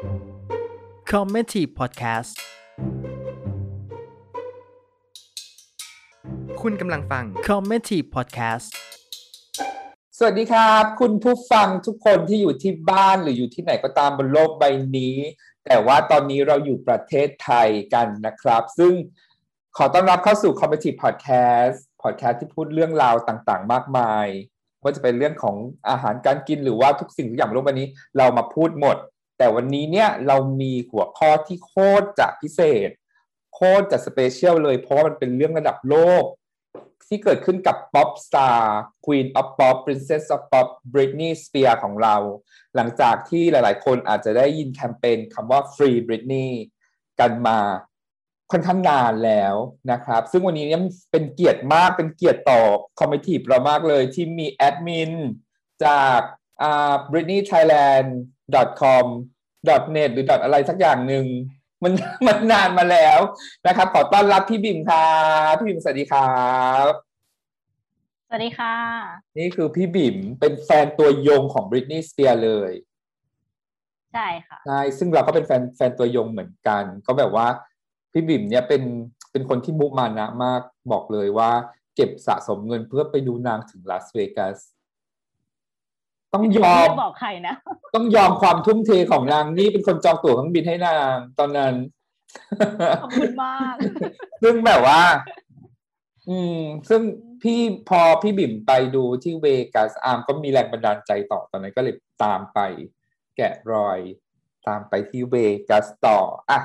[0.00, 2.32] c o m m e t y Podcast
[6.60, 8.68] คุณกำลังฟัง c o m m e t y Podcast
[10.18, 14.64] สวัสดีครับ คุณผู้ฟังทุกคนที่อยู่ที่บ้านหรืออยู่ที่ไหนก็ตามบนโลกใบ
[14.96, 15.16] นี้
[15.64, 18.92] แต่ว่าตอนนี้เราอยู่ประเทศไทยกันนะครับ ซึ่ง
[19.76, 24.26] ขอต้อนรับเข้าสู่ c o m m e t y Podcast Podcast ที่พูดเรื่องราวต่างๆ มากมาย
[24.82, 25.56] ว่าจะเป็นเรื่องของ
[25.88, 28.98] อาหารการกินหรือว่าทุกสิ่งทุกอย่างบนโลกใบนี้ เรามาพูดหมด
[29.40, 32.90] แต่วันนี้เนี่ยเรามีหัวข้อที่โคตรจะพิเศษ
[33.54, 36.24] โคตรจะสเปเชียลเลย เพราะว่ามันเป็นเรื่องระดับโลก
[37.08, 38.58] ที่เกิดขึ้นกับ Pop Star
[39.04, 42.16] Queen of Pop Princess of Pop Britney Spears ของเรา
[42.76, 46.50] หลังจากที่หลายๆ คนอาจจะได้ยินแคมเปญคำว่า Free Britney
[47.20, 47.58] กันมา
[48.52, 49.54] ค่อนข้างนานแล้ว
[49.90, 50.80] นะครับ ซึ่งวันนี้เนี่ย
[51.12, 52.60] เป็นเกียรติมากเป็นเกียรติต่อ
[53.00, 55.12] community เรามากเลยที่มีแอดมิน
[55.84, 56.20] จาก
[56.62, 56.94] อ่า
[58.52, 59.06] britneythailand.com
[59.94, 61.26] .net หรือ.อะไรสักอย่างหนึ่ง
[61.82, 61.92] มัน
[62.26, 63.18] มันนานมาแล้ว
[63.66, 65.10] นะครับ ขอต้อนรับพี่บิมครั
[65.50, 66.90] บพี่บิมสวัสดีครับ
[68.28, 68.74] สวัสดีค่ะ
[69.38, 72.72] นี่คือพี่บิมเป็นแฟนตัวยงของ Britney Spears เลย
[74.12, 77.46] ใช่ค่ะใช่ซึ่งเราก็เป็นแฟนแฟนตัวยงเหมือนกัน ก็แบบว่า
[78.12, 78.82] พี่บิ๋มเนี่ยเป็น
[79.32, 80.60] เป็นคนที่มุมานะมาก
[80.92, 81.50] บอกเลยว่า
[81.94, 84.58] เก็บสะสมเงินเพื่อไปดูนางถึงลาสเวกัส
[86.34, 87.54] ต้องยอมไม่บอกใครนะ
[87.94, 91.74] ต้องยอมความทุ่มเทของนางนี่เป็นคนจองตั๋วเครื่องบินให้นางตอนนั้น
[93.02, 93.74] ขอบคุณมาก
[94.42, 95.00] ซึ่งแบบว่า
[96.28, 97.02] อืม ซึ่ง
[97.42, 102.58] พี่พอพี่บิ่มไปดูที่เวกัสอาร์มก็มีแรงบันดาลใจต่อตอนนั้นก็เลยตามไป
[103.36, 103.98] แกะรอย
[104.68, 105.34] ตามไปที่เว
[105.70, 106.18] กัสต่อ
[106.50, 106.60] อะ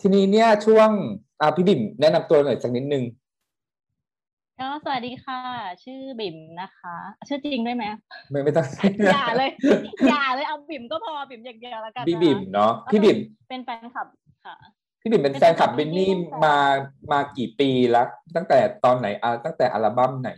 [0.00, 0.90] ทีนี้เนี่ยช่วง
[1.40, 3.04] อ่าพี่บิ่มแนะนำตัวหน่อยสักนิดนึง
[4.60, 5.40] ก็สวัสดีค่ะ
[5.84, 6.96] ชื่อบิ่มนะคะ
[7.28, 7.84] ชื่อจริงด้วยไหม
[8.30, 8.66] ไม่ไม่ต้อง
[9.12, 9.50] อย่าเลย
[10.08, 14.06] อย่าเลยเอาบิ่มก็พอบิ่มอย่างเดียวแล้วกันพี่นะคะบิ่มเนาะพี่บิ่มเป็นแฟนคลับ
[14.44, 14.54] ค่ะ
[15.02, 16.08] พี่บิ่มเป็นแฟนคลับเป็เบนนแฟนคลับนี่ Britney
[16.44, 16.56] มา
[17.12, 20.30] มากี่ปีแล้ว ตั้งแต่ตอนไหนอ่าตั้งแต่อัลบั้มไหน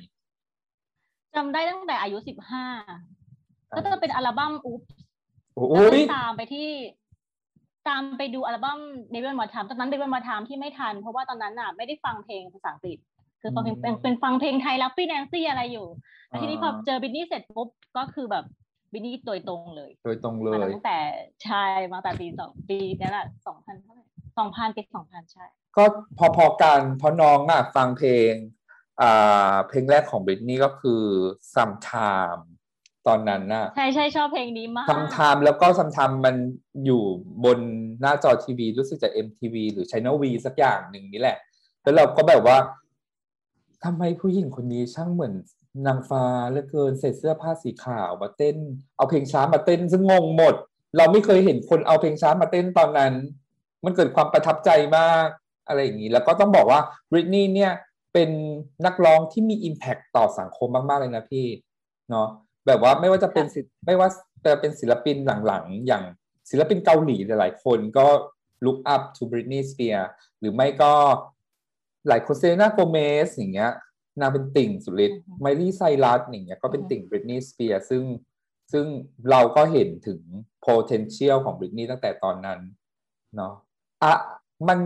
[1.34, 2.66] จำได้ตั้งแต่อายุสิบห้า
[3.74, 4.80] ก็จะเป็นอัลบั้มอุ๊บ
[5.54, 6.68] โอ้แล้วยก็ตามไปที่
[7.88, 8.78] ตามไปดูอัลบั้ม
[9.10, 12.98] เดวิดมาทามตอนนั้นเดวิดมาทามที่ไม่ทัน เพราะว่าตอนนั้นน่ะไม่ได้ฟังเพลงภาษาอังกฤษ
[13.44, 15.86] คือฟังเพลงเป็นเป็นฟังเพลงไทยแล้วฟี่แนนซี่อะไรอยู่
[16.28, 18.44] แล้วทีนี้พอเจอบินนี่เสร็จปุ๊บก็คือแบบ
[18.92, 20.98] บินนี่โดยตรงเลย โดยตรงเลมายตั้งแต่
[21.44, 24.04] ใช่มาตั้งแต่ปีสองปีนั่นแหละสองพันเท่าไหร่
[24.38, 25.44] สองพันปีสองพันใช่
[25.76, 25.84] ก็
[26.36, 28.32] พอๆกันเพราะน้องอะฟังเพลง
[29.02, 31.02] อ่าเพลงแรกของบริตนี่ก็คือ
[31.54, 32.42] sometime
[33.06, 36.36] ตอนนั้นน่ะใช่ใช่ชอบเพลงนี้มาก sometime แล้วก็ sometime มัน
[36.84, 37.02] อยู่
[37.44, 37.58] บน
[38.00, 41.38] หน้าจอทีวีรู้สึกจะ MTV หรือ Channel V สักอย่างหนึ่งนี่แหละ
[41.82, 42.58] แล้วเราก็แบบว่า
[43.84, 45.34] ทำไมผู้หญิงคนนี้ช่างเหมือน
[45.86, 48.56] นางฟ้าเหลือเกินใส่เสื้อผ้าสีขาวมาเต้น
[48.96, 50.54] เอาเพลงช้ามาเต้นซึ่งงงหมด
[50.96, 53.12] เราไม่เคยเห็นคนเอาเพลงช้ามาเต้นตอนนั้น
[53.84, 55.26] มันเกิดความประทับใจมาก
[55.68, 56.80] อะไรอย่างนี้ แล้วก็ต้องบอกว่า
[57.10, 57.72] Britney เนี่ย
[58.12, 58.30] เป็น
[58.86, 61.46] นักร้องที่มี Impact ต่อสังคมมาก ๆ เลยนะพี่
[62.10, 62.28] เนาะ
[62.66, 64.08] แบบว่าไม่ว่าจะเป็นศิลไม่ว่า
[64.44, 65.16] จะเป็นศิลปิน
[65.46, 66.02] หลัง ๆ อย่าง
[66.50, 68.06] ศิลปินเกาหลีหลาย ๆ คนก็
[68.64, 70.08] look up to Britney Spears
[70.40, 70.92] หรือไม่ก็
[72.08, 73.72] หลายคน Selena Gomez อย่างเงี้ย
[74.20, 78.04] นางเป็นติ่งสุดฤทธิ์ Miley Cyrus อย่างเงี้ยก็เป็นติ่ง Britney Spears ซึ่ง
[78.72, 78.86] ซึ่ง
[79.30, 80.20] เราก็เห็นถึง
[80.66, 82.60] potential ของ Britney ตั้งแต่ตอนนั้น
[83.36, 83.52] เนาะ
[84.02, 84.14] อะ
[84.68, 84.78] มัน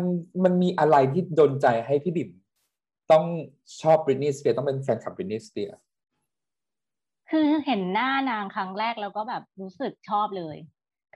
[0.45, 2.31] มันมีอะไรที่ดนใจให้พี่บิ่ม
[3.13, 3.25] ต้อง
[3.81, 5.81] ชอบ Britney Spears ต้องเป็นแฟนคลับ Britney Spears
[7.31, 10.57] คือเห็นหน้านางครั้งแรกแล้วก็แบบรู้สึกชอบเลย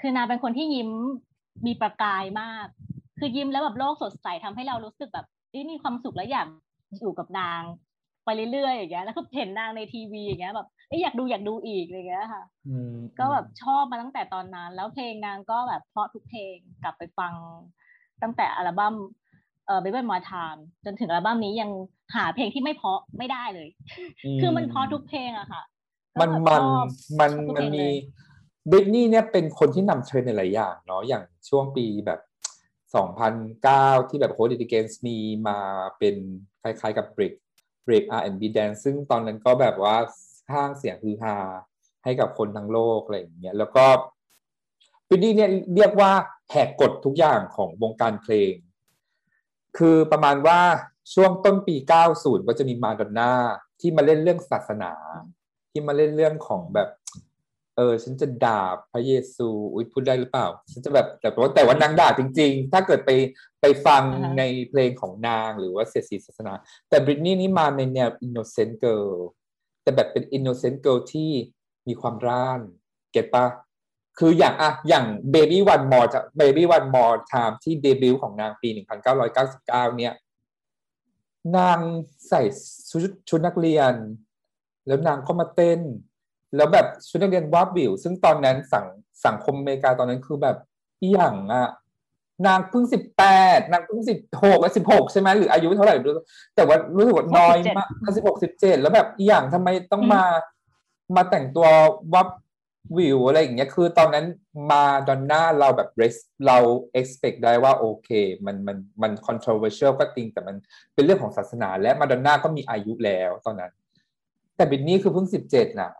[0.00, 0.90] คือนางเป็นคนที่ยิ้ม
[1.66, 2.66] มีประกายมาก
[3.18, 6.46] คือยิ้มแล้วแบบโลกสดใสทำให้เรารู้สึกแบบ เอ้ยมีความสุขและอยาก
[7.00, 7.62] อยู่กับนาง
[8.24, 17.32] ไปเรื่อยๆอย่างเงี้ยแล้วก็เห็นนางในทีวีอย่างเงี้ยแบบเอ้ยอยากดูอยากดูอีกอะไรเงี้ยค่ะอืมก็แบบชอบมาตั้งแต่ตอนนั้น แล้วเพลงนางก็แบบเพราะทุกเพลงกลับไปฟัง
[18.22, 18.94] ตั้งแต่อัลบั้ม
[19.66, 21.70] เอ่อ Baby My Time จนถึงอัลบั้มนี้ยัง
[22.16, 23.68] หาเพลงที่ไม่เพราะไม่ได้เลย
[24.40, 25.62] คือมันเพราะทุกเพลงอะค่ะ
[26.20, 26.62] มันก็แบบ
[27.20, 27.94] มันชอบมันชอบทุกมันเพลงมีเลย
[28.70, 32.20] บริตนี่เนี่ยเป็นคนที่นำเทรนด์ในหลายอย่างเนาะอย่างช่วงปีแบบ
[32.92, 35.16] 2009 ที่แบบ Hold It Against Me
[35.48, 35.58] มา
[35.98, 36.16] เป็น
[36.62, 37.34] คล้ายๆกับ Break
[37.86, 39.96] Break R&B Dance ซึ่งตอนนั้นก็แบบว่า
[40.50, 41.36] สร้างเสียงฮือฮา
[42.04, 43.86] ให้กับคนทั้งโลกอะไรอย่างเงี้ยแล้วก็
[45.08, 46.12] บริตนี่เนี่ยเรียกว่า
[46.50, 48.52] แหกกฎทุกอย่างของวงการเพลง
[49.78, 50.60] คือประมาณว่า
[51.14, 51.76] ช่วงต้นปี
[52.12, 53.32] 90 ก็จะมีมาดอนน่า
[53.80, 54.92] ที่มาเล่นเรื่องศาสนา
[55.70, 56.88] ที่มาเล่นเรื่องของแบบ
[57.76, 63.10] เออ ฉันจะด่าพระเยซูอุ้ยพูดได้หรือเปล่า ฉันจะแบบแต่ว่าแต่ว่านางด่าจริง ๆ ถ้าเกิดไป
[63.60, 66.52] ไปฟังอ่าฮะในเพลงของนางหรือว่าเสียดสีศาสนา
[66.88, 69.12] แต่บริตนี่นี่มาในแนว innocent girl
[69.82, 71.30] แต่แบบเป็น innocent girl ที่
[71.88, 72.60] มีความร่าน
[73.12, 73.46] เก็ตปะ
[74.18, 76.08] คืออย่างอะอย่าง Baby One More
[76.40, 78.68] Baby One More Time ที่เดบิวต์ของนางปี
[79.12, 80.14] 1999 เนี่ย
[81.56, 81.78] นาง
[82.28, 82.42] ใส่
[82.90, 83.94] ชุดชุดนักเรียน
[84.86, 85.80] แล้วนางก็มาเต้น
[86.56, 88.86] แล้วแบบชุดนักเรียนวาบวิว ซึ่งตอนนั้นสัง
[89.26, 90.56] สังคมอเมริกาตอนนั้นคือแบบ
[91.02, 91.68] อหย่างอะ
[92.46, 93.24] นางเพิ่งสิบแป
[93.58, 96.24] ดนางเพิ่งสิบหกสิบหกใช่ไหมหรืออายุเท่าไหร่ไม่รู้
[96.56, 100.24] แต่ว่ารู้สึกว่าน้อยมากสิบหกสิบเจ็ดแล้วแบบอหย่างทำไมต้องมา
[101.16, 101.66] มาแต่งตัว
[102.14, 102.28] วับ
[102.98, 104.26] วิวอะไรอย่างเงี้ยคือตอนนั้น
[104.70, 106.58] มาดอนน่าเราแบบ rest เรา
[107.00, 108.10] expect ได้ว่าโอเค
[108.46, 110.56] มันมันมัน controversial ก็จริง แต่มัน
[110.94, 113.72] เป็นเรื่องของศาสนาและมาดอนน่าก็มีอายุแล้วตอนนั้น
[114.56, 115.90] แต่บินนี่คือเพิ่งสิบเจ็ดน่ะ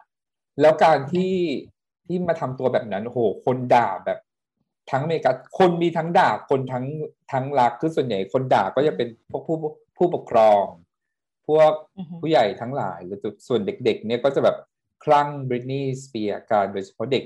[0.60, 1.34] แล้วการที่
[2.06, 4.18] ที่มาทำตัวแบบนั้นโหคนด่าแบบ
[4.90, 6.86] ทั้งอเมริกาคนมีทั้งด่าคนทั้ง
[7.32, 9.56] ทั้งรักคือส่วนใหญ่คนด่าก็จะเป็นพวกผู้
[9.96, 10.64] ผู้ปกครอง
[11.48, 11.72] พวก
[12.20, 13.18] ผู้ใหญ่ทั้งหลายหรือ
[13.48, 14.56] ส่วนเด็ก ๆ เนี่ยก็จะแบบ
[15.04, 17.24] คลั่งบริตนีย์สเปียร์การโดยเฉพาะเด็ก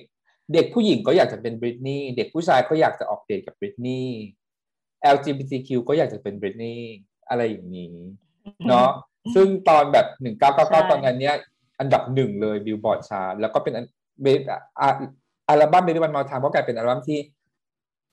[0.54, 4.16] เด็กผู้หญิงก็อยากจะเป็นบริตนีย์เด็กผู้ชายก็อยากจะออกเดทกับบริตนีย์
[5.14, 6.88] LGBTQ ก็อยากจะเป็นบริตนีย์
[7.28, 7.94] อะไรอย่างนี้
[8.68, 8.90] เนาะ
[9.34, 11.36] ซึ่งตอนแบบหนึ่งเก้าเก้าเก้าตอนนั้นเนี้ย
[11.78, 13.72] อันดับหนึ่งเลย Billboard Chart แล้วก็เป็น
[14.22, 14.26] เบ
[15.48, 17.18] อัลบั้ม Baby One More Time ก็กลายเป็นอัลบั้มที่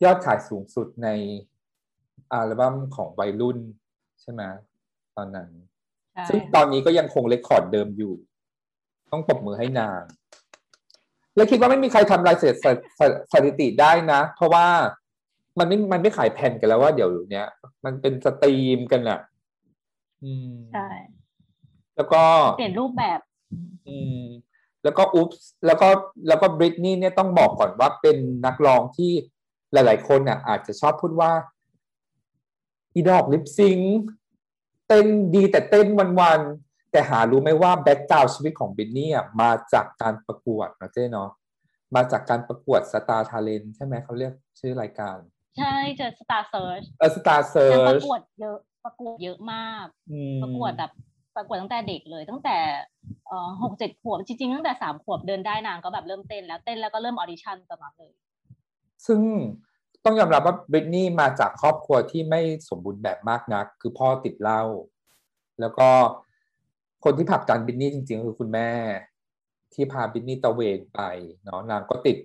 [0.04, 1.10] ยอดขายสูงสุดใน
[2.34, 3.58] อัลบั้มของวัยรุ่น
[4.22, 4.42] ใช่ไหม
[5.18, 5.50] ตอนนั้น
[6.30, 8.14] ซึ่งตอนนี้ก็ยังคง record เดิมอยู่
[9.12, 10.02] ต้องปรบมือให้นาง
[11.36, 12.36] และคิดว่าไม่มีใครทำลาย
[13.34, 14.68] สถิติได้นะ เพราะว่า
[15.60, 17.48] มันไม่ มันไม่ขายแผ่นกันแล้วว่าเดี๋ยวเนี้ย
[17.86, 19.20] มันเป็น stream กันอะ
[20.24, 20.88] อืมใช่
[21.96, 22.24] แล้วก็
[22.58, 23.20] เปลี่ยนรูปแบบ
[23.88, 24.26] อืม
[24.84, 25.30] แล้วก็อุ๊บ
[25.66, 25.90] แล้วก็
[26.28, 29.12] แล้วก็ Britney เนี่ยต้องบอกก่อนว่าเป็นนักร้องที่
[29.74, 31.32] หลาย ๆ คนน่ะอาจจะชอบพูดว่า
[32.96, 33.80] อีดอก lip sync
[34.88, 35.88] เต้นดีแต่เต้น
[36.20, 41.30] วัน ๆ แต่หารู้ไหมว่า background ชีวิตของ Britney อะมาจากการประกวดนะเจ๊เนาะ
[41.96, 45.18] มาจากการประกวด Star Talent ใช่ไหมเขาเรียกชื่อรายการ
[45.58, 49.86] ใช่เจอ Star Search เออ Star Search ประกวดเยอะประกวดเยอะมาก
[50.44, 50.92] ประกวดแบบ
[51.36, 52.58] ประกวดตั้งแต่เด็กเลย ตั้งแต่
[53.64, 58.12] หกเจ็ดขวบจริงๆตั้งแต่สามขวบเดินได้นางก็แบบเริ่มเต้นแล้วเต้นแล้วก็เริ่ม audition ประมาณเลย
[59.06, 59.20] ซึ่ง
[60.06, 64.62] ต้องยอมรับว่า Britney มาจากครอบครัวที่ไม่สมบูรณ์แบบมากนัก คือพ่อติดเหล้า
[65.60, 65.90] แล้วก็
[67.04, 68.70] คนที่ผลักดันบริทนีย์จริงๆ คือคุณแม่
[69.74, 71.02] ที่พาบริทนีย์ตระเวนไป
[71.44, 72.18] เนาะนางก็ติด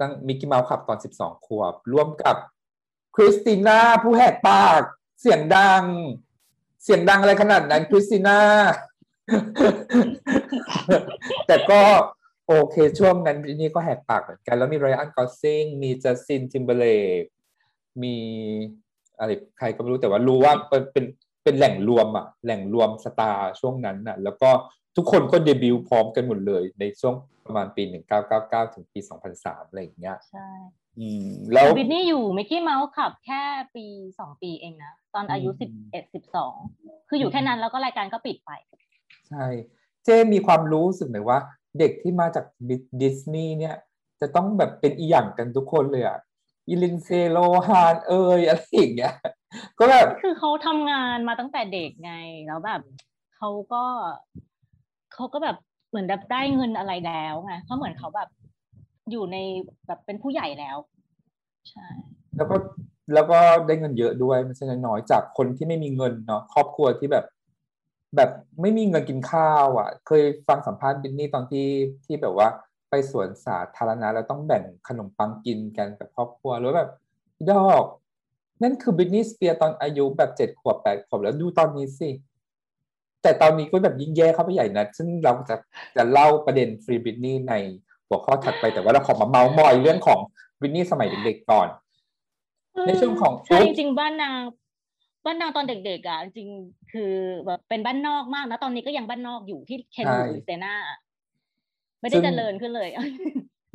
[0.00, 2.36] ตั้งมิกกี้เมาส์คลับตอนสิบสองขวบ ร่วมกับ
[3.14, 4.82] คริสติน่าผู้แหกปาก
[5.20, 5.84] เสียงดัง
[6.86, 8.38] เสียงดังอะไรขนาดนั้นคริสติน่า
[11.46, 11.80] แต่ก็
[12.46, 16.86] โอเค ช่วงนั้นบริทนีย์ก็แหกปากเหมือนกัน แล้วมีไรอันกอสลิงมีจัสตินทิมเบอร์เล
[17.20, 17.22] ก
[18.02, 18.16] มี
[19.18, 21.04] อะไรใครก็ไม่รู้แต่ว่ารู้ว่าเป็นเป็น
[21.44, 24.50] เป็นแหล่งรวมอะแหล่งรวมสตาร์ช่วงนั้นอะแล้วก็
[24.96, 27.82] ทุกคนก็เดบิวต์พร้อมกันหมดเลย ในช่วงประมาณปี
[28.28, 29.00] 1999 ถึงปี
[29.34, 30.48] 2003 อะไรอย่างเงี้ยใช่
[30.98, 33.42] อืมแล้วบินนี่อยู่มิกกี้เมาส์ขับแค่
[33.74, 33.86] ปี
[34.18, 36.54] สองปีเองนะ ตอนอายุสิบเอ็ดสิบสอง
[37.08, 38.50] คืออยู่แค่นั้นแล้วก็รายการก็ปิดไป
[39.28, 39.46] ใช่
[40.04, 41.38] เจมีความรู้สึกไหมว่า
[41.78, 42.44] เด็กที่มาจาก
[43.02, 43.76] ดิสนีย์เนี่ย
[44.20, 46.18] จะต้องแบบเป็นอีหยังกันทุกคนเลยอะ
[46.68, 49.14] อีลินเซโลฮานเอยอะไรอย่างเงี้ย
[49.78, 52.12] ก็แบบคือเขาทำงานมาตั้งแต่เด็กไง
[52.46, 52.80] แล้วแบบ
[53.36, 53.84] เขาก็
[55.14, 55.56] เขาก็แบบ
[55.88, 58.28] เหมือนแบบได้เงินอะไรแล้วไงเพราะเหมือนเขาแบบ
[59.10, 59.36] อยู่ใน
[59.86, 60.76] แบบเป็นผู้ใหญ่แล้ว
[61.70, 61.86] ใช่
[62.36, 62.56] แล้วก็
[63.14, 67.24] แล้วก็ได้เงินเยอะด้วยไม่ใช่น้อยจากคนที่ไม่มีเงินเนาะครอบครัวที่แบบ
[68.16, 71.66] แบบไม่มีเงินกินข้าวอะ เคยฟังสัมภาษณ์บินนี่ตอนที่
[72.04, 72.48] ที่แบบว่า
[72.90, 76.90] ไปสวนสาธารณะแล้วต้องแบ่งขนมปังกินกันกับครอบครัวแล้วแบบ
[77.50, 77.84] ดอก
[78.62, 82.10] นั่นคือบินนี่สเปียร์ตอนอายุแบบเจ็ดขวบแปดขวบแล้วดูตอนนี้สิ
[83.22, 85.56] แต่ตอนนี้ก็แบบยิ่งแย่เข้าไปใหญ่นะ ซึ่งเราจะ
[85.96, 87.54] จะเล่าประเด็นฟรีบินนี่ใน
[88.08, 90.20] หัวข้อถัดไปแต่ว่าเราขอมาเมาส์มอยเรื่องของ
[90.60, 91.68] บินนี่สมัยเด็กๆก่อน
[92.86, 94.34] ในช่วงของใช่จริงบ้านนาง
[95.24, 96.48] บ้านนางตอนเด็กๆอะจริง
[96.92, 97.12] คือ
[97.46, 100.74] แบบเป็นบ้านนอกมากนะ ตอนนี้ก็ยังบ้านนอกอยู่ที่เคนบูเซนา
[102.00, 102.88] ไม่ได้เจริญขึ้นเลย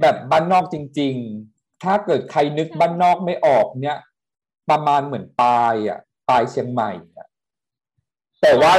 [0.01, 1.13] แบบบ้านนอกจริง
[1.49, 3.97] ๆ ถ้าเกิดใครนึกบ้านนอกไม่ออกเนี่ย
[4.69, 7.27] ประมาณเหมือนปลายอะปลายเชียงใหม่อะ
[8.41, 8.71] แต่ว่า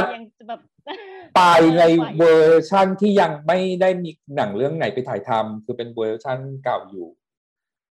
[0.49, 1.83] ปลายใน
[2.19, 7.09] เวอร์ชั่นที่ยังไม่ได้มีหนังเรื่องไหนไปถ่ายทำคือเป็นเวอร์ชั่นเก่าอยู่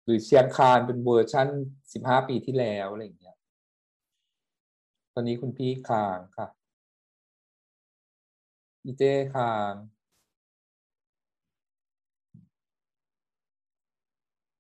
[0.05, 1.49] หรือเชียงคานเป็นเวอร์ชั่น
[1.93, 3.37] สิบห้าปีที่แล้วอะไรอย่างเงี้ย
[5.15, 6.47] ตอนนี้คุณพี่คางค่ะ
[8.85, 9.73] อีเจ้คาง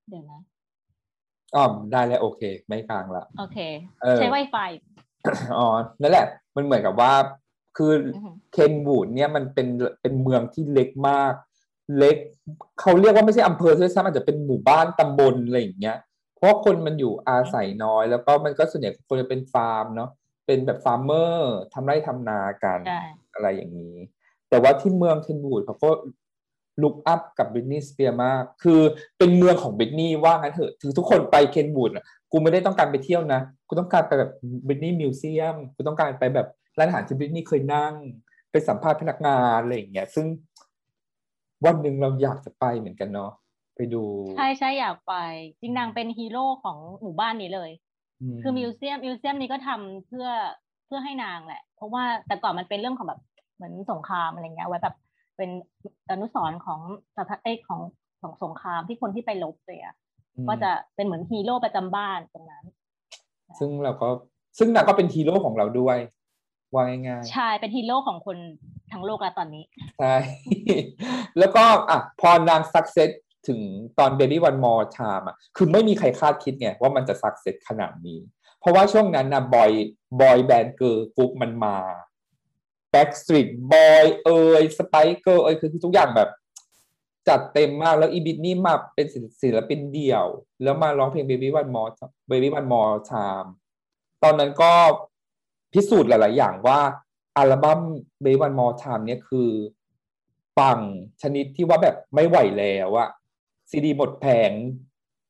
[0.08, 0.40] เดี๋ยวนะ
[1.54, 3.58] อ๋อได้แล้วโอเค ไม่คางละโอเค
[4.16, 4.70] ใช้ Wi-Fi
[5.56, 5.66] อ๋อ
[6.00, 7.12] นั่นแหละ มันเหมือนกับว่า
[7.76, 7.92] คือ
[8.52, 9.68] เคนบูดเนี่ยมันเป็น
[10.00, 11.34] เป็นเมืองที่เล็กมาก
[11.98, 12.16] เล็ก
[12.80, 15.96] เขาเรียกว่าไม่ใช่อำเภอด้วยซ้ำอาจจะเป็นหมู่บ้านตำบลอะไรอย่างเงี้ย
[16.36, 20.10] เพราะคนมันอยู่อาศัยน้อย แล้วก็มันก็ส่วนใหญ่คนจะเป็นฟาร์มเนาะ
[20.46, 23.02] เป็นแบบ farmer ทำไร่ทำนากันใช่
[23.34, 23.96] อะไรอย่างนี้
[24.50, 25.90] แต่ว่าที่เมืองเคนวูดเขาก็
[26.82, 28.80] look up กับบริทนีย์สเปียร์มาก คือ
[29.18, 34.32] เป็นเมืองของบริทนีย์ว่างั้นเถอะ ถึงทุกคนไปเคนวูดอะกูไม่ได้ต้องการไปเที่ยวนะ กูต้องการไปแบบ
[34.68, 36.48] บริทนีย์ museum กูต้องการไปแบบ
[36.80, 37.94] ร้านอาหารที่บริทนีย์เคยนั่ง
[38.50, 40.26] ไปสัมภาษณ์พนักงานอะไรอย่างเงี้ยซึ่ง
[41.64, 43.32] วันหนึ่งเราอยากจะไปเหมือนกันเนาะ
[43.76, 44.02] ไปดู
[44.36, 45.14] ใช่ใช่อยากไป
[45.60, 47.70] จริงนางเป็นฮีโร่ของหมู่บ้านนี้เลย
[48.42, 50.28] คือ museum museum นี้ก็ทำเพื่อ
[50.86, 53.20] เพื่อให้นางแหละ เพราะว่าแต่ก่อนมันเป็นเรื่องของแบบ
[53.54, 54.96] เหมือนสงครามอะไรเงี้ยไว้แบบ
[55.36, 55.50] เป็น
[56.10, 56.80] อนุสรณ์ของ
[57.16, 57.80] สถานเอกของ
[58.20, 59.94] ของสงครามที่คนที่ไปลบเลยอะ
[60.36, 62.64] อืมก็จะเป็นเหมือนฮีโร่ประจำบ้านตรงนั้น
[63.58, 64.08] ซึ่งเราก็
[64.58, 65.98] ซึ่งนางก็เป็นฮีโร่ของเราด้วย
[66.74, 68.38] ว่าง่ายๆใช่เป็นฮีโร่ของคน
[68.92, 69.64] ทั้งโลกแล้วตอนนี้
[70.00, 70.16] ใช่
[71.38, 73.10] แล้วก็อะพอนาง success
[73.48, 73.60] ถึง
[73.98, 78.18] ตอน Baby One More Time อะคือไม่มีใครคาดคิดไงว่ามันจะ success ขนาดนี้
[78.60, 79.70] เพราะว่าช่วงนั้นนะ boy
[80.20, 81.76] บอยแบนด์เกิร์ลกรุ๊ปมันมา
[82.94, 86.30] Backstreet Boy เอ่ย Spice Girls เอ่ยคือทุกอย่างแบบ
[87.28, 89.06] จัดเต็มมากแล้วอีบริทนีย์มาเป็น
[89.42, 90.26] ศิลปินเดี่ยว
[90.62, 91.90] แล้วมาร้องเพลง Baby One More
[92.30, 93.48] Baby One More Time
[94.22, 94.72] ตอนนั้นก็
[95.72, 96.80] พิสูจน์หลาย ๆ อย่างว่า
[97.36, 97.80] อัลบั้ม
[98.24, 99.50] Baby One More Time เนี่ยคือ
[100.58, 100.78] ปัง
[101.22, 103.08] ชนิดที่ว่าแบบไม่ไหวแล้วอะ
[103.70, 104.52] ซีดีหมดแผง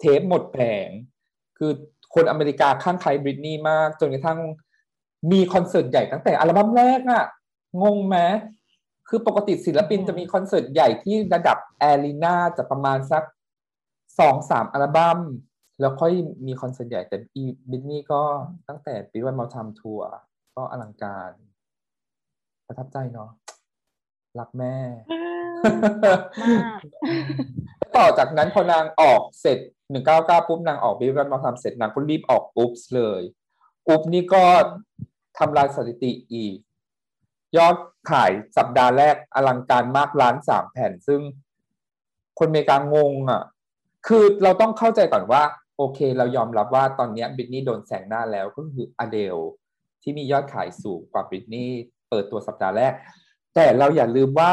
[0.00, 0.88] เทปหมดแผง
[1.58, 1.70] คือ
[2.14, 4.38] คนอเมริกาคลั่งไคล้บริตนีย์มาก จนกระทั่ง
[5.32, 7.24] มีคอนเสิร์ตใหญ่ตั้งแต่อัลบั้มแรกอะ
[7.82, 8.16] งงไหม
[9.08, 13.22] คือปกติศิลปินอืมจะมีคอนเสิร์ตใหญ่ที่ระดับ arena จะประมาณสัก
[14.18, 15.18] สองสามอัลบั้ม
[15.80, 16.12] แล้วค่อย
[16.46, 18.22] มีคอนเสิร์ตใหญ่แต่อีบิทนี่ก็
[18.68, 20.08] ตั้งแต่ปีวันมาทำทัวร์
[20.56, 21.30] ก็อลังการ
[22.66, 23.30] ประทับใจเนาะ
[24.38, 24.76] รักแม่
[26.42, 26.80] มาก
[27.96, 29.58] ต่อจากนั้นพอนางออกเสร็จ
[29.90, 33.22] หนึ่งเก้าเก้าปุ๊บนางออกบิวันมาทำเสร็จนางก็รีบออกอุ๊บส์เลย
[33.88, 34.44] อุ๊บนี่ก็
[35.38, 36.56] ทำลายสถิติอีก
[37.56, 37.76] ยอด
[38.10, 41.20] ขายสัปดาห์แรกอลังการมากล้านสามแผ่น ซึ่ง
[42.38, 43.42] คนอเมริกางงอะ
[44.06, 45.42] คือเราต้องเข้าใจก่อนว่า
[45.76, 49.36] โอเค เรายอมรับว่าตอนเนี้บิทนี่โดนแซงหน้าแล้วก็คืออเดล
[50.02, 51.70] ที่มียอดขายสูงกว่าบิทนี่
[52.10, 52.92] เปิดตัวสัปดาห์แรก
[53.54, 54.52] แต่เราอย่าลืมว่า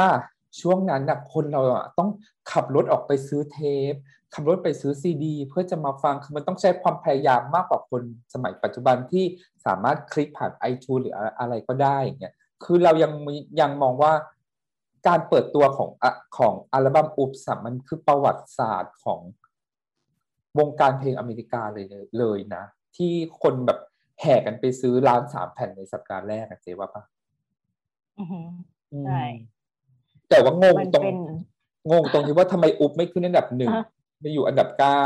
[0.62, 1.62] ช่วงนั้นนะคนเรา
[1.98, 2.10] ต้อง
[2.52, 3.60] ขับรถออกไปซื้อเท
[3.92, 3.94] ป
[4.34, 8.02] ขับรถไปซื้อซีดี เพื่อจะมาฟังคือมันต้องใช้ความพยายามมากกว่าคน
[8.34, 9.26] สมัยปัจจุบันที่
[9.66, 13.12] สามารถคลิกผ่าน iTunes หรืออะไรก็ได้เงี้ยคือเรายัง
[13.62, 14.14] ยังมองว่า
[15.08, 16.06] การเปิดตัวของอ
[16.38, 19.20] ของอัลบั้มอุปสมันคือประวัติศาสตร์ของ
[20.60, 21.86] วงการเพลงอเมริกาเลย
[22.20, 22.64] เลยนะ
[22.96, 23.80] ที่คนแบบ
[24.22, 27.04] แห่กันไปซื้อล้านสามแผ่นในสัปดาห์แรกอะเจ๊ว่าปะ
[28.20, 28.48] อือหือ
[28.94, 29.24] อืมใช่
[30.30, 31.18] แต่ว่างงมันตรงเป็น
[31.92, 33.86] งงตรงที่ว่าทำไมอุบไม่ขึ้นอันดับหนึ่งอะ
[34.22, 35.04] ไม่อยู่อันดับเก้า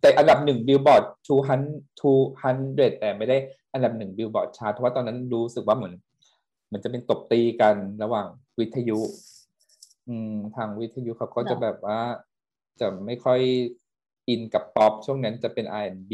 [0.00, 1.62] แต่อันดับหนึ่งบิลบอร์ดทูฮัน
[2.00, 3.36] ทูฮันเดแต่ไม่ได้
[3.72, 5.94] อันดับหนึ่งบิลบอร์ดชาร์ตเพราะว่าตอนนั้นรู้สึกว่าเหมือน
[6.66, 8.26] เหมือนจะเป็นตบตีกันระหว่าง
[8.58, 8.98] วิทยุ
[10.08, 12.00] อืม ทางวิทยุเขาก็จะเหรอแบบว่า
[12.80, 13.40] จะไม่ค่อย
[14.30, 16.12] อินกับป๊อปช่วงนั้นจะเป็น R&B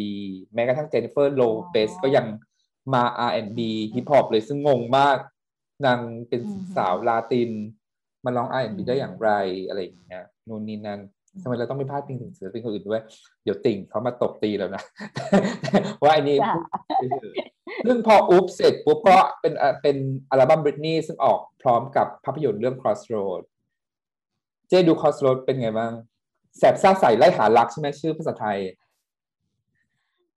[0.55, 2.27] แม้กระทั่งเจนนิเฟอร์โลเปสก็ยัง
[2.95, 3.61] มา R&B
[3.95, 5.19] ฮิปฮอปเลยซึ่งงงมาก
[5.87, 6.41] นางเป็น
[6.77, 7.51] สาวลาติน
[8.25, 9.31] มาร้อง R&B ได้อย่างไร
[9.69, 11.01] อะไรอย่างเงี้ยนู่นนี่นั่น
[11.43, 13.05] ทำไมเราต้องไม่พลาดพิงถึงศิลปินคนอื่นด้วย
[13.45, 14.83] เดี๋ยวติ่งเขามาตบตีแล้วนะ
[16.03, 16.55] ว่าอันนี้จ้ะ
[17.01, 19.97] พูดเฉยๆซึ่งพออุ๊บเสร็จปุ๊บก็เป็นเอ่อเป็น
[20.31, 23.43] อัลบั้มบริตนีซึ่งออกพร้อมกับภาพยนตร์เรื่อง Crossroad
[24.69, 25.93] เจ๊ดู Crossroad เป็นไงบ้าง
[26.59, 28.59] แสบซ่าใสไล่หารักใช่ไหมชื่อภาษาไทย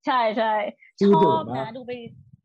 [0.06, 0.54] ใช่ใช่
[1.00, 1.92] ชชื่ออเดิมบมากนะ ดูไป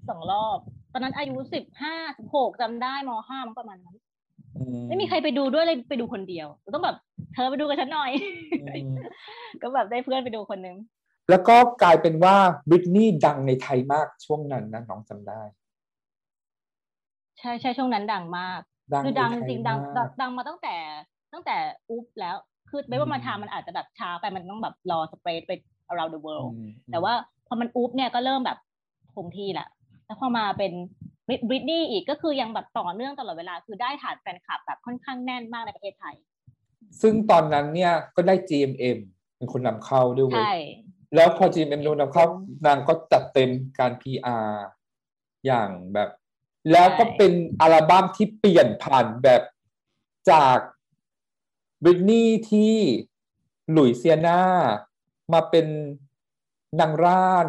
[0.09, 0.59] สองรอบ
[0.93, 3.97] ตอนนั้นอายุสิบห้าสิบหกจำได้มห้ามันประมาณนั้น
[4.57, 6.97] อืไม่มีใครไปดูด้วยเลยไปดูคนเดียว ต้องแบบ
[7.35, 8.11] เธอไปดูกับฉันหน่อย
[8.63, 8.95] อืม
[9.63, 10.77] ก็แบบได้เพื่อนไปดูคนนึง
[11.31, 12.37] แล้วก็กลายเป็นว่า
[12.71, 15.43] บริตนีดังในไทยมากช่วงนั้นนะน้องจำได้
[17.39, 18.61] ใช่ใช่ช่วงนั้นดังมาก
[18.93, 20.77] ดังคือดังในจไทยริงๆดังมากดังมาตั้งแต่
[21.33, 21.57] ตั้งแต่
[21.91, 22.37] อุ๊บแล้ว
[22.75, 25.53] คือไม่ว่ามาอืมทามันอาจจะแบบช้าไปมันต้องแบบรอสเปรดไป
[25.91, 27.15] around the world อืมแต่ว่า
[27.47, 28.59] พอมันอุ๊บเนี่ยก็เริ่มแบบ
[29.15, 29.69] คงที่แหละ
[30.07, 30.73] แล้วพอมาเป็น
[31.49, 36.15] บริตนี่อีกก็คือยังแบบต่อเนื่องตลอดเวลา คือได้ฐานแฟนคลับแบบค่อนข้างแน่นมากในประเทศไทย
[37.01, 38.99] ซึ่งตอนนั้นเนี่ยก็ได้ GMM
[39.37, 40.55] เป็นคนนำเข้าด้วยเว้ยใช่
[41.15, 42.25] แล้วพอ GMM โดนนำเข้า
[42.67, 44.49] นางก็จัดเต็มการ PR
[45.47, 46.11] อย่างแบบ
[46.73, 49.43] แล้วก็เป็นอัลบั้มที่เปลี่ยนผ่านแบบ
[50.31, 50.59] จาก
[51.83, 52.75] บริตนีที่
[53.71, 54.41] หลุยเซียนา
[55.33, 55.67] มาเป็น
[56.81, 57.47] นางร่าน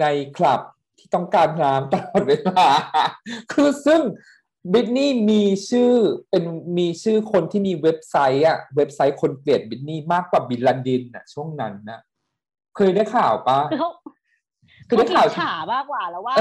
[0.00, 0.04] ใน
[0.36, 0.60] คลับ
[0.98, 2.66] ที่ต้องการน้ำตลอดเวลา
[3.52, 4.00] คือซึ่ง
[4.72, 5.94] บิทนี่มีชื่อ
[6.30, 6.44] เป็น
[6.78, 12.00] มีชื่อคนที่มีเว็บไซต์อะเว็บไซต์คนเกลียดบิทนี่มากกว่าบิลลันดินอะช่วงนั้นนะ
[12.76, 13.90] เคยได้ข่าวปะคือเขา
[14.88, 16.36] คือเขาได้อิข่าวจฉามากกว่าแล้วว่า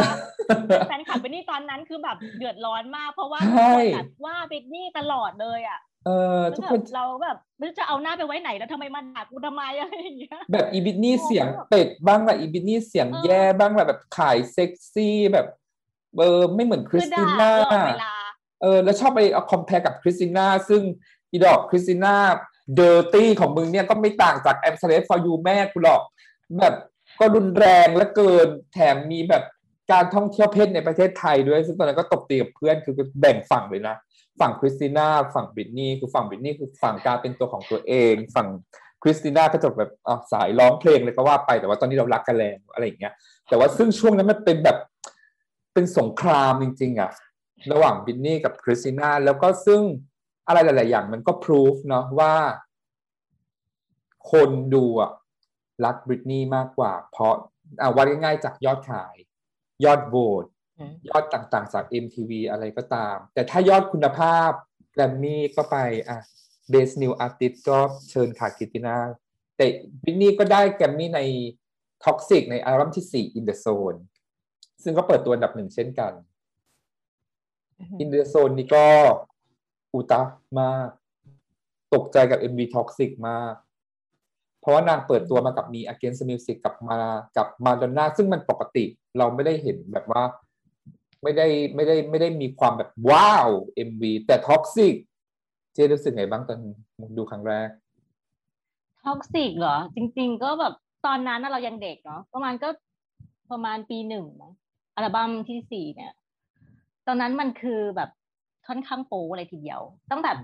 [0.87, 15.47] แฟนคลับเบนนี่ตอนนั้นคือแบบเดือดร้อนมากเพราะว่าใช่ทุกคนแบบว่าเบนนี่ตลอดเลยอะ เออแล้วทุกแบคนบเราแบบไม่รู้จะเอาหน้าไปไว้ไหนแล้วทำไมมาด่ากูทำไมอะไรอย่างเงี้ยแบบอีบิทนี่โอ้เสียงเป็ดบ้างละอีบิทนี่เสียงเออแย่บ้างละแบบขายเซ็กซี่แบบ
[16.17, 18.15] เออไม่เหมือนคริคืสอติด่าน่าตลอดเวลา
[18.61, 20.81] เออแล้วชอบไปเอา compare กับคริสติน่าซึ่ง
[21.31, 22.15] อีดอกคริสติน่า
[22.75, 26.01] Dirrty ของมึงเนี่ยก็ไม่ต่างจาก I'm a Slave 4 U แม่กูหรอก
[26.59, 26.75] แบบ
[27.19, 29.43] ก็รุนแรงและเกินแถมมีแบบ
[29.91, 33.95] การท่องเที่ยวเพศในประเทศไทยด้วย ซึ่งตอนนั้นก็ตบตีกับเพื่อนคือแบ่งฝั่งเลยนะ
[34.39, 38.47] ฝั่งคริสติน่าฝั่งบริตนี่คือฝั่งบริตนี่คือฝั่งการเป็นตัวของตัวเอง ฝั่ง
[39.03, 43.13] คริสติน่าก็จะแบบอะสายร้องเพลงเลยก็ว่าไปแต่ว่าตอนนี้เรารักกันแล้วอะไรอย่างเงี้ย
[43.49, 44.77] แต่ว่าซึ่งช่วงนั้นมันเป็นแบบ
[45.73, 47.11] เป็นสงครามจริง ๆอะ
[47.71, 49.81] ระหว่างบินนี่กับคริสติน่าแล้วก็ซึ่ง
[50.47, 52.33] อะไรหลาย ๆ อย่างมันก็พิสูจเนาะว่า
[54.31, 55.11] คนดูอะ
[55.85, 57.33] รักบริตนี่มากกว่า เพราะ
[57.81, 59.15] อะวัดง่าย ๆ จากยอดขาย
[59.85, 60.45] ยอดโหวต
[61.09, 64.51] ยอดต่างๆจาก MTV อะไรก็ตาม แต่ถ้ายอดคุณภาพ
[64.91, 65.77] แกรมมี่ก็ไป
[66.09, 66.19] อะ
[66.71, 67.79] Best New Artist ก็
[68.09, 68.95] เชิญค่ะคริสติน่า
[69.57, 69.65] แต่
[70.03, 71.21] บินนี่ก็ได้แกรมมี่ใน
[72.03, 73.99] Toxic ในอัลบั้มที่ 4 In the Zone
[74.83, 76.13] ซึ่งก็เปิดตัวอันดับหนึ่งเช่นกัน
[78.01, 78.85] In the Zone นี่ก็
[79.93, 80.21] อุตะ
[80.59, 80.87] มาก
[81.93, 83.53] ตกใจกับ MV Toxic มาก
[84.61, 86.99] เพราะว่านางเปิดตัวมากับมี Against the Music กับมา
[87.37, 88.85] กับมาดอนน่าซึ่งมันปกติ
[89.17, 90.23] เราไม่ได้เห็นแบบว่า
[91.25, 93.49] ไม่ได้ไม่ได้ไม่ได้มีความแบบว้าว
[93.89, 94.95] MV แต่ Toxic
[95.73, 96.59] เจ๊รู้สึกไงบ้างตอน
[97.17, 97.69] ดูครั้งแรก
[99.03, 100.73] Toxic เหรอ จริง ๆ ก็แบบ
[101.05, 102.69] ตอนนั้นน่ะเรายังเด็กเนาะประมาณก็
[103.51, 104.53] ประมาณปีหนึ่งมั้ง
[104.95, 106.11] อัลบั้มที่สี่เนี่ย
[107.07, 108.09] ตอนนั้นมันคือแบบ
[108.67, 110.37] ค่อนข้างโป๊อะไรทีเดียว ต้องแบบ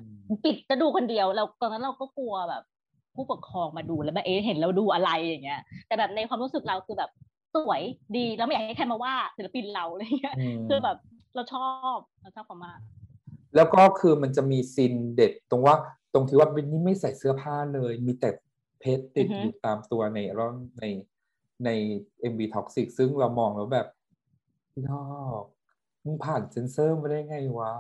[0.44, 2.64] ปิดจะดูคนเดียว เราตอนนั้นเราก็กลัวแบบ
[3.16, 7.12] ผู้ปกครองมาดูแล้วแบบเอ๊ะเห็นเราดูอะไรอย่างเงี้ย แต่แบบในความรู้สึกเราคือแบบ
[7.56, 7.82] สวย
[8.18, 10.98] ดีแล้วไม่อยากให้ใครมาว่าศิลปินเราอะไรเงี้ยอืมคือแบบ
[11.36, 12.80] เราชอบเราชอบเขามาก
[13.56, 15.76] แล้วก็คือมันจะมีซีนเด็ดตรงว่า
[16.14, 18.30] ตรงที่ว่าวินนี่ไม่ใส่เสื้อผ้าเลย มีแต่
[18.80, 20.86] เพชรติดอือฮึอยู่ตามตัวในร่องใน
[21.66, 21.70] ใน
[22.32, 23.88] MV Toxic ซึ่งเรามองแล้วแบบ
[24.72, 25.04] พี่นอ
[25.42, 25.44] ก
[26.04, 27.72] มึงผ่านเซนเซอร์มาได้ไงวะ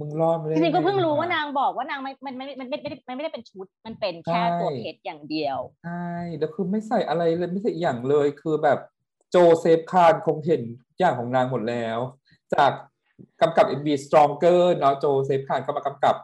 [0.00, 8.78] มึงรอดมาได้จริงๆก็เพิ่งรู้ไะว่านางบอกว่านางไม่มันไม่มันไม่ไม่ได้มันไม่ได้เป็นชุด มันเป็นแค่ใช่ตัวเพชรอย่างเดียวใช่แล้วคือไม่ใส่อะไรเลยไม่ใส่อหย่างเลยคือแบบ
[9.30, 11.98] โจเซฟคาร์นคงเห็นทุกอย่างของนางหมดแล้ว
[12.54, 12.72] จาก
[13.40, 16.16] กำกับ MV Stronger เนาะโจเซฟคาร์นก็มากำกับ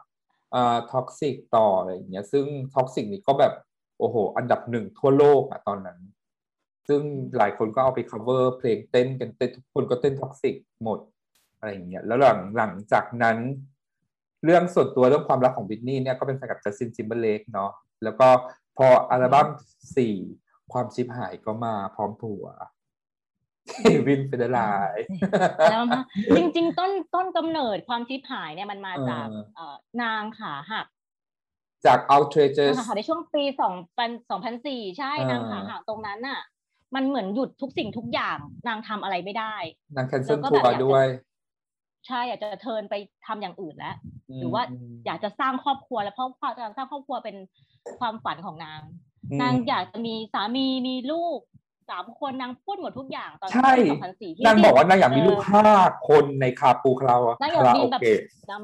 [0.54, 3.52] อ่า Toxic ต่ออะไรอย่างเงี้ย ซึ่ง Toxic นี่ก็แบบ
[3.98, 5.98] โอ้โห อันดับหนึ่งทั่วโลกอะตอนนั้น
[6.88, 7.02] ซึ่ง
[7.36, 10.98] หลายคนก็เอาไป cover เพลงเต้นกันเต้นทุกคนก็เต้น Toxic หมด
[11.60, 13.36] อะไรอย่างเงี้ยแล้วหลังหลังจากนั้น
[14.44, 17.70] เรื่องส่วนตัวเรื่องความรักของบริทนีย์เนี่ยก็เป็นแฟนกับจัสตินทิมเบอร์เลกเนาะ
[18.04, 18.28] แล้วก็
[18.78, 19.46] พออัลบั้ม
[19.96, 20.14] สี่
[20.72, 22.46] ความชิบหายก็มาพร้อมผัว
[23.68, 24.60] เควินเฟเดอร์ไล
[24.94, 25.04] น์
[25.70, 26.00] แล้วมา
[26.36, 30.86] จริง ๆ ต้นต้นกำเนิดความชิบหายเนี่ยมันมาจากเออเอ่อนางขาหัก
[31.86, 36.40] จาก Outrageous นางขาหักในช่วงปีสองพันสองพันสี่ใช่เออนางขาหักตรงนั้นน่ะ
[36.94, 39.54] มันเหมือนหยุดทุกสิ่งทุกอย่างนางทำอะไรไม่ได้
[39.96, 41.06] นาง cancel แล้วก็ทัวแบบอยากร์จะด้วย
[42.06, 42.94] ใช่อยากจะ turn ไป
[43.26, 43.96] ทำอย่างอื่นแล้ว
[44.30, 44.62] มหรือว่า
[45.06, 47.36] อยากจะสร้างครอบครัวแล้วเพราะความการสร้างครอบครัวเป็น
[48.00, 48.80] ความฝันของนาง
[49.30, 51.38] อืมนางอยากจะมีสามีมีลูก
[51.90, 53.82] สามคนนางพูดหมดทุกอย่างตอนใช่ปี
[54.32, 55.74] 2004ที่นางบอกว่านางอยากมีลูกเออห้า
[56.08, 58.62] คนในคาปูคารานางอยากคารามีโอแบบเกะนาง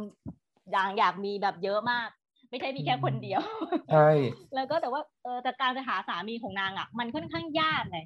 [0.77, 2.09] นางอยากมีแบบเยอะมาก
[2.51, 3.41] ไม่ใช่มีแค่คนเดียว
[3.93, 4.09] ใช่
[4.55, 8.05] แล้วก็แต่ว่าเออแต่การจะหาสามีของนางอะ มันค่อนข้างยากเลย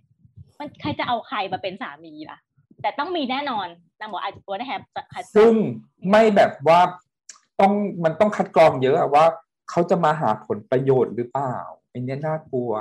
[0.59, 2.39] มันใครจะเอาใครมาเป็นสามีล่ะ
[2.83, 3.67] แต่ต้องมีแน่นอน
[4.01, 4.83] นางบอกอาจจะตัวได้แฮป
[5.37, 5.53] ซึ่ง
[6.11, 6.81] ไม่แบบว่า
[7.61, 7.73] ต้อง
[8.05, 9.25] มันต้องคัดกรองเยอะอะว่า
[9.71, 11.57] เขาจะมาหาผลประโยชน์หรือเปล่า
[11.91, 12.73] ไอันนี้น่ากลัว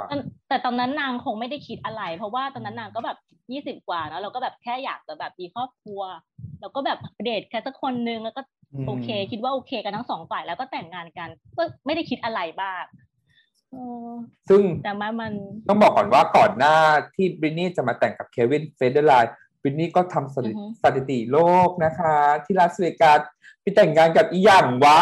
[0.49, 3.17] แต่ตอนนั้นนางคงไม่ได้คิดอะไร เพราะว่าตอนนั้นนางก็แบบ
[3.51, 6.01] ยี่สิบกว่าแล้วเราก็แบบแค่อยากจะแบบมีครอบครัว
[6.62, 8.41] แล้วก็แบบเดทแค่สักคนนึงแล้วก็
[8.73, 12.83] อืมโอเค คิดว่าโอเคกันทั้งสองฝ่ายแล้วก็แต่งงานกันก็ไม่ได้คิดอะไรบ้าง
[13.71, 13.75] เอ
[14.09, 14.12] อ
[14.49, 15.33] ซึ่งแต่มามัน
[15.69, 16.75] ต้องบอกก่อนว่าก่อนหน้า
[17.15, 23.22] ที่บรินนี่จะมาแต่งกับเควินเฟเดอร์ไลน์ บรินนี่ก็ทำสถิอือฮึสถิติโลกนะคะ ที่ลาสเวกัส
[23.62, 24.98] ไปแต่งงานกับอีหยังวะ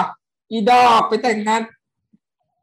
[0.52, 1.62] อีดอกไปแต่งงาน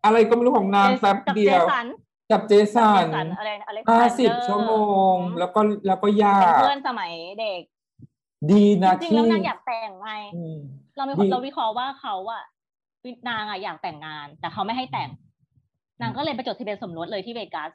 [0.04, 1.86] อะไรก็ไม่รู้ของนางแป๊บกับเดีเจยวสัน
[2.30, 4.72] กับเจสัเจนสันอะไรอะไรห้าสิบชั่วโม
[5.12, 7.62] ง แล้วก็แล้วก็ยาเป็นกเพื่อนสมัยเด็ก
[8.50, 10.58] ดีนะจริงๆที่แล้วนางอยากแต่งไงอืม
[10.96, 12.42] เรามีดีเราวิเคราะห์ว่าเขาอะ
[13.28, 15.08] นางอะอยากแต่งงาน แต่เขาไม่ให้แต่ง
[16.00, 17.70] นางก็เลยไปจดทะเบียนสมรสเลยที่เวกัส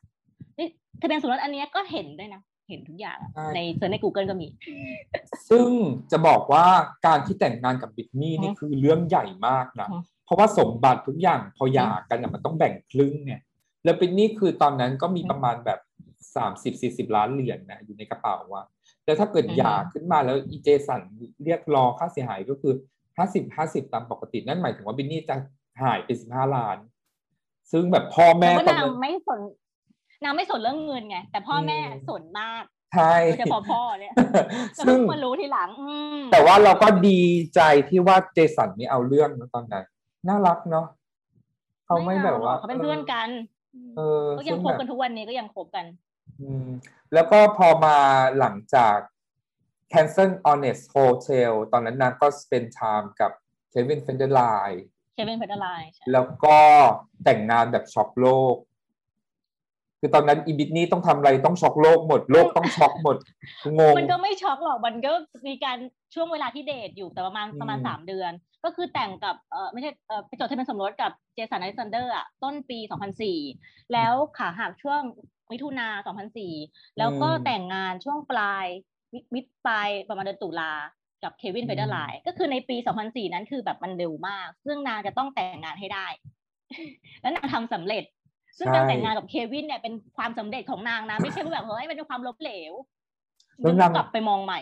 [0.58, 0.68] นี่
[1.02, 4.48] ทะเบียนสมรสอันเนี้ยก็เห็นด้วยนะ เห็นทุกอย่างใช่ในเซิร์ชใน Google ก็มี
[5.50, 5.68] ซึ่ง
[6.12, 6.66] จะบอกว่า
[7.06, 13.42] การที่แต่งงานกับบิทนี่อืมนี่คือเรื่องใหญ่มากนะอืมเพราะว่าสมบัติทุกอย่างพอหย่ากันอะมันต้องแบ่งครึ่งเนี่ย
[13.84, 15.80] แล้วบิทนี่คือตอนนั้นก็มีประมาณแบบ
[16.36, 18.64] สามสิบสี่สิบล้านเหรียญนะอยู่ในกระเป๋าว่า
[19.06, 21.02] แล้วถ้าเกิดอืมหย่าขึ้นมาแล้วอีเจสัน
[21.44, 22.74] เรียกรองค่าเสียหายก็คือ
[23.18, 25.36] ห้าสิบห้าสิบตามปกตินั่นหมายถึงว่าบิทนี่จะ
[25.84, 26.78] หายไปสิบห้าล้าน
[27.72, 29.40] ซึ่งแบบพ่อแม่แต่ว่าตอนนางนั้นไม่สน
[30.24, 34.14] นางไม่สนเรื่องเงินไง แต่พ่อแม่อืมสนมากใช่โดยเฉพาะพ่อเนี่ย
[34.78, 37.20] ก็ซึ่เพิ่งงมารู้ทีหลังอืมแต่ว่าเราก็ดี
[37.56, 39.86] ใจที่ว่าเจสันไม่เอาเรื่องนะตอนนั้น
[40.28, 40.86] น่ารักเนาะ
[41.86, 43.30] เขาไม่แบบว่าอเขาเป็นเพื่อนกัน
[43.98, 45.86] เออก็ยังซึ่คบแบบกันทุกวันนี้ก็ยังคบกัน
[46.42, 46.68] อืม
[47.14, 47.98] แล้วก็พอมา
[48.40, 48.98] หลังจาก
[49.92, 53.32] cancel Onyx Hotel ตอนนั้นนางก็ spend time กับ
[53.70, 54.84] Kevin Federline
[55.14, 56.58] Kevin Federlineแล้วก็
[57.24, 58.56] แต่งงานแบบช็อกโลก
[60.00, 63.18] คือตอนนั้นอีบริทนีย์ต้องทำอะไรต้องช็อกโลกหมดโลกต้องช็อกหมด
[63.78, 65.12] งงมันก็ไม่ช็อกหรอกมันก็
[65.48, 65.78] มีการ
[66.14, 68.32] ช่วงเวลาที่เดทอยู่แต่ประมาณอืมประมาณสามเดือน
[68.66, 72.80] ก็คือแต่งกับเออไม่ใช่เออไปจดทะเบียนสมรสกับ Jason Alexander อะต้นปี
[73.36, 75.02] 2004 แล้วขาหักช่วง
[75.52, 75.88] มิถุนา
[76.44, 78.66] 2004 แล้วก็แต่งงานช่วงปลาย
[79.14, 80.72] มิมิดปลายประมาณเดือนตุลา
[81.24, 86.08] กับ Kevin Federline ก็คือในปี 2004 นั้นคือแบบมันเร็วมาก ซึ่งนางจะต้องแต่งงานให้ได้
[87.22, 88.04] แล้วนางทำสำเร็จ
[88.58, 92.74] ซึ่งการแต่งงานกับเควินเนี่ยเป็นความสำเร็จของนางนะ ไม่ใช่ว่าแบบเฮ้ยมันเป็นความล้มเหลว
[93.60, 94.60] แล้วนางกลับไปมองใหม่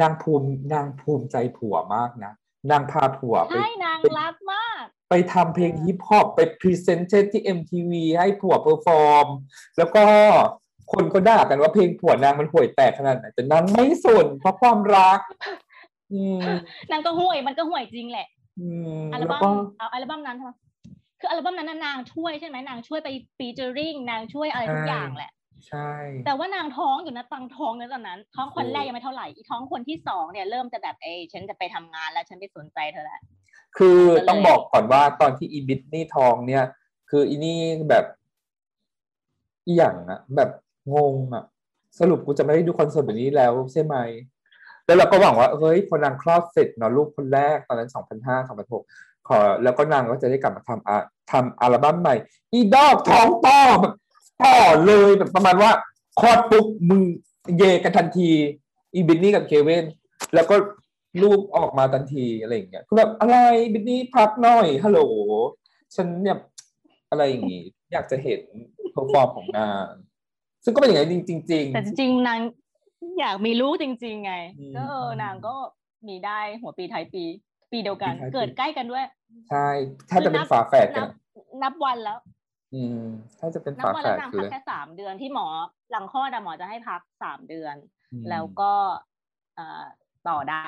[0.00, 2.32] นางภูมินางภูมิใจผัวมากนะ
[2.70, 9.26] นางพาผัวไปใช่นางรักมาก ไปทำเพลงฮิปฮอปไป present ที่ MTV ให้ผัว perform
[9.78, 10.04] แล้วก็
[10.92, 15.20] คนก็ด่ากันว่าเพลงผัวนางมันห่วยแตกขนาดไหนแต่นางไม่สนเพราะความรัก
[16.12, 16.40] อืม
[16.90, 18.26] นางก็ห่วยมันก็ห่วยจริงแหละ
[18.60, 18.68] อื
[18.98, 20.52] มอัลแล้วบั้ก็มเอาอัลบั้มนั้นใช่ไหม
[21.20, 25.32] คืออัลบั้มนั้นน่ะนางช่วยใช่ไหมนางช่วยไป featuring นางช่วยอะไรทุกอย่างแหละ
[25.68, 25.90] ใช่
[26.26, 33.20] แต่ว่านางท้องอยู่นะตั้งท้องในตอนนั้น ท้องคนแรกยังไม่เท่าไหร่อีท้องคนที่สองเนี่ยเริ่มจะแบบเอยฉันจะไปทำงานแล้วฉันไปสนใจเธอแล้ว
[33.76, 36.64] คือก็เลยต้องบอกก่อนว่าตอนที่อีบิทนี่ทองเนี่ย
[37.10, 37.58] คืออีนี่
[37.90, 38.04] แบบ
[39.66, 40.50] อีหยังอะแบบ
[40.94, 41.44] งงอะ
[42.00, 43.96] สรุปกูจะไม่ได้ดูคอนเสิร์ตแบบนี้แล้วใช่ไหม
[44.86, 48.84] แล้วเราก็หวังว่าเฮ้ยพอนางคลอดเสร็จเนาะลูกคนแรกตอนนั้นสองพันห้าสองพันหก
[49.26, 50.98] ขอแล้วก็นางก็จะได้กลับมาทำอะ
[51.30, 52.14] ทำอัลบั้มใหม่
[52.52, 53.94] อีดอกท้องต่อแบบ
[54.42, 55.70] ต่อเลยแบบประมาณว่า
[56.20, 57.00] คลอดปุ๊บมึง
[57.58, 58.30] เยกันทันที
[58.94, 59.84] อีบริทนีย์กับเควิน
[60.34, 60.54] แล้วก็
[61.22, 63.36] ลูกออกมาทันทีอะไรอย่างเงี้ยคือแบบอะไร
[63.72, 65.00] บริทนีย์พักหน่อยฮัลโหล
[65.94, 66.38] ฉันเนี่ย
[67.10, 67.62] อะไรอย่างงี้
[67.92, 68.40] อยากจะเห็น
[68.92, 69.86] perform ของนาง
[70.64, 71.16] ซึ่งก็เป็นอย่างนั้นจ
[71.52, 72.38] ริง ๆ แต่จริงๆนาง
[73.20, 75.54] อยากมีลูกจริง ๆ ไงอืมก็เออนางก็
[76.08, 77.24] มีได้หัวปีท้ายปี
[77.70, 79.04] ปีเดียวกันปีท้ายปีเกิดใกล้กันด้วย
[79.50, 79.66] ใช่
[80.06, 81.10] แทบจะเป็นฝาแฝดกันันบ
[81.62, 82.18] นับวันแล้ว
[82.74, 83.02] อืม
[83.36, 85.46] แทบจะเป็นนับฝาวันแฝแล้วดนางกันพักเลยแค่สามเดือนที่หมอ
[85.90, 87.74] หลังคลอดอะหมอจะให้พักสามเดือน
[88.12, 88.72] อืมแล้วก็
[89.56, 89.84] เอ่อ
[90.28, 90.66] ต่อได้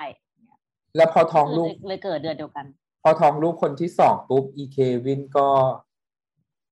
[0.97, 2.67] แล้วพอท้องลูกเลยเลยเกิดเดือนเดียวกัน
[3.03, 5.49] พอท้องลูกคนที่สองปุ๊บอีเควินก็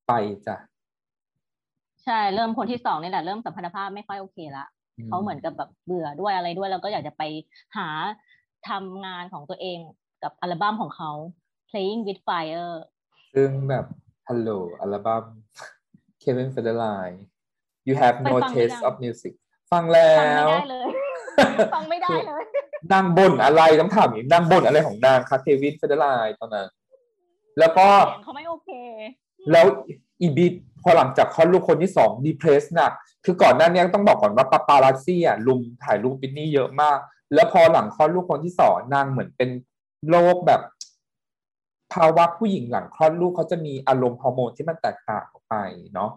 [0.08, 0.12] ไป
[0.46, 0.56] จ้ะ
[2.04, 4.66] ใช่เริ่มคนที่สองนี่แหละเริ่มสัมพันธภาพไม่ค่อยโอเคละ
[5.06, 7.22] เขาเหมือนกับแบบเบื่อด้วยอะไรด้วย แล้วก็อยากจะไป
[7.76, 7.88] หา
[8.68, 9.78] ทำงานของตัวเอง
[10.22, 11.10] กับอัลบั้มของเขา
[11.68, 12.72] Playing with Fire
[13.34, 13.84] ซึ่งแบบ
[14.28, 14.50] ฮัลโหล
[14.80, 15.24] อัลบั้ม
[16.22, 17.16] Kevin Federline
[17.86, 19.32] You have ไป no ฟังหรือ taste ยัง of music
[19.72, 20.88] ฟังแล้ฟังไม่วได้เลย
[21.74, 22.44] ฟังไม่ได้เลย
[22.92, 26.68] นางบ่นอะไรต้องถามอีกนางบ่นอะไรของนางคะเควินเฟเดอร์ไลน์ตอนนั้น
[27.58, 28.70] แล้วก็เสียงเขาไม่โอเค
[29.52, 29.66] แล้ว
[30.20, 32.92] อีบิทพอหลังจากคลอดลูกคนที่สองดีเพรสหนัก
[33.24, 36.98] คือก่อนหน้านี้ต้องบอกก่อนว่าปาปารัสซี่อะลุมถ่ายรูปบิทนี่เยอะมาก
[37.34, 39.50] แล้วพอหลังคลอดลูกคนที่สองนางเหมือนเป็น
[40.08, 40.60] โรคแบบ
[41.94, 45.54] ภาวะผู้หญิงหลังคลอดลูกเขาจะมีอารมณ์ฮอร์โมนที่มันแตกต่างออกไป
[45.94, 46.10] เนาะ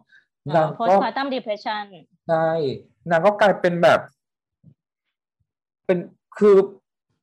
[0.55, 1.83] นางก็ postpartum depression
[2.27, 2.49] ใช่
[3.09, 3.99] นางก็กลายเป็นแบบ
[5.85, 5.99] เป็น
[6.37, 6.55] คือ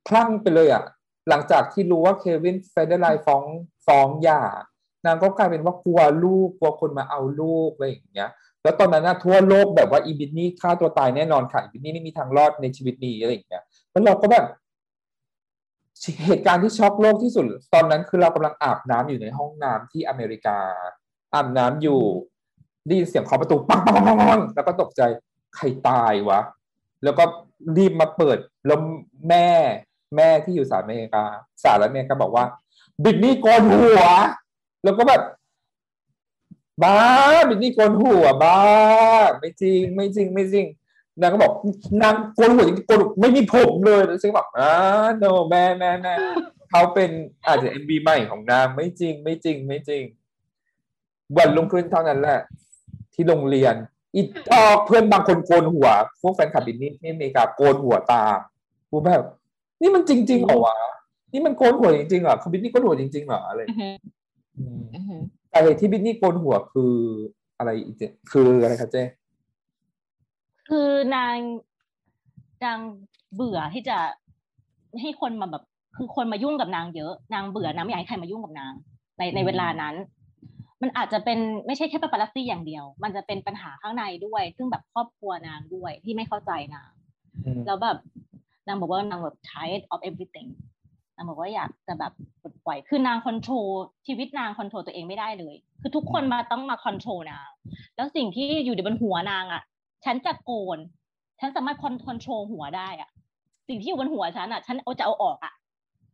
[0.07, 0.83] คลั่งไปเลยอะ่ะ
[1.29, 3.43] หลังจากที่รู้ว่า Kevin Federline ฟ้อง
[3.85, 4.43] ฟ้องหย่า
[5.05, 8.29] นางก็กลายเป็นว่ากลัวลูกกลัวคนมาเอาลูกอะไรอย่างเงี้ย
[8.63, 14.45] แล้วตอนนั้นนะทั่วโลกแบบว่าอีบริทนีย์ฆ่าตัวตายแน่นอนค่ะอีบริทนีย์ไม่มีทางรอดในชีวิตนี้อะไรอย่างเงี้ยแล้วเราก็แบบ
[16.25, 20.59] เหตุการณ์ที่ช็อกโลกที่สุด ตอนนั้นคือเรากำลังอาบน้ำอยู่ในห้องน้ำที่อเมริกา
[21.33, 22.01] อาบน้ำอยู่
[22.87, 25.01] ได้ยินเสียงเคาะประตูปังปังปังปังปังแล้วก็ตกใจ
[25.55, 26.39] ใครตายวะ
[27.03, 27.23] แล้วก็
[27.77, 28.79] รีบมาเปิดแล้ว
[29.29, 29.47] แม่
[30.15, 31.25] แม่ที่อยู่สหรัฐอเมริกา
[31.63, 32.45] สหรัฐอเมริกาบอกว่า
[33.03, 34.03] บิดนี่โกนหัว
[34.83, 35.21] แล้วก็แบบ
[36.83, 36.97] บ้า
[37.49, 38.59] บิดนี่โกนหัวบ้า
[39.39, 40.65] ไม่จริง ไม่จริง ไม่จริง
[41.21, 41.53] นางก็บอก
[42.01, 44.69] นางโกนหัวจริงๆโกนไม่มีผมเลยแล้วฉันก็บอกอ่า
[45.17, 46.13] โนแม่แม่แม่
[46.71, 47.09] เขาเป็น
[47.45, 50.03] อาจจะเอ็มบีใหม่ของนางไม่จริง ไม่จริง ไม่จริง
[51.37, 52.39] วันลงขึ้นเท่านั้นแหละ
[53.13, 53.75] ที่โรงเรียน
[54.15, 54.21] ออี
[54.53, 55.87] ออกเพื่อนบางคนโกนหัว
[56.21, 58.37] พวกแฟนคลับบินนี่ที่อเมริกาโกนหัวตาม
[58.89, 59.23] กูแบบ
[59.81, 60.75] นี่มันจริงๆเหรอวะ
[61.33, 63.93] นี่มันโกนหัวจริงๆเหรอคือบินนี่โกนหัวจริงๆเหรออะไรอือหือ
[64.57, 66.93] อืมอือหือแต่เหตุที่บินนี่โกนหัวคือ
[67.57, 69.03] อะไรอีกเจคืออะไรครับเจ๊
[70.67, 71.35] คือนาง
[72.65, 72.79] นาง
[73.35, 73.97] เบื่อที่จะ
[75.01, 75.63] ให้คนมาแบบ
[75.97, 78.73] คือคนมายุ่งกับนางเยอะนางเบื่อนางไม่อยากให้ใครมายุ่งกับนาง
[79.17, 79.95] ในในเวลานั้น
[80.81, 86.91] มันอาจจะเป็นไม่ใช่แค่ปาปารัสซี่อย่างเดียว มันจะเป็นปัญหาข้างในด้วย ซึ่งแบบครอบครัวนางด้วยที่ไม่เข้าใจนาง
[87.45, 87.97] อืมแล้วแบบ
[88.67, 90.49] นางบอกว่านางแบบ tired of everything
[91.15, 93.69] นางบอกว่าอยากจะแบบปลดปล่อย คือนาง control
[94.07, 97.49] ชีวิตนาง control ตัวเองไม่ได้เลย คือทุกคนมาต้องมา control นาง
[97.95, 99.63] แล้วสิ่งที่อยู่ในบนหัวนางอะ
[100.07, 100.79] ฉันจะโกน
[101.39, 103.09] ฉันสามารถ control หัวได้อะ
[103.67, 105.53] สิ่งที่อยู่บนหัวฉันอะฉันเอาจะเอาออกอะ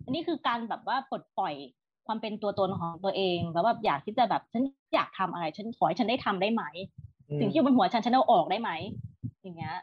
[0.04, 1.54] อันนี้คือการแบบว่าปลดปล่อย
[2.06, 4.64] ความเป็นตัวตนของตัวเองแล้วแบบอยากที่จะแบบฉัน
[4.96, 6.64] อยากทำอะไร ฉันขอให้ฉันได้ทำได้ไหม
[7.40, 8.72] สิ่งที่อยู่บนหัวฉันฉันเอาออกได้ไหม
[9.42, 9.76] อย่างเงี้ย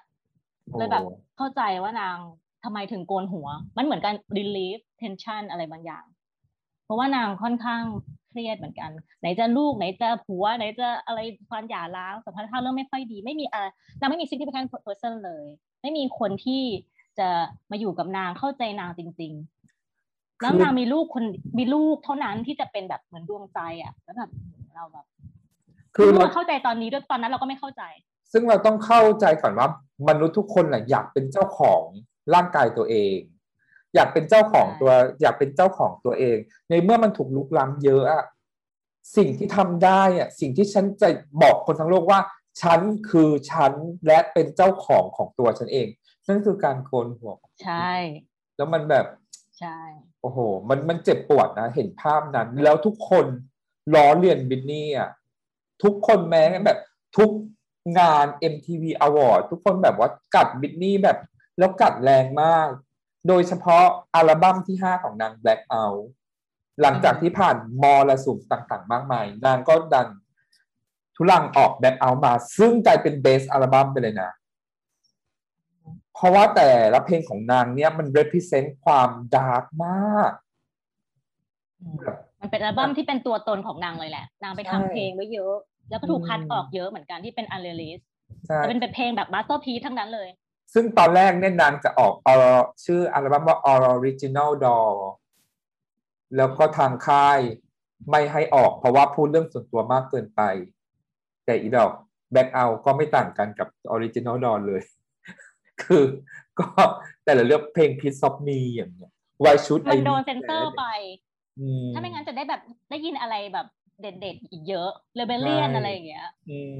[0.79, 2.17] เลยแบบโอ้เข้าใจว่านาง
[2.65, 6.20] ทำไมถึงโกนหัว มันเหมือนการ relieve tension อะไรบางอย่างเพ
[6.91, 7.83] ราะว่านางค่อนข้าง
[8.31, 13.65] เครียดเหมือนกัน ไหนจะลูกไหนจะผัว ไหนจะอะไรความหย่าร้างสัมพันธ์ภาพเรื่องไม่ค่อยดี ไม่มีอะไร
[13.99, 15.45] นางไม่มี significant person เลย
[15.83, 16.63] ไม่มีคนที่
[17.19, 17.29] จะ
[17.71, 19.33] มาอยู่กับนางเข้าใจนางจริง
[19.87, 21.25] ๆ แล้วนางมีลูกคน
[21.59, 24.31] มีลูกเท่านั้นที่จะเป็นแบบเหมือนดวงใจอะแล้วแบบ
[24.75, 25.07] เราแบบ
[25.97, 27.83] คือเพิ่งเรามาเข้าใจตอนนี้ด้วยตอนนั้นเราก็ไม่เข้าใจ
[28.33, 29.69] ซึ่งเราต้องเข้าใจก่อนว่า
[30.09, 31.83] มนุษย์ทุกคนแหละอยากเป็นเจ้าของ
[32.35, 33.17] ร่างกายตัวเอง
[33.95, 36.39] อยากเป็นเจ้าของใช่ตัว อยากเป็นเจ้าของตัวเอง
[36.71, 38.25] ในเมื่อมันถูกลุกล้ำเยอะอะ
[39.17, 41.09] สิ่งที่ทำได้อะสิ่งที่ฉันจะ
[41.43, 42.21] บอกคนทั้งโลกว่า
[42.63, 43.73] ฉันคือฉัน
[44.07, 45.87] และเป็นเจ้าของของตัวฉันเอง
[46.29, 47.93] นั่นคือการโกนหัวใช่
[48.57, 49.07] แล้วมันแบบ
[49.59, 49.79] ใช่
[50.21, 53.27] โอ้โห มันมันเจ็บปวดนะ เห็นภาพนั้น แล้วทุกคน
[53.95, 55.11] ล้อเลียนบินนี่อะ
[55.83, 56.79] ทุกคนแม้แบบ
[57.17, 57.31] ทุก
[57.99, 61.19] งาน MTV Award ทุกคนแบบว่ากัดบินนี่แบบ
[61.59, 62.69] แล้วกัดแรงมาก
[63.29, 66.01] โดยเฉพาะอัลบั้มที่ 5 ของนาง Black Out
[66.83, 70.09] หลังจากที่ผ่านมรสุมต่างๆ มากมาย นางก็ดัน
[71.17, 74.31] ทุลังออก Black Out มา ซึ่งกลายเป็นเบสอัลบั้มไปเลยนะ
[76.15, 80.33] เพราะว่าแต่ละเพลงของนางเนี่ยมัน represent ความดาร์กมาก
[81.81, 81.97] อืม
[82.41, 85.55] มันเป็นอัลบั้มที่เป็นตัวตนของนางเลยแหละ นางไปทำใช่เพลงไว้เยอะ
[85.91, 88.01] แล้วก็ถูกอืมคัดออกเยอะเหมือนกันที่เป็น unreleased
[88.47, 90.29] ใช่แต่เป็นเพลงแบบ masterpieceั้งนั้นเลย
[90.75, 93.59] ซึ่งตอนแรกเนี่ยนางจะออก Or- ชื่ออัลบั้มว่า
[93.93, 94.97] Original Doll
[96.37, 97.39] แล้วก็ทางค่าย
[98.11, 100.41] ไม่ให้ออกเพราะว่าพูดเรื่องส่วนตัวมากเกินไป
[101.45, 101.91] แต่อีดอก
[102.35, 104.83] Blackout ก็ไม่ต่างกันกับ Original Doll เลย
[105.83, 106.03] คือ
[106.59, 106.67] ก็
[107.25, 109.13] แต่ละเรื่องเพลง Piece of Me อย่างเงี้ย
[109.45, 110.79] Why should มัน I โดน Be เซนเซอร์ Sad?
[110.79, 110.85] ไป
[111.61, 113.67] อืมถ้าไม่งั้นจะได้แบบได้ยินอะไรแบบ
[114.01, 116.77] เด็ดๆอีกเยอะเรเบเลียนใช่อะไรอย่างเงี้ยอืม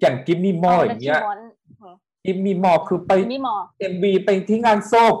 [0.00, 1.20] อย่างกิมมี่มออย่างเงี้ย
[2.24, 5.16] กิมมี่มอคือไปมีมอเอ็มบีไปที่งานศพ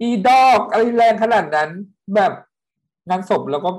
[0.00, 1.70] อีดอกอะไรแรงขนาดนั้น
[2.14, 2.32] แบบ
[3.08, 3.70] งานศพแล้วก็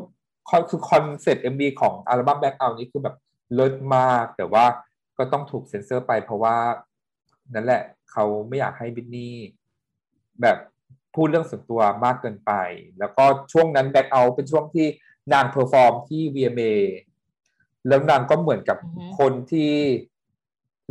[0.49, 3.15] คอนคือคอนเซ็ปต์เอ็มบีของอัลบั้มแบ็คเอานี้คือแบบ
[3.53, 4.65] เลิศมาก แต่ว่า
[5.17, 6.57] ก็ต้องถูกเซ็นเซอร์ไปเพราะว่า
[7.53, 9.35] นั่นแหละ เขาไม่อยากให้บริทนีย์
[10.41, 10.57] แบบ
[11.15, 12.51] พูดเรื่องส่วนตัวมากเกินไป
[12.99, 14.87] แล้วก็ช่วงนั้น Blackout เป็นช่วงที่
[15.33, 16.73] นาง perform ที่ VMA
[17.87, 19.73] แล้วนางก็เหมือนกับอือฮึคนที่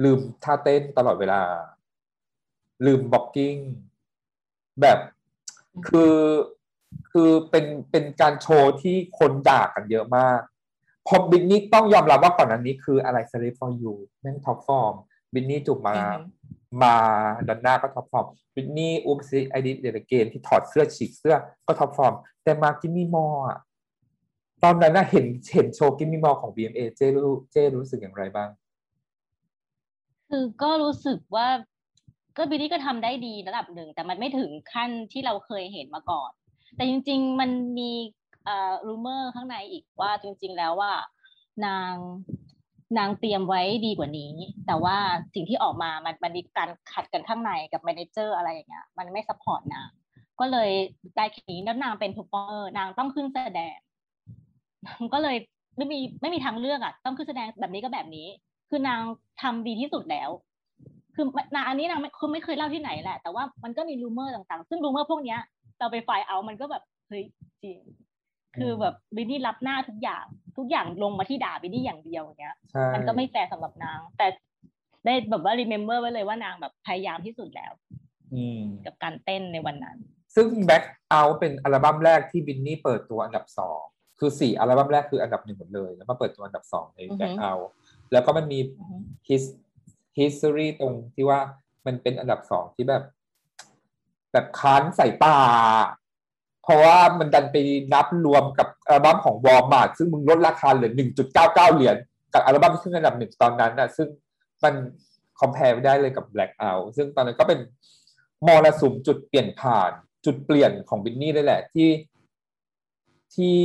[0.05, 1.41] ลืมท่าเต้นตลอดเวลา
[2.87, 3.57] ลืม blocking
[4.81, 4.99] แบบ
[5.89, 6.17] คือ
[7.13, 10.41] คือเป็นเป็นการโชว์ที่คนด่ากันเยอะมาก
[11.07, 14.95] พอบริทนีย์ต้องยอมรับว่าก่อนอันนี้คืออะไร s l a v e for you แม่ง top form
[15.35, 16.19] บริทนีย์จูบมาอือฮึ
[16.83, 16.95] มา
[17.49, 18.27] ดันหน้าก็ top form
[18.57, 23.59] บริทนีย์ Oops I Did It Again ที่ถอดเสื้อฉีกเสื้อก็ top form แต่มา Gimme More อะ
[24.65, 28.49] ตอนนั้นน่ะเห็นเห็นโชว์ Gimme More ของ VMA เจรู้เจรู้สึกอย่างไรบ้าง
[30.31, 31.49] คือก็รู้สึกว่า
[32.37, 36.31] ก็บริทนีย์ก็ทำได้ดีระดับหนึ่ง แต่มันไม่ถึงขั้นที่เราเคยเห็นมาก่อน
[36.77, 37.91] แต่จริง ๆ มันมี
[38.45, 40.93] เอ่อ rumor ข้างในอีกว่าจริง ๆ แล้วว่า
[41.67, 41.95] นาง
[42.99, 44.33] นางเตรียมไว้ดีกว่านี้
[44.67, 44.97] แต่ว่า
[45.35, 49.89] สิ่งที่ออกมามันมันมีการขัดกันข้างในกับ manager อะไรอย่างเงี้ยมันไม่ support นาง
[50.41, 50.71] ก็เลย
[51.17, 53.77] ได้แค่นี้แล้วนางเป็น performer นางต้องขึ้นแสดง
[55.15, 55.37] ก็เลย
[55.77, 58.27] ไม่มีไม่มีทางเลือกอะต้องขึ้นแสดงแบบนี้ก็แบบนี้
[58.71, 59.01] คือนาง
[59.43, 60.31] ทำดีที่สุดแล้ว
[61.15, 65.41] คือนางอันนี้นางไม่คือไม่เคยเล่าที่ไหนแหละ แต่ว่ามันก็มี rumor ต่างๆ ซึ่ง rumor พวกเนี้ย
[65.79, 67.25] เราไปไฟล์เอามันก็แบบเฮ้ย
[67.65, 67.79] จริง
[68.59, 70.25] คือแบบบินนี่รับหน้าทุกอย่าง
[70.59, 74.27] ทุกอย่างลงมาที่ด่าบินนี่อย่างเดียวอย่างเงี้ยใช่มันก็ไม่แฟร์สำหรับนาง แต่
[75.05, 77.73] ได้แบบว่า remember ไว้เลยว่านางแบบพยายามที่สุดแล้ว
[78.35, 79.97] อืมกับการเต้นในวันนั้น
[80.37, 83.83] ซึ่ง Back Out เป็นอัลบั้มแรกที่บินนี่เปิดตัวอันดับสอง
[84.19, 87.67] คือสี่อัลบั้มแรกคืออันดับหนึ่งหมดเลย แล้วมาเปิดตัวอันดับสองในอือฮึ Back Out
[88.13, 88.97] แล้วก็มันมีอือฮึ
[89.29, 89.43] His
[90.19, 91.41] history ตรงที่ว่า
[91.87, 93.05] มันเป็นอันดับสองที่แบบ
[94.33, 95.39] แบบค้านสายตา
[96.63, 97.57] เพราะว่ามันดันไป
[97.93, 100.93] นับรวมกับอัลบั้มของวอลมาร์ทซึ่งมึงลดราคาเหลือ
[101.35, 101.97] 1.99เหรียญ
[102.35, 104.09] กับอัลบั้มที่ขึ้นอันดับหนึ่งตอนนั้นน่ะ ซึ่ง
[104.65, 104.75] มัน
[105.41, 107.59] compare ไม่ได้เลยกับ Blackout ซึ่งตอนนั้นก็เป็น
[108.47, 109.91] มรสุมจุดเปลี่ยนผ่าน
[110.25, 111.89] จุดเปลี่ยนของบริตนีย์ได้แหละที่
[113.35, 113.59] ที่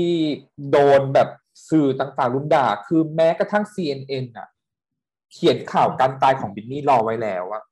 [0.71, 1.29] โดนแบบ
[1.69, 4.47] สื่อต่างๆรุมด่า คือแม้กระทั่ง CNN อะ
[5.33, 7.63] เขียนข่าวการตายของบินนี่รอไว้แล้วอะ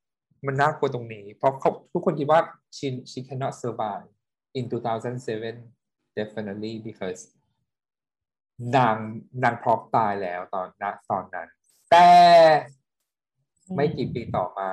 [0.45, 2.41] มันน่ากลัวตรงนี้ เพราะเขาทุกคนคิดว่า
[2.75, 4.07] she she cannot survive
[4.57, 4.63] in
[5.31, 7.21] 2007 definitely because
[8.75, 8.95] นาง
[9.43, 11.47] นางพร้อมตายแล้วตอนณตอนนั้น
[11.91, 12.09] แต่
[13.75, 14.71] ไม่กี่ปีต่อมา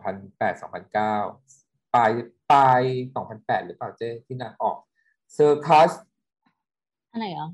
[0.00, 2.10] 2008 2009 ปลาย
[2.50, 2.82] ปลาย
[3.24, 4.76] 2008 หรือเปล่าเจ๊ที่นางออก
[5.34, 5.90] เซอร์คัส
[7.12, 7.48] อันไหนเหรอ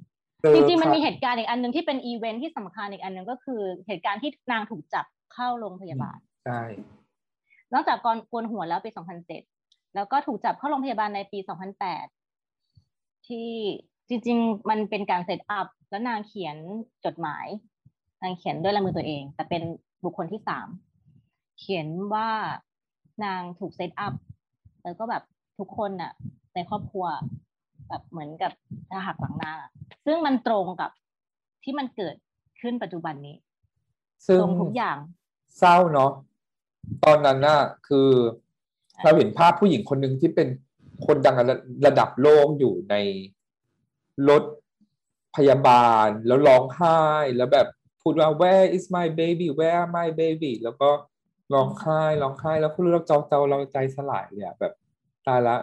[0.54, 6.62] จริงๆมันมีเหตุการณ์อีกอันหนึ่งที่เป็นอีเวนท์ที่สำคัญอีกอันหนึ่งก็คือเหตุการณ์ที่นางถูกจับเข้าโรงพยาบาลใช่
[7.74, 8.90] นอกจากการโกนหัวแล้วปี
[9.42, 11.38] 2007 แล้วก็ถูกจับเข้าโรงพยาบาลในปี
[12.52, 13.50] 2008 ที่
[14.08, 16.56] จริง ๆ มันเป็นการ set up แล้วนางเขียน
[17.04, 17.46] จดหมาย
[18.22, 19.62] นางเขียนด้วยลายมือตัวเอง แต่เป็น
[20.04, 20.68] บุคคลที่สาม
[21.58, 22.28] เขียนว่า
[23.24, 24.14] นางถูก set up
[24.84, 25.22] แล้วก็แบบ
[25.58, 26.12] ทุกคนน่ะ
[26.54, 27.06] ในครอบครัว
[27.92, 28.52] แบบเหมือนกับ
[28.90, 29.70] จะหักหลังนางอะ
[30.06, 30.90] ซึ่งมันตรงกับ
[31.62, 32.16] ที่มันเกิด
[32.60, 33.36] ขึ้นปัจจุบันนี้
[34.26, 34.96] ซึ่งตรงทุกอย่าง
[35.58, 36.12] เศร้าเนาะ
[37.04, 38.10] ตอนนั้นน่ะคือ
[39.02, 40.48] เราเห็นภาพผู้หญิงคนหนึ่งที่เป็น
[41.06, 42.94] คนดังระระดับโลกอยู่ใน
[44.28, 44.42] รถ
[45.36, 47.00] พยาบาลแล้วร้องไห้
[47.36, 47.66] แล้วแบบ
[48.02, 50.90] พูดว่า where is my baby where are my baby แล้วก็
[51.54, 54.72] ร้องไห้ร้องไห้แล้วคุณรู้เราเจ้าเจ้าเราใจสลายเลยอะแบบ
[55.26, 55.56] ตายละ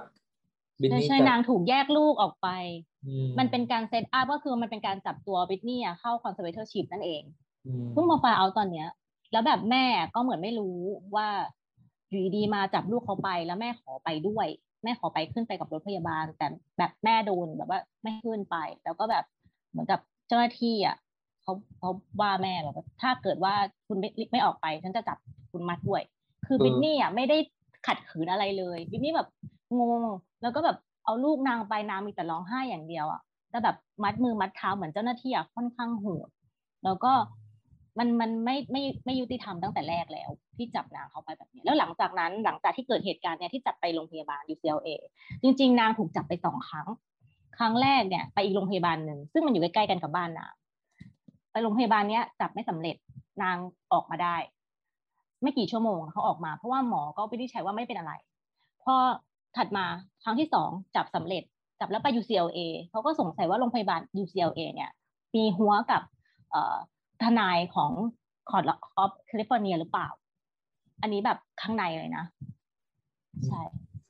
[0.81, 2.47] บินใช่นี่ใช่จะนางถูกแยกลูกออกไป
[3.05, 7.23] อืมันเป็นการเซตอัพก็คือมันเป็นการจับตัวบิทนี่อะเข้าคอนเซอร์เวเทอร์ชิพนั่นเอง
[7.65, 8.87] อืมเพิ่งมาฟาเอาตอนเนี้ย
[9.31, 10.77] แล้วแบบแม่ก็เหมือนไม่รู้
[11.15, 11.27] ว่า
[12.09, 14.47] อยู่ดีๆมาจับลูกเขาไปแล้วแม่ขอไปด้วย
[14.83, 19.25] แม่ขอไปขึ้นไปกับรถพยาบาล แต่แบบแม่โดนแบบว่าไม่ให้ขึ้นไป แล้วก็แบบ
[19.69, 20.95] เหมือนกับเจ้าหน้าที่อะ
[21.41, 21.89] เขาเขา
[22.21, 23.53] ว่าแม่แบบว่าถ้าเกิดว่า
[23.87, 25.17] คุณไม่ไม่ออกไปฉันจะจับ
[25.51, 26.01] คุณมัดด้วย
[26.47, 27.37] คือบิทนี่อะไม่ได้
[27.87, 29.27] ขัดขืนอะไรเลยบิทนี่แบบ
[29.77, 30.03] งง
[30.41, 36.29] แล้วก็แบบเอาลูกนางไปนางมีแต่ร้องไห้อย่างเดียวอะแต่แบบมัดมือมัดเท้าเหมือนเจ้าหน้าที่อะค่อนข้างโหด
[36.85, 37.11] แล้วก็
[37.97, 44.89] มันมันไม่ไม่ไม่ยุติธรรมตั้งแต่แรกแล้ว ที่จับนางเขาไปแบบนี้ แล้วหลังจากนั้นหลังจากที่เกิดเหตุการณ์เนี่ยที่จับไปโรงพยาบาล UCLA
[45.43, 46.87] จริง ๆ นางถูกจับไปสองครั้ง
[47.57, 50.53] ครั้งแรกเนี่ย ไปอีกโรงพยาบาลหนึ่งซึ่งมันอยู่ใกล้ๆกันกับบ้านนาง
[51.51, 52.95] ไปโรงพยาบาลเนี้ยจับไม่สำเร็จ
[53.43, 53.57] นาง
[53.93, 54.35] ออกมาได้
[55.41, 58.13] ไม่กี่ชั่วโมงเขาออกมา เพราะว่าหมอก็วินิจฉัยว่าไม่เป็นอะไร
[58.83, 58.95] พอ
[59.57, 59.85] ถัดมา
[60.23, 61.43] ครั้งที่สองจับสำเร็จ
[61.79, 62.59] จับแล้วไป UCLA
[62.89, 64.91] เขาก็สงสัยว่าโรงพยาบาล UCLA เนี่ย
[65.35, 66.01] มีหัวกับ
[66.49, 66.77] เอ่อ
[67.23, 67.91] ทนายของ
[68.49, 70.07] คอร์ดออฟแคลิฟอร์เนียหรือเปล่า
[71.01, 72.25] อันนี้แบบข้างในเลยนะ
[73.47, 73.61] ใช่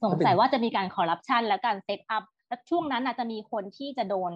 [0.04, 4.32] สงสัยว่าจะมีการคอร์รัปชันและการ set up แล้วช่วงนั้นอาจจะมีคนที่จะโดน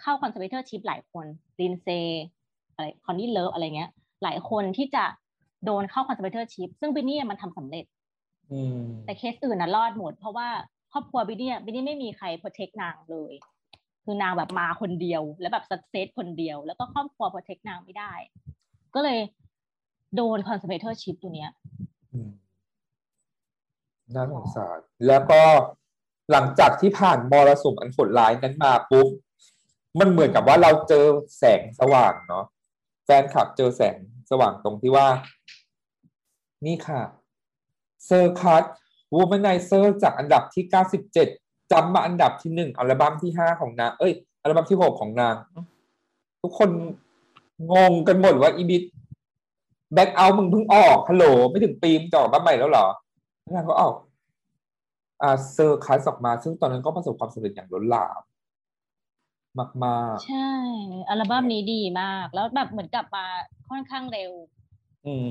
[0.00, 1.26] เข้า conservatorship หลายคน
[1.60, 1.86] ลินด์ซีย์
[2.74, 3.90] อะไรคอร์ทนีย์ เลิฟอะไรเงี้ย
[4.22, 5.04] หลายคนที่จะ
[5.64, 7.84] โดนเข้า conservatorship ซึ่งบริตนีย์มันทำสำเร็จ
[9.04, 10.48] แต่เคสอื่นน่ะรอดหมด เพราะว่า
[10.92, 13.32] ครอบครัวบริตนีย์ บริตนีย์ไม่มีใคร protect นางเลย
[14.04, 18.12] คือนางแบบมาคนเดียว แล้วแบบ success คนเดียว แล้วก็ครอบครัว protect นางไม่ได้
[18.94, 19.18] ก็เลย
[20.16, 21.50] โดน conservatorship ตัวเนี้ย
[22.12, 22.30] อืม
[24.14, 25.42] น่าสงสาร แล้วก็
[26.30, 29.08] หลังจากที่ผ่านมรสุมอันโหดร้ายนั้นมาปุ๊บ
[29.98, 31.04] มันเหมือนกับว่าเราเจอ
[31.38, 32.44] แสงสว่างเนาะ
[33.04, 33.96] แฟนคลับเจอแสง
[34.30, 35.06] สว่างตรงที่ว่า
[36.66, 37.00] นี่ค่ะ
[38.06, 38.64] Circus
[39.14, 40.64] Womanizer จากอันดับที่
[41.18, 45.34] 97จ้ำมาอันดับที่หนึ่งอัลบั้มที่ห้าของนาง เอ้ย อัลบั้มที่หกของนาง
[46.42, 46.70] ทุกคน
[47.72, 48.84] งงกันหมดว่าอีบริต
[49.94, 52.86] Blackout มึงเพิ่งออกฮัลโหลไม่ถึงปีมึงจะออกอัลบั้มใหม่แล้วเหรอ
[53.54, 53.94] นางก็ออก
[55.22, 58.20] อ่า Circus ออกมา ซึ่งตอนนั้นก็ประสบความสำเร็จอย่างล้นหลาม
[59.84, 60.52] มากๆ ใช่
[61.08, 63.24] อัลบั้มนี้ดีมาก แล้วแบบเหมือนกลับมา
[63.68, 64.30] ค่อนข้างเร็ว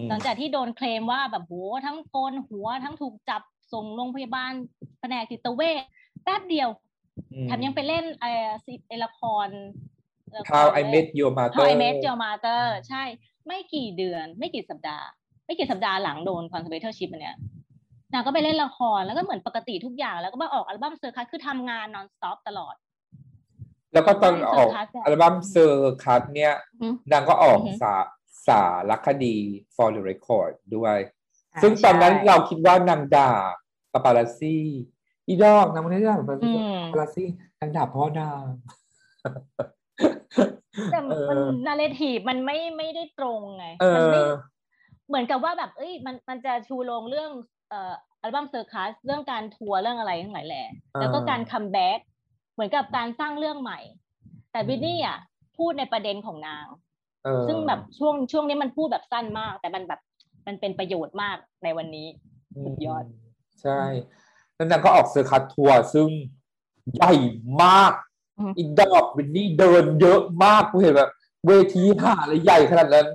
[0.10, 1.54] หลังจากที่โดนเคลมว่าแบบโห
[1.86, 3.42] ทั้งโกนหัวทั้งถูกจับ
[3.74, 4.52] ส่งโรงพยาบาล
[5.00, 5.82] แผนกจิตเวช
[6.24, 6.70] แป๊บเดียว
[7.34, 9.48] อืมแถมยังไปเล่นเอ่อซีเอ่อละคร
[10.36, 13.04] ละคร How I Met Your Mother How I Met Your Mother ใช่
[13.48, 15.08] ไม่กี่เดือน ไม่กี่สัปดาห์
[15.46, 17.38] ไม่กี่สัปดาห์หลังโดน conservatorship อันเนี้ย
[18.14, 22.76] นางก็ไปเล่นละครแล้วก็เหมือนปกติทุกอย่างแล้วก็มาออกอัลบั้ม Circus คือทำงาน non stop ตลอด
[23.94, 27.94] แล้วก็ตอนออก Circus อะอัลบั้ม Circus เนี่ยอืมนางก็ออกอือฮึสา
[28.48, 29.36] สารคดี
[29.76, 30.98] for the record ด้วย
[31.54, 33.32] อ่าซึ่งตอนนั้นใช่เราคิดว่านางด่า
[33.94, 34.66] ปาปาลาซี่
[35.28, 37.28] อีดอกนางไม่ได้ด่าปาปาลาอืซี่มปาปาลาซี่
[37.60, 38.44] นางด่าเพราะนาง
[40.92, 44.32] แต่เอมันอนาเรทีฟมันไม่ไม่ได้ตรงไงเอมันไม่อ
[45.08, 47.32] เหมือนกับว่าแบบ เอ้ย มันมันจะชูโรงเรื่อง
[47.70, 50.64] เอ่ออัลบั้มเซอร์คัสเรื่องการทัวร์เรื่องอะไรทั้งหลายแหล่
[51.00, 52.00] แล้วก็การคัมแบ็ก
[52.54, 53.80] เหมือนกับการสร้างเรื่องใหม่
[54.52, 55.18] แต่บินนี่อะ
[55.58, 56.87] พูดในประเด็นของนางเออ
[57.48, 60.02] ซึ่งแบบช่วงช่วงนี้มันพูดแบบสั้นมาก แต่มันแบบ
[60.48, 62.08] มันเป็นประโยชน์มากในวันนี้
[62.64, 63.04] สุดยอด
[63.62, 63.82] ใช่
[64.56, 66.08] แล้วนางก็ออก Circus Tour ซึ่ง
[66.96, 67.14] ใหญ่
[67.64, 67.94] มาก
[68.40, 71.12] อืมอีกดอกบริตนีย์เดินเยอะมากกูเห็นแบบ
[71.48, 73.08] เวทีห่าอะไรใหญ่ขนาดนั้น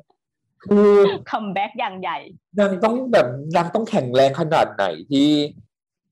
[0.64, 0.90] คือ
[1.30, 2.18] comeback อย่างใหญ่
[2.59, 3.26] นางต้องแบบ
[3.57, 5.30] นางต้องแข็งแรงขนาดไหนที่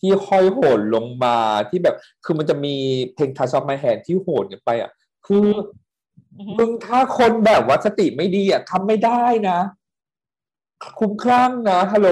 [0.00, 1.36] ที่ห้อยโหนลงมา
[1.70, 2.74] ที่แบบ คือมันจะมี
[3.14, 4.90] เพลง Touch of My Hand ที่โหนกันไปอะ
[5.26, 5.79] คืออือฮึ
[6.58, 9.58] มึงถ้าคนแบบว่าสติไม่ดีอะทำไม่ได้นะ
[10.98, 12.10] คุ้มคลั่งนะฮัลโหล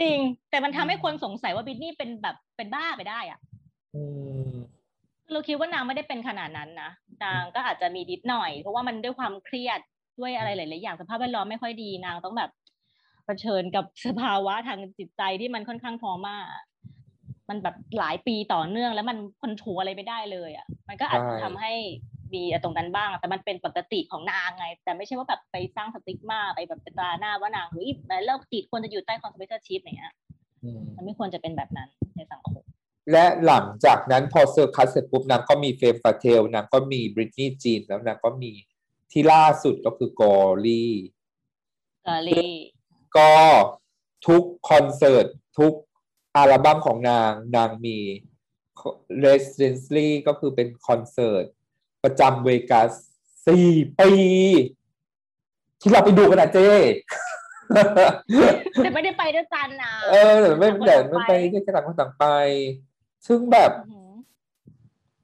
[0.00, 0.18] จริง
[0.50, 3.38] แต่มันทำให้คนสงสัยว่าบินนี่เป็นแบบเป็นบ้าไปได้อะ
[3.94, 4.02] อื
[4.50, 4.52] ม
[5.32, 6.90] เราคิดว่านางไม่ได้เป็นขนาดนั้นนะ
[7.24, 9.80] นางก็อาจจะมีนิดหน่อย เพราะว่ามันด้วยความเครียด
[10.18, 12.50] ด้วยอะไรหลาย ๆ อย่างสภาพแวดล้อมไม่ค่อยดีนางต้องแบบ
[13.24, 16.44] เผชิญกับสภาวะทางจิตใจที่มันค่อนข้างทรมาก
[17.50, 21.72] มันแบบหลายปีต่อเนื่องแล้วมัน control อะไรไม่ได้เลยอะมันก็อาจจะใช่ทำให้
[22.34, 27.88] มีตรงนั้นบ้าง แต่มันเป็นปกติของนางไง แต่ไม่ใช่ว่าแบบไปสร้าง stigma ไปแบบเป็นตราหน้าว่านางเฮ้ย
[28.24, 30.12] เลิกติดควรจะอยู่ใต้ conservatorship อย่างเงี้ย
[30.64, 32.62] อืมมันไม่ควรจะเป็นแบบนั้นในสังคม
[33.12, 38.52] และหลังจากนั้นพอ Circus เสร็จปุ๊บนางก็มี Femme Fatale นางก็มี Britney Jean แล้วนางก็มี
[39.12, 42.46] ที่ล่าสุดก็คือ Glory Glory
[43.16, 43.32] ก็
[44.26, 45.26] ทุกคอนเสิร์ต
[45.58, 45.72] ทุก
[46.36, 47.98] อัลบั้มของนางนางมี
[49.24, 51.44] Residency ก็คือเป็นคอนเสิร์ต
[52.04, 52.90] ประจำเวกัส
[53.46, 53.70] สี่
[54.00, 54.12] ปี
[55.80, 56.70] ที่เราไปดูกันนะเจ้
[58.82, 62.26] แต่ไม่ได้ไปด้วยกันนะเออแต่ไม่ต่างคนแต่ต่างไม่ไปไปที่ต่างคนต่างไป
[63.26, 64.12] ซึ่งแบบอือหือ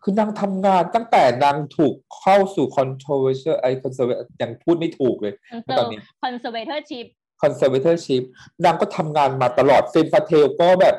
[0.02, 5.34] คือนางทำงานตั้งแต่นางถูกเข้าสู่ controversial ไอ้ conservative ยังพูดไม่ถูกเลย
[5.78, 6.00] ตอนนี้
[7.42, 10.96] conservatorship conservatorship นางก็ทำงานมาตลอด Femme Fatale ก็แบบ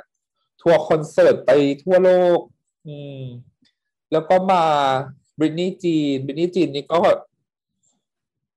[0.62, 1.52] ทัวร์คอนเสิร์ตไป
[1.84, 2.40] ทั่วโลก
[2.88, 3.24] อืม
[4.12, 4.64] แล้วก็มา
[5.40, 6.98] บริ t นี y จีนบริ t นี y จีนนี่ก็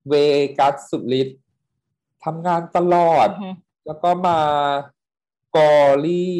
[0.07, 0.13] เว
[0.59, 1.39] กัสสุดฤทธิ์
[2.25, 3.27] ทำงานตลอด
[3.85, 4.39] แล้วก็มา
[5.55, 6.39] Glory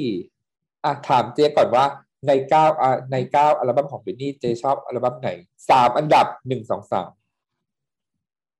[0.84, 1.86] อะถามเจ๊ก่อนว่า
[2.28, 5.30] ในเก้าอะในเก้าอัลบั้มของบริ t นี y เจ๊ชอบอัลบั้มไหน
[5.70, 7.10] สามอันดับหนึ่งสองสาม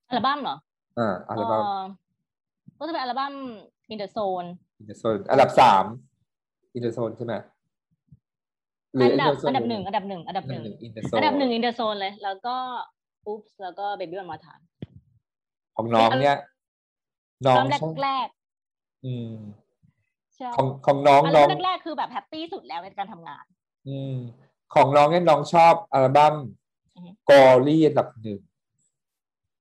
[0.10, 0.56] อัลบั้มเหรอ
[0.98, 1.84] อ่าอัลบั้มเอ่อ
[2.82, 3.34] ก็จะเป็นอัลบั้ม
[3.94, 4.48] In the Zone
[4.80, 5.86] In the Zone อันดับสาม
[6.74, 7.34] In the Zone ใช่ไหม
[8.96, 12.56] หรืออันดับ In the Zone อันดับหนึ่งอันดับหนึ่งอันดับหนึ่ง In the Zone อันดับหนึ่ง In the Zone เลย แล้วก็
[13.28, 14.64] Oops แล้วก็ Baby One More Time
[15.76, 16.38] ของน้องเนี่ย
[17.46, 18.28] น้องอัลบั้มชอบแรก
[19.06, 23.46] อืมๆใช่ของของน้องน้องอัลน้บั้มแรกๆคือแบบแฮปปี้สุดแล้วในการทำงาน
[23.88, 24.16] อืม
[24.74, 26.36] ของน้องเนี่ยน้องชอบอัลบั้ม
[26.96, 28.40] อือฮึ Glory อันดับหนึ่ง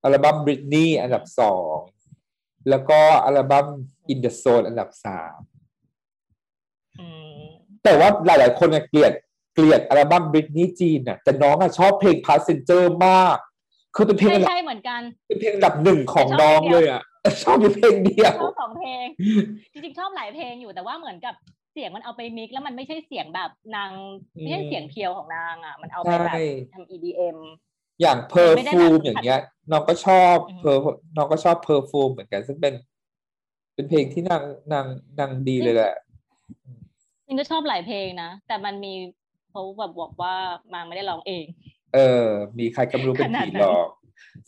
[0.05, 1.77] อัลบั้มบริ t นี y อันดับสอง
[2.69, 3.67] แล้วก็อัลบั้ม
[4.09, 5.39] In the Zone อันดับสาม
[7.01, 7.07] อื
[7.41, 7.43] ม
[7.85, 9.13] แต่ว่าหลาย ๆ คนเนี่ยเกลียด
[9.55, 13.37] เกลียดอัลบั้มบริ t นี y จีนน่ะแต่น้องอะชอบเพลง Passenger มาก
[13.97, 17.03] คือเป็นเพลงใช่อันดับใช่เหมือนกัน เป็นเพลงอันดับหนึ่งของชอบน้องเพลงเดียวเลยอะ
[17.43, 19.07] ชอบอยู่เพลงเดียวชอบสองเพลง
[19.73, 21.35] จริง ๆ ชอบหลายเพลงอยู่แต่ว่าเหมือนกับ
[21.73, 23.91] เสียงมันเอาไป mix แล้วมันไม่ใช่เสียงแบบนาง
[24.41, 26.39] ไม่ใช่อืมเสียงเพียวของนางอะ มันเอาไปแบบใช่
[26.73, 27.39] ทำ EDM
[28.01, 29.41] อย่าง Perไม่ได้ fuแบบ me อย่างเงี้ย
[29.71, 30.81] น้องก็ชอบอืม Per
[31.17, 32.75] น้องก็ชอบ Perfume เหมือนกัน ซึ่งเป็น
[33.75, 34.43] เป็นเพลงที่นาง
[34.73, 34.87] นาง
[35.19, 35.95] นางดีเลยแหละ
[37.27, 38.95] จริงก็ชอบหลายเพลงนะ แต่มันมี
[39.51, 40.35] เขาแบบบอกว่า
[40.73, 41.45] มางไม่ได้ร้องเอง
[41.95, 42.27] เออ
[42.59, 43.89] มีใครก็ไม่รู้เป็นขนาดผีนั้นหลอก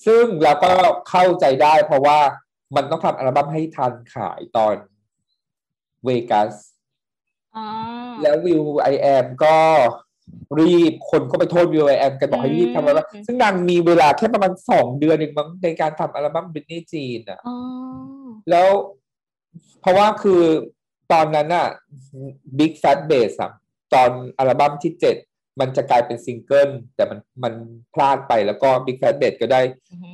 [0.07, 0.73] ซึ่งเราก็
[1.11, 2.19] เข้าใจได้เพราะว่า
[2.77, 4.77] มันต้องทำอัลบั้มให้ทันขายตอน
[6.05, 6.55] Vegas
[7.57, 7.67] อ๋อ
[8.23, 9.57] แล้ว will.i.am ก็
[10.59, 17.57] รีบคนก็ไปโทษ will.i.am กันบอกให้รีบทำอัลบั้มอืมซึ่งนางมีเวลาแค่ประมาณสองเดือนเองมั้งในการทำอัลบั้มบริ t นี y จีนอะอ๋อ
[18.51, 18.69] แล้ว
[19.81, 20.43] เพราะว่าคือ
[21.13, 21.69] ตอนนั้นอะ
[22.59, 23.53] Big Fat Bass อะ
[23.95, 25.17] ตอนอัลบั้มที่เจ็ด
[25.61, 27.55] มันจะกลายเป็นซิงเกิลแต่มันมัน
[27.95, 29.61] พลาดไปแล้วก็ Big Fat Bass ก็ได้
[29.91, 30.11] อือฮึ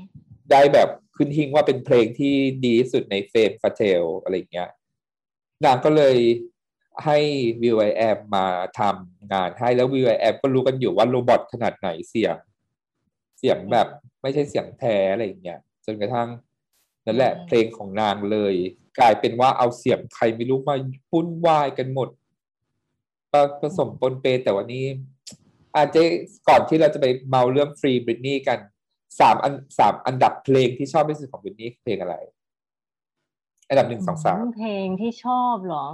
[0.51, 2.35] ได้แบบขึ้นหิงว่าเป็นเพลงที่
[2.65, 4.71] ดีที่สุดในเฟมฟาเทลอะไรอย่างเงี้ย
[5.65, 6.17] นางก็เลย
[7.05, 7.19] ให้
[7.63, 8.47] วิวไอแอมมา
[8.79, 12.37] ทำงานให้แล้ววิวไอแอมก็รู้กันอยู่ว่าโรบอทขนาดไหนเสียง
[13.39, 13.87] เสียงแบบ
[14.23, 16.29] ไม่ใช่เสียงแท้อะไรอย่างเงี้ยจนกระทั่ง
[17.07, 18.55] นั่นแหละเพลงของนางเลย
[18.99, 20.75] กลายเป็นว่าเอาเสียงใครไม่รู้มา
[21.11, 22.09] พุ่นวายกันหมด
[23.33, 24.85] ก็ผสมปนเปแต่วันนี้
[25.77, 26.01] อาจจะ
[26.49, 28.59] ก่อนที่เราจะไปเมาเรื่องฟรีบริตนีย์กัน
[29.21, 32.17] สามอันสามอันดับเพลงที่ชอบที่สุดของบริตนีย์เพลงอะไร
[33.69, 35.87] อันดับหนึ่งสองสามเพลงที่ชอบเหรอ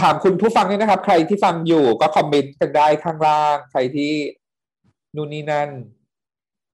[0.00, 4.12] ถามคุณผู้ฟังด้วยนะครับ ใครที่ฟังอยู่ก็คอมเมนต์กันได้ข้างล่าง ใครที่
[5.16, 5.70] นู่นนี่นั่น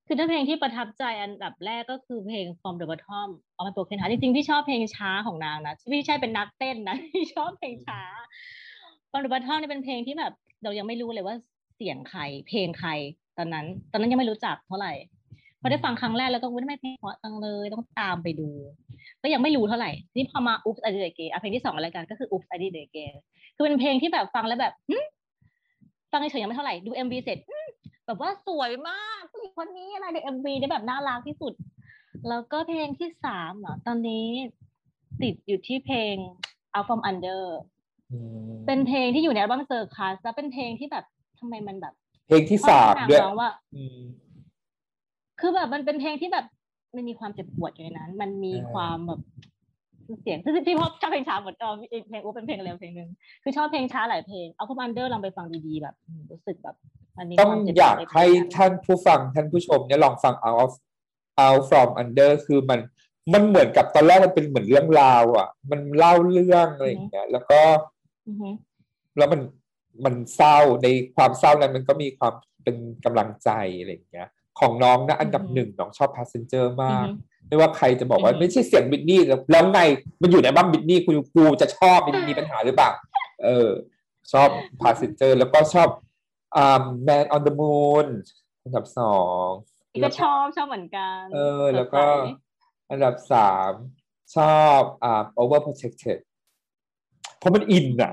[0.07, 8.01] คือถ้าเพลงที่ประทับใจอันดับแรกก็คือเพลง From the Bottom เอามาโปรเคนหาจริงๆที่ชอบเพลงช้าของนางนะไม่ใช่เป็นนักเต้นนะที่ชอบเพลงช้า
[9.11, 11.37] From the Bottom นี่เป็นเพลงที่แบบ เรายังไม่รู้เลยว่า
[11.77, 12.91] เสียงใคร เพลงใคร
[13.39, 14.93] ตอนนั้น ตอนนั้นยังไม่รู้จักเท่าไหร่
[15.61, 18.49] พอได้ฟังครั้งแรกแล้วก็วุ้นไม่เพลงเพราะจังเลยต้องตามไปดู
[19.23, 23.15] ก็ยังไม่รู้เท่าไหร่นี่พอมา Oops I Did It Again อะเพลงที่สองอะไรกันก็คือ Oops I Did It Again
[23.57, 24.99] คือเป็นเพลงที่แบบฟังแล้วแบบหึ
[26.13, 27.59] ฟังเฉยๆยังไม่เท่าไหร่ดู MV เสร็จหึ
[28.07, 31.53] แบบว่าสวยมากผู้หญิงคนนี้อะไรใน MV ได้แบบน่ารักที่สุด
[32.29, 34.27] แล้วก็เพลงที่สามเหรอตอนนี้
[35.23, 36.15] ติดอยู่ที่เพลง
[36.75, 37.45] Out from Under
[38.13, 41.05] อืมเป็นเพลงที่อยู่ในอัลบั้ม Circus แล้วเป็นเพลงที่แบบ
[41.39, 41.95] ทำไมมันแบบ
[42.27, 43.99] เพลงที่สามพ่อด้วยร้องว่าอืม
[45.41, 46.47] คือแบบมันเป็นเพลงที่แบบ
[46.95, 49.20] มันมีความเจ็บปวดอยู่ในนั้น มันมีอ่าความแบบ
[50.20, 53.11] เสียงที่ที่พบชอบเพลงช้าหมดเอออีกเพลงอูเป็นเพลงเร็วเพลงหนึ่ง
[53.43, 56.76] คือชอบเพลงช้าหลายเพลง Out from Under ลองไปฟังดีๆแบบอืมรู้สึกแบบ
[57.18, 60.72] มันมีต้องความเจ็บปวดอยากในเพลงให้นั้นท่านผู้ฟังท่านผู้ชมเนี่ยลองฟัง out of
[61.45, 62.80] out from under คือมัน
[63.32, 67.61] มันเหมือนกับตอนแรกมันเป็นเหมือนเรื่องราว อะ มันเล่าเรื่องอะไรอย่างเงี้ยแล้วก็
[68.28, 68.49] อือฮึ
[69.18, 69.41] แล้วมัน
[70.05, 72.34] มันเศร้าในความเศร้านั้นมันก็มีความ
[72.64, 74.28] เป็นกำลังใจอะไรอย่างเงี้ย
[74.61, 77.11] ของน้องนะอันดับหนึ่งน้องชอบ passenger อืมากอฮึ
[77.49, 79.81] ไม่ว่าใครจะบอกว่าอือฮึไม่ใช่เสียงบิทนี่แล้วแล้วไง
[80.23, 82.91] มันอยู่ในบ้านบิทนี่กูกูจะชอบมันมีปัญหาหรือเปล่า
[83.45, 83.71] เออ
[84.33, 84.49] ชอบ
[84.83, 85.89] passenger แล้วก็ชอบ
[86.57, 88.07] อ่า man on the moon
[88.65, 89.49] อันดับสอง
[90.05, 93.73] ก็ชอบชอบเหมือนกัน เออ แล้วก็สดใสอันดับสาม
[94.37, 96.19] ชอบอ่า over protected
[97.39, 98.13] เพราะมันอินอะ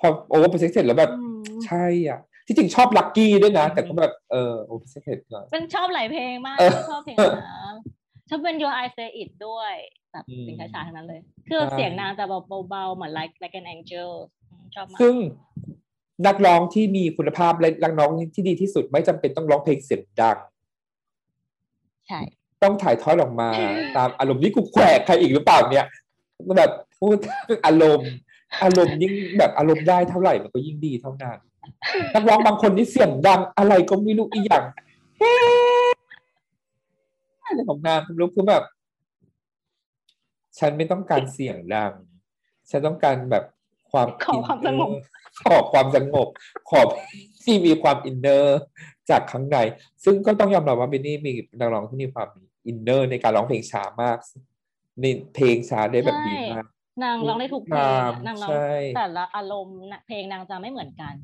[0.00, 2.20] พอ over protected แล้วแบบอืมใช่อะ
[2.50, 7.74] ที่จริงชอบลั c กี้ด้วยนะอืมแต่ก็แบบเออ over protected ก่อนเป็นชอบหลายเพลงมากเออชอบเพลงนะ
[8.28, 9.74] ชอบเป็น Your I Say It ด้วย
[10.12, 12.24] แบบอืมเพลงช้าๆทั้งนั้นเลย คือใช่เสียงนางจะ
[12.68, 14.10] เบาๆ เหมือน like like an angel
[14.50, 15.14] อืมชอบมากซึ่ง
[16.26, 20.36] นักร้องที่มีคุณภาพและนักร้องที่ดีที่สุดไม่จำเป็นต้องร้องเพลงเสียงดัง
[22.08, 22.20] ใช่
[22.62, 23.48] ต้องถ่ายทอดออกมา
[23.96, 25.86] ตามอารมณ์นี่กูแขวกใครอีกหรือเปล่าเนี่ย
[26.58, 26.70] แบบ
[27.00, 27.16] พูด
[27.66, 28.10] อารมณ์
[28.64, 31.38] อารมณ์ยิ่งแบบอารมณ์ได้เท่าไหร่มันก็ยิ่งดีเท่านั้น
[32.14, 34.64] นักร้องบางคนนี่เสียงดังอะไรก็ไม่รู้อีกอย่าง
[35.18, 35.32] เฮ้
[37.44, 38.64] อะไรของนางไม่รู้คือแบบ
[40.58, 41.92] ฉันไม่ต้องการเสียงดัง
[42.70, 43.44] ฉันต้องการแบบ
[43.90, 45.04] ความขอความสงบ inner
[45.42, 46.28] ขอความสงบ
[46.70, 46.80] ขอ
[47.44, 48.58] ที่มีความ inner
[49.10, 49.58] จากข้างใน
[50.04, 52.28] ซึ่งก็ต้องยอมรับว่า Britney มีนักร้องที่มีความ
[52.66, 54.18] inner ในการร้องเพลงช้ามาก
[55.00, 55.04] ใน
[55.34, 56.66] เพลงช้าได้แบบดีมาก
[57.04, 61.14] นางร้องได้ทุกเพลงงาอะมนางร้องใช่แต่ละอารมณ์น่ะเพลงนางจะไม่เหมือนกัน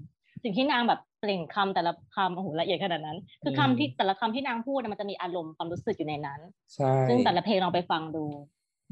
[0.46, 6.40] สิ่งที่นางแบบเปล่งคำแต่ละคำโอ้โหละเอียดขนาดนั้น คือคำที่แต่ละคำที่นางพูดน่ะมันจะมีอารมณ์ความรู้สึกอยู่ในนั้น
[6.74, 8.24] ใช่ซึ่งแต่ละเพลงลองไปฟังดู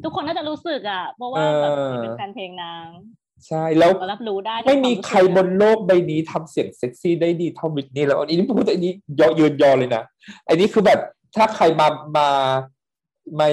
[0.05, 2.87] ทุกคนน่าจะรู้สึกอะ เพราะว่าเออแบบเป็นแฟนเพลงนาง
[3.47, 10.03] ใช่แล้วก็รับรู้ได้จากไม่มีวาสึกใครบนโลกใบนี้ทำเสียงเซ็กซี่ได้ดีเท่า Britney แล้วอันนี้พูดอันนี้ยอยืนยอเลยนะ
[10.49, 11.01] อันนี้คือแบบ
[11.37, 12.29] ถ้าใครมามา
[13.41, 13.49] มา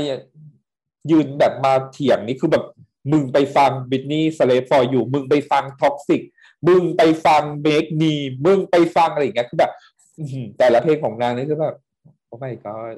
[1.11, 2.65] ยืนแบบมาเถียงนี่คือแบบ
[3.11, 6.21] มึงไปฟัง Britney Slave 4 U มึงไปฟัง Toxic
[6.67, 8.15] มึงไปฟัง Breathe on Me
[8.45, 9.71] มึงไปฟังอะไรอย่างเงี้ยคือแบบ
[10.17, 11.75] อื้อหือแต่ละเพลงของนางนี่คือแบบ
[12.27, 12.97] โอ้ my god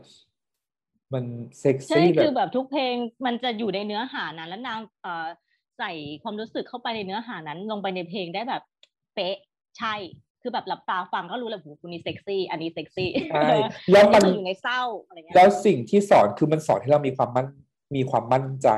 [1.14, 1.26] มัน
[1.60, 2.96] เซ็กใช่ซี่แบคือบแบบทุกเพลง
[3.26, 5.28] มันจะอยู่ในเนื้อหานั้น แล้วนางเอ่อ
[5.78, 5.92] ใส่
[6.24, 8.62] ความรู้สึกเข้าไปในเนื้อหานั้น ลงไปในเพลงได้แบบ
[9.16, 9.38] เป๊ะ
[9.80, 9.96] ใช่
[10.42, 13.50] คือแบบหลับตาฟังก็รู้เลยโหคนนี้เซ็กซี่ อันนี้เซ็กซี่ใช่
[13.92, 17.48] แล้วมันอัอยู่ในเศร้าอะไรเงี้ยแล้วสิ่งที่สอนคือมันสอนให้เรามีความมั่น
[17.96, 18.70] มีความมั่นใจ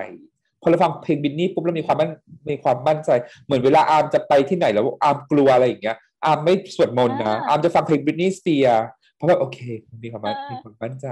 [0.62, 2.12] พอเราฟังเพลงบินนี่ปุ๊บเรามีความมั่น
[2.50, 3.10] มีความมั่นใจ
[3.46, 8.68] เหมือนเวลาอาร์มจะไปที่ไหนแล้วอาร์มกลัวอะไรอย่างเงี้ยอาร์มไม่สวดมนต์นะอาร์มจะฟังเพลง Britney Spears
[9.16, 9.60] เพราะว่าโอเค
[10.04, 11.10] มีความมั่นมีความมั่นใจ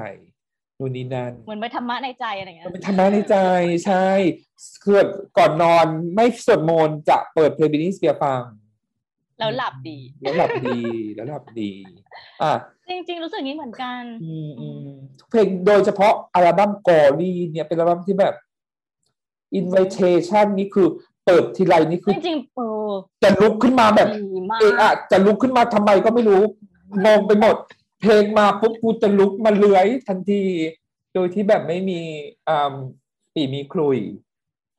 [0.80, 3.38] นู่นนี่นั่นเหมือนไปธรรมะในใจอะไรเงี้ยมันเป็นธรรมะในใจ
[3.86, 4.08] ใช่
[4.84, 5.00] คือ
[5.38, 8.42] ก่อนนอนไม่สวดมนต์จะเปิดเพลง Britney Spears ฟัง
[9.40, 10.80] แล้วหลับดีแล้วหลับดี
[11.16, 11.72] แล้วหลับดี
[12.42, 12.54] อะ
[12.90, 18.36] จริง ๆ รู้สึกอย่างนี้เหมือนกัน อืมอืมทุกเพลงโดยเฉพาะอัลบั้ม Glory เนี่ยเป็นอัลบั้มที่แบบ
[19.60, 20.88] invitation นี่คือ
[21.26, 22.92] เปิดทีไรนี่คือจริงๆเออ
[23.24, 26.42] จะลุกขึ้นมาแบบดีมากเอะอะจะลุกขึ้นมาทำไมก็ไม่รู้
[27.06, 27.56] งงไปหมด
[28.02, 30.44] เพลงมาปุ๊บกูจะลุกมาเลื้อยทันที
[31.14, 32.00] โดยที่แบบไม่มี
[32.48, 32.76] อ่า
[33.34, 34.00] ปีมีคลุย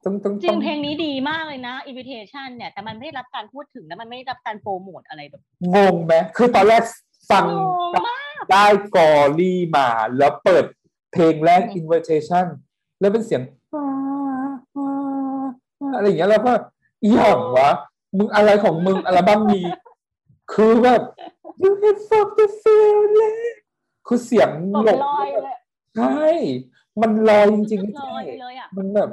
[0.05, 5.43] ต้องต้องจริต้องงเพลงนี้ดีมากเลยนะ invitation เนี่ย แต่มันไม่ได้รับการพูดถึงและมันไม่ได้รับการโปรโมทอะไรแบบ
[5.75, 6.83] งงไหมคือตอนแรก
[7.31, 8.67] ฟังงงมากได้
[8.97, 9.89] กอรี่มา
[10.19, 10.65] แล้วเปิด
[11.13, 12.47] เพลงแรก invitation
[13.01, 13.43] แล้วเป็นเสียง
[15.95, 16.53] อะไรอย่างเงี้ยแล้วก็
[17.03, 17.71] อีหยังวะ
[18.17, 19.67] มึงอะไรของมึงอัลบั้มนี้
[20.53, 21.03] คือแบบ
[21.63, 23.39] you have fuck the feeling
[24.07, 24.51] คือเสียง
[24.85, 25.57] แบบหลบลอยเลย
[25.97, 26.27] ใช่
[27.01, 29.11] มันลอยจริงๆลใช่อยไปเลยอะมันแบบ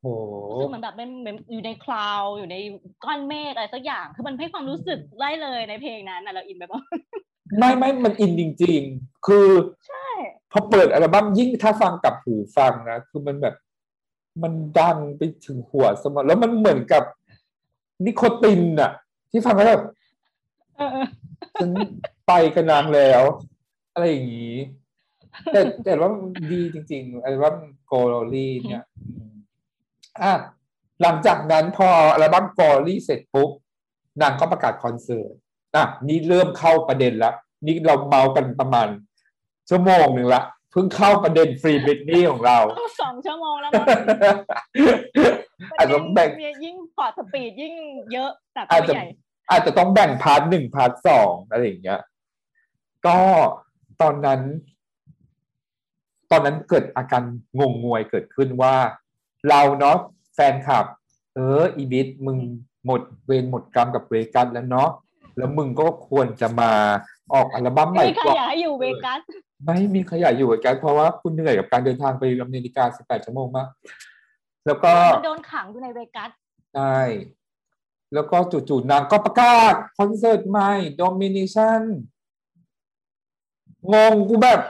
[0.00, 0.06] โห
[0.50, 2.56] รู้สึกเหมือนแบบเป็นเหมือนอยู่ในคลาวอยู่ใน
[3.04, 6.82] ก้อนเมฆอะไรสักอย่าง คือมันให้ความรู้สึกได้เลยในเพลงนั้นน่ะเราอินไปหมด
[7.58, 9.48] ไม่ไม่มันอินจริง ๆ คือ
[9.88, 10.06] ใช่
[10.52, 13.54] พอเปิดอัลบั้มยิ่งถ้าฟังกับหูฟังนะ คือมันแบบ
[14.42, 17.02] มันดังไปถึงหัวสมองแล้วมันเหมือนกับ
[18.04, 18.90] นิโคตินอะ
[19.30, 19.84] ที่ฟังแล้วแบบ
[21.60, 21.70] ฉัน
[22.26, 23.22] ไปกันนางแล้ว
[23.92, 24.56] อะไรอย่างนี้
[25.52, 26.10] แต่แต่ว่า
[26.52, 27.56] ดีจริงๆอัลบั้ม
[27.86, 28.84] โกลลี่เนี่ย
[30.22, 30.32] อะ
[31.02, 33.50] หลังจากนั้นพออัลบั้ม Glory เสร็จปุ๊บ
[34.20, 35.32] นางก็ประกาศคอนเสิร์ต
[35.76, 37.32] อะนี่เริ่มเข้าประเด็นละ
[37.66, 38.88] นี่เราเมากันประมาณ
[39.68, 40.42] ชั่วโมงหนึ่งละ
[40.72, 43.88] เพิ่งเข้าประเด็น Free Britney ของเราต้องสองชั่วโมงแล้วมั้ง
[45.78, 47.74] อาจจะแบ่งเนี่ยยิ่งพอร์ตสปีดยิ่ง
[48.12, 49.06] เยอะแต่อาจไม่จะใหญ่
[49.50, 52.00] อาจจะต้องแบ่ง part หนึ่ง part สองอะไรอย่างเงี้ย
[53.06, 53.18] ก็
[54.00, 54.40] ตอนนั้น
[56.30, 57.22] ตอนนั้นเกิดอาการ
[57.58, 58.74] งงงวยเกิดขึ้นว่า
[59.48, 59.98] เราเนาะ
[60.34, 60.86] แฟนคลับ
[61.34, 62.38] เอออีบิทมึง
[62.86, 64.90] หมดเวรหมดกรรมกับเวกัสแล้วเนาะ
[65.36, 66.72] แล้วมึงก็ควรจะมา
[67.32, 69.20] ออกอัลบั้มใหไม่ม่มีใครก่อนอยากให้อยู่เวกัส
[69.64, 73.68] ไม่มีใครอยากอยู่กับแกสเพราะว่าคุณเหนื่อยกับการเดินทางไปอเมริกา18ชั่วโมงมาก
[74.66, 76.30] แล้วก็มันโดนขังอยู่ในเวกัส
[76.74, 76.98] ใช่
[78.14, 80.70] แล้วก็จู่ๆนางก็ประกาศคอนเสิร์ตใหม่
[81.00, 81.82] Domination
[83.92, 84.60] งงกูแบบ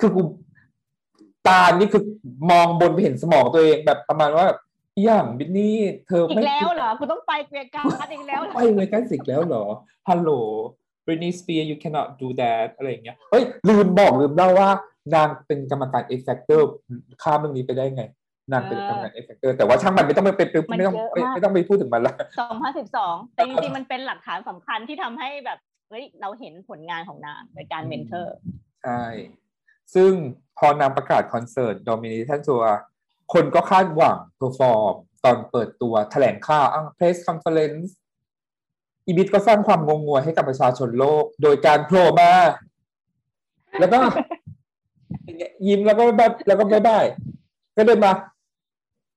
[0.00, 0.22] คือกู
[1.48, 2.02] ตานี่คือ
[2.50, 4.58] มองบนไปเห็นสมองตัวเองแบบประมาณว่าแบบ
[4.96, 5.76] อหย่างบินนี่
[6.06, 9.64] เธออีไม่กแล้วเหรอกูต้องไปเวกัสอีกแล้วเหรอไปเวกัสอีกแล้วเหรอ
[10.08, 10.30] ฮัลโหล
[11.04, 14.70] Britney Spears you cannot do that อะไรอย่างเงี้ยเฮ้ยลืมบอกลืมเล่าว่า
[15.14, 16.62] นางเป็นกรรมการ X Factor
[17.22, 18.02] ข้ามเรื่องนี้ไปได้ไง
[18.52, 28.36] นางเป็นกรรมการ X Factor แต่ว่าช่างมันไม่ต้องไปเป็นไม่ต้องไม่ไม่ต้องไปพูดถึงมันละสองพันสิบสองแต่จริงๆ มันเป็นหลักฐานสำคัญที่ทำให้แบบเฮ้ยเราเห็นผลงานของนางในการ mentor
[28.84, 29.04] ใช่
[29.94, 30.12] ซึ่ง
[30.58, 32.62] พอนางประกาศคอนเสิร์ต Domination Tour
[33.32, 37.90] คนก็คาดหวัง perform ตอนเปิดตัวแถลงข่าวอะ press conference
[39.06, 42.32] อี Brit ก็สร้างความงงงวยให้กับประชาชนโลก โดยการโผล่มา
[43.78, 43.98] แล้วก็
[45.24, 47.04] อย่างเงี้ยยิ้มแล้วก็แบบแล้วก็ bye bye
[47.76, 48.12] ก็เดินมา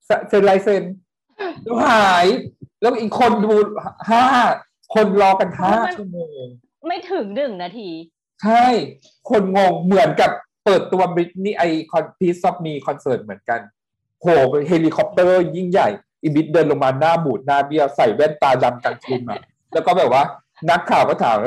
[0.06, 0.84] เซเซ็นลายเซ็น
[1.64, 2.26] แล้วหาย
[2.82, 3.54] แล้วอีกคนดู
[4.10, 4.26] ห้า
[4.96, 6.46] คนรอกันห้าชั่วโมง
[6.88, 7.90] ไม่ถึงหนึ่งนาที
[8.44, 8.66] ใช่
[9.30, 10.32] คนงงเหมือนกับ
[10.66, 13.60] เปิดตัวบริ t นี่ไอคอนพีซอฟมีคอนเสิร์ตเหมือนกัน
[14.26, 14.32] โห
[14.68, 15.90] เฮลิคอปเตอร์ยิ่งใหญ่
[16.22, 19.38] อี Brit เดินลงมาหน้าบูดหน้าเบี้ยวใส่แว่นตาดำกางเกงมา
[19.74, 20.24] แล้วก็แบบว่า
[20.70, 21.38] นักข่าวก็ถาม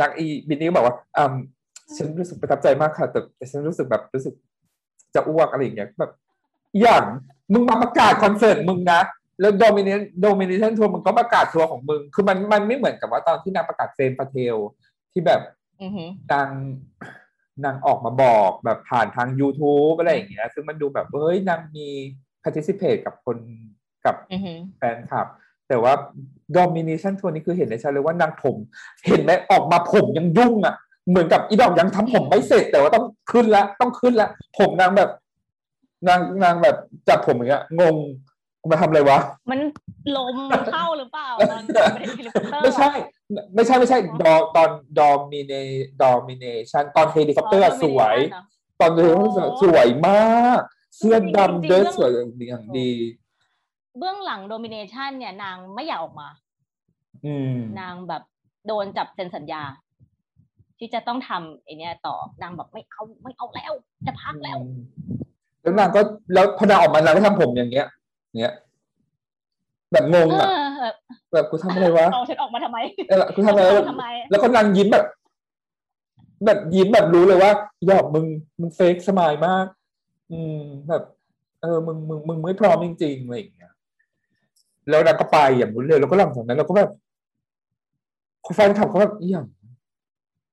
[0.00, 1.34] นักอี Britney ก็บอกว่าอืม
[1.96, 4.34] ฉันรู้สึกประทับใจมากค่ะแต่แต่ฉันรู้สึกแบบรู้สึก
[5.14, 6.12] จะอ้วกอะไรอย่างเงี้ยแบบ
[6.80, 7.02] อย่าง
[7.52, 9.00] มึงมาประกาศคอนเสิร์ตมึงนะ
[9.40, 14.56] แล้ว Domina- Domination Tour มึงก็ประกาศทัวร์ของมึง คือมันมันไม่เหมือนกับว่าตอนที่นางประกาศ Femme Fatale
[15.12, 15.40] ที่แบบ
[15.82, 16.48] อือหือนาง
[17.64, 21.88] นางออกมาบอกแบบผ่านทาง YouTube อะไรอย่างเงี้ย ซึ่งมันดูแบบเฮ้ยนางมี
[22.46, 23.36] participate กับคน
[24.04, 25.26] กับอือหือแฟนคลับ
[25.68, 25.92] แต่ว่า
[26.56, 28.56] domination ทัวร์นี้คือเห็นได้ชัดเลยว่านางผม
[29.06, 30.74] เห็นไหมออกมาผมยังยุ่งอะ
[31.08, 34.28] เหมือนกับอีดอกยังทำผมไม่เสร็จ แต่ว่าต้องขึ้นละต้องขึ้นละ
[34.58, 35.10] ผมนางแบบ
[36.08, 36.76] นางนางแบบ
[37.08, 37.96] จับผมอย่างเงี้ยงง
[38.70, 39.18] มาทำอะไรวะ
[39.50, 39.60] มัน
[40.16, 42.90] ลมมันเข้าหรือเปล่าตอนไม่ได้เฮลิคอปเตอร์ไม่ใช่
[43.54, 45.52] ไม่ใช่ไม่ใช่ Do- ตอน Domina-
[46.02, 48.16] Domination ตอนเฮลิคอปเตอร์อะสวย
[48.80, 50.60] ตอนเฮลิคอปเตอร์สวยมาก
[50.96, 52.90] เสื้อดำเดินสวยอย่างดี
[53.98, 56.28] เบื้องหลัง Domination เนี่ยนางไม่อยากออกมา
[57.26, 58.22] อืมนางแบบ
[58.66, 59.62] โดนจับเซ็นสัญญา
[60.78, 63.72] ที่จะต้องทำไอเนี้ยต่อนางแบบไม่เอาไม่เอาแล้ว
[64.06, 64.58] จะพักแล้ว
[65.62, 66.00] แล้วนางก็
[66.34, 67.86] แล้วพอนางออกมานางก็ทำผมอย่างเงี้ย
[68.40, 68.54] เงี้ย
[69.92, 70.94] แบบงงเออะอแบบ
[71.32, 72.78] แบบกูทำอะไรวะเอาฉันออกมาทำไม
[73.08, 75.04] เออกูทำอะไรเอาวะฉันทำไมแล้วก็นางยิ้มแบบ
[76.46, 77.52] แบบยิ้มแบบรู้เลยว่า
[77.86, 78.26] หยอกมึง
[78.60, 79.66] มึงเฟกสมายมาก
[80.30, 81.02] อืมแบบ
[81.62, 83.72] เออมึงมึงมึงไม่พร้อมจริงๆอะไรอย่างเงี้ย
[84.88, 86.90] แล้วนางก็ไปอย่างรวดเร็วแล้วก็หลังจากนั้นเราก็แบบ
[88.54, 89.46] แฟนคลับเขาแบบอย่าง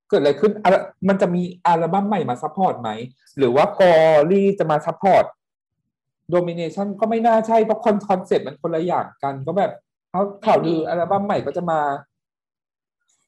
[0.10, 0.76] เกิดอะไรขึ้นอะไร
[1.08, 2.90] มันจะมีอัลบั้มใหม่มา support ไหม
[3.38, 5.26] หรือว่า Glory จะมา support
[6.30, 9.72] Domination ก็ไม่น่าใช่เพราะคอนคอนเซ็ปต์มันคนละอย่างกัน ก็แบบ
[10.10, 11.80] เขาข่าวลืออัลบั้มใหม่ก็จะมา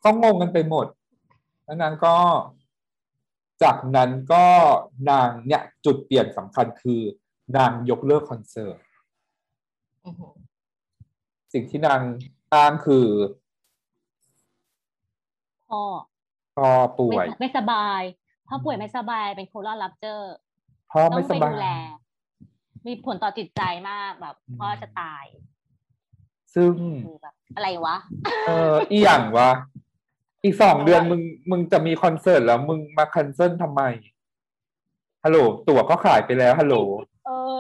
[0.04, 0.88] ก็งงกันไปหมด
[1.66, 2.16] แล้วนางก็
[3.64, 4.46] จากนั้นก็
[5.10, 7.02] นางเนี่ยจุดเปลี่ยนสำคัญคือ
[7.58, 8.80] นางยกเลิกคอนเสิร์ต
[10.06, 10.34] อือหือ
[11.54, 12.02] สิ่งที่นาง
[12.54, 13.08] อ้างคือ
[15.70, 15.82] พ่อ
[16.56, 18.02] พ่อป่วย ไม่ไม่สบาย
[18.48, 20.34] พ่อป่วยไม่สบายเป็น colon rupture
[20.92, 21.70] พ่อต้อไม่งสไปบาดูยแล
[22.88, 25.26] มีผลต่อจิตใจมากแบบอืมพ่อจะตาย
[26.56, 26.74] ซึ่ง
[27.06, 27.98] คือแบบอะไรวะ
[28.48, 29.50] เอออีหยังวะ
[30.46, 31.22] อีกสองเดือนมึง
[31.52, 33.82] มึงจะมีคอนเสิร์ตแล้ว มึงมา cancel ทำไม
[35.24, 35.38] ฮัลโหล
[35.68, 36.76] ตั๋วก็ขายไปแล้ว ฮัลโหล
[37.26, 37.54] เออ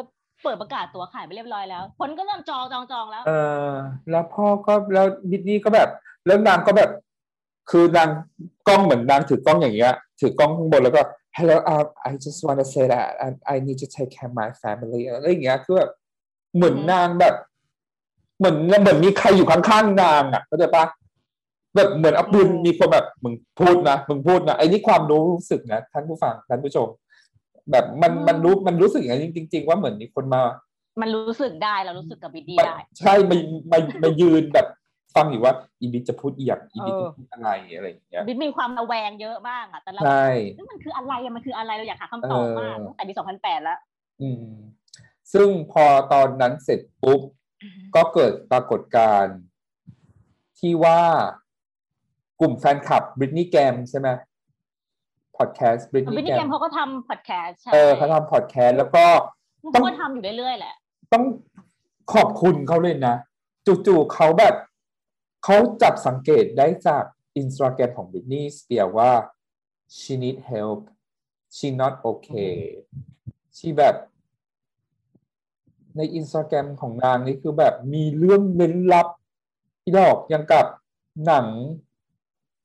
[0.43, 3.31] เปิดประกาศตัวขายไปเรียบร้อยแล้ว คนก็เริ่มจองจองจองแล้ว เอ
[3.67, 3.69] อ
[4.11, 5.89] แล้วพ่อก็แล้วดิสนีย์ก็แบบ
[6.25, 6.89] แล้วนางก็แบบ
[7.71, 8.09] คือนาง
[8.67, 11.01] กล้องเหมือนนางถือกล้องอย่างเงี้ย ถือกล้องข้างบนแล้วก็
[11.37, 14.35] hello um I just want to say that I, I need to take care of
[14.39, 15.91] my family อะไรอย่างเงี้ยคือแบบ
[16.55, 17.35] เหมือนนางแบบ
[18.37, 20.85] เหมือนเหมือนมีใครอยู่ข้างๆนางอะเข้าใจปะ
[21.75, 26.87] แบบเหมือนเอาปืนมีคนแบบมึงพูดนะมึงพูดนะไอ้นี่ความรู้สึกนะท่านผู้ฟังท่านผู้ชม
[27.71, 30.41] แบบมันมันรู้มันรู้สึกอย่างนี้จริง ๆ ว่าเหมือนมีคนมา
[31.01, 33.37] มันรู้สึกได้เรารู้สึกกับบิดดี้มาได้ ใช่มา
[33.71, 34.67] มามายืนแบบ
[35.15, 43.79] ฟังอยู่ว่าอีบิจะพูดเอียงอีบิเออจะพูดอะไรอะไรอย่างเงี้ยบิดมีความระแวงเยอะมากอะแต่เราใช่นี่มันคืออะไรอะมันคืออะไรเราอยากหาคำตอบมากเออตั้งแต่ปี2008แล้ว
[44.21, 44.45] อืม
[45.33, 47.21] ซึ่งพอตอนนั้นเสร็จปุ๊บ
[47.95, 49.37] ก็เกิดปรากฏการณ์
[50.59, 51.01] ที่ว่า
[52.39, 54.09] กลุ่มแฟนคลับ Britney's Gram ใช่ไหม
[55.37, 59.05] พอดแคสต์ Britney's Gramเขาก็ทำพอดแคสต์ใช่เออเขาทำพอดแคสต์แล้วก็
[59.71, 60.75] เขาก็ทำอยู่เรื่อยๆแหละ
[61.13, 61.23] ต้อง
[62.13, 63.15] ขอบคุณเขาเลยนะ
[63.87, 64.55] จู่ๆเขาแบบ
[65.43, 67.03] เขาจับสังเกตได้จาก
[67.37, 69.11] อินสตาแกรมของ Britney Spears ว่า
[69.97, 70.81] she need help
[71.55, 72.57] she not okay
[73.57, 73.95] she แบบ
[75.97, 79.07] ในอินสตาแกรมของนางนี่คือแบบมีเรื่องเล้นลับ
[79.83, 80.67] อีดอกยังกับ
[81.25, 81.47] หนัง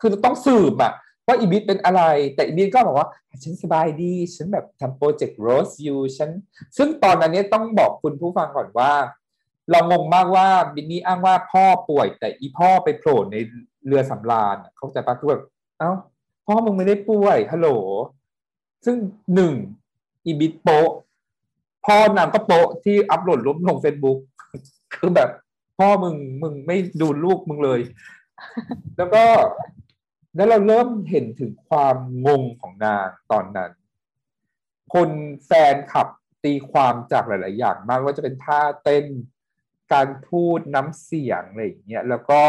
[0.01, 0.93] คือต้องสืบอะ
[1.27, 2.03] ว่าอีบิทเป็นอะไร
[2.35, 3.09] แต่อีบิทก็บอกว่า
[3.43, 6.31] ฉันสบายดี ฉันแบบทำโปรเจกต์โรสอยู่ฉัน
[6.77, 8.93] ซึ่งตอนนั้นเนี่ยต้องบอกคุณผู้ฟังก่อนว่า
[9.71, 13.37] เรางงมากว่าบินนี่อ้างว่าพ่อป่วย แต่อีพ่อไปโผล่ใน
[13.87, 15.43] เรือสำราญเข้าใจปะคือแบบ
[15.79, 15.91] เอ้า
[16.47, 17.69] พ่อมึงไม่ได้ป่วยฮัลโหล
[18.85, 18.97] ซึ่ง
[19.35, 19.53] หนึ่ง
[20.27, 20.91] อีบิทโปะ
[21.85, 24.19] พ่อนางก็โปะที่อัพโหลดรูปลงเฟซบุ๊ก
[24.95, 25.31] คือแบบ
[25.79, 27.81] พ่อมึงมึงไม่ดูลูกมึงเลย
[28.97, 29.25] แล้วก็
[30.35, 33.73] แล้วเราเริ่มเห็นถึงความงงของนางตอนนั้น
[34.95, 35.11] คน
[35.47, 36.09] แฟนขับ
[36.45, 39.05] ตีความจากหลาย ๆ อย่างมากว่าจะเป็นท่าเต้น
[39.93, 42.43] การพูดน้ำเสียงอะไรอย่างเงี้ยแล้วก็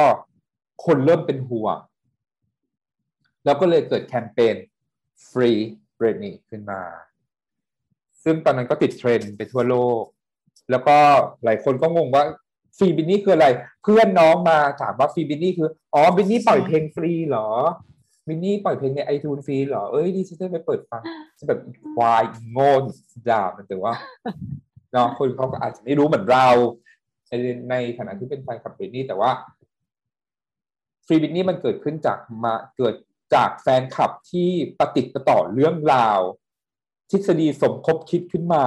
[0.86, 1.78] คนเริ่มเป็นห่วง
[3.46, 4.56] แล้วก็เลยเกิดแคมเปญ
[5.30, 5.60] Free
[6.00, 6.82] Britney ขึ้นมา
[8.24, 10.04] ซึ่งตอนนั้นก็ติดเทรนด์ไปทั่วโลก
[10.72, 10.98] แล้วก็
[11.44, 12.24] หลายคนก็งงว่า
[12.78, 13.47] ฟรีบินนี่คืออะไร
[13.84, 17.49] เพื่อนน้องมาถามว่าฟรีบินนี่คืออ๋อบินนี่ปล่อยเพลงฟรีเหรอ
[18.28, 21.01] บินนี่ปล่อยเพลงในไอทูนฟรีเหรอเอ้ยดิฉันได้ไปเปิดฟัง
[21.39, 21.59] จะแบบ
[21.93, 22.72] ควายโง่
[23.30, 23.93] ด่ามันแต่ว่า
[24.93, 26.47] เนาะคนเขาก็อาจจะไม่รู้เหมือนเรา
[27.28, 27.34] ใน
[27.69, 29.32] ในฐานะที่เป็นแฟนคลับบินนี่แต่ว่า
[31.06, 32.95] Free Britney มันเกิดขึ้นจากมาเกิด
[33.36, 34.49] จากแฟนคลับที่
[34.80, 36.19] ปะติดปะต่อเรื่องราว
[37.11, 38.65] ทฤษฎีสมคบคิดขึ้นมา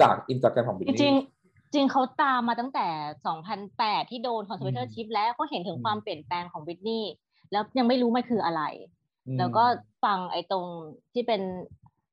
[0.00, 1.31] จากอินสตาแกรมของ Britney จริงๆ
[1.72, 2.86] จริงเขาตามมาตั้งแต่
[3.48, 7.04] 2008 ที่โดน conservatorship แล้วก็เห็นถึงอืมความเปลี่ยนแปลงของ Britney
[7.52, 8.62] แล้วยังไม่รู้มันคืออะไร
[9.26, 9.64] อืมแล้วก็
[10.04, 10.64] ฟังไอ้ตรง
[11.12, 11.42] ที่เป็น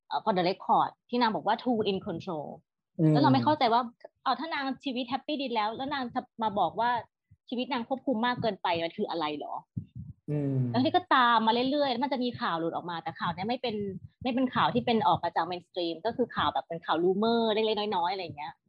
[0.08, 2.48] เอ่อ for the record ที่นางบอกว่า too in control
[3.12, 3.82] แล้วเราไม่เข้าใจว่า
[4.24, 6.90] เอ้าถ้านางชีวิตแฮปปี้ดีแล้ว แล้วนางจะมาบอกว่า
[7.50, 9.56] ชีวิตนางควบคุมมากเกินไปมันคืออะไรเหรอ
[10.30, 13.76] อืมแล้วที่ก็ตามมาเรื่อยๆแล้วมันจะมีข่าวหลุดออกมา แต่ข่าวเนี้ยไม่เป็น
[14.24, 18.69] ไม่เป็นข่าวที่เป็นออกมาจาก mainstream ก็คือข่าวแบบเป็นข่าว rumor เล็กๆน้อยๆอะไรอย่างเงี้ยเข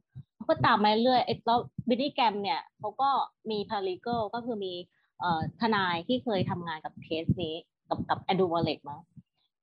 [0.51, 3.09] ก็ตามมาเรื่อยๆไอ้แล้ว Britney's Gram เนี่ยเขาก็
[3.51, 4.73] มี paralegal ก็คือมี
[5.19, 7.55] เอ่อทนายที่เคยทำงานกับเคสนี้
[7.89, 8.99] กับกับ Andrew Wallet มั้ง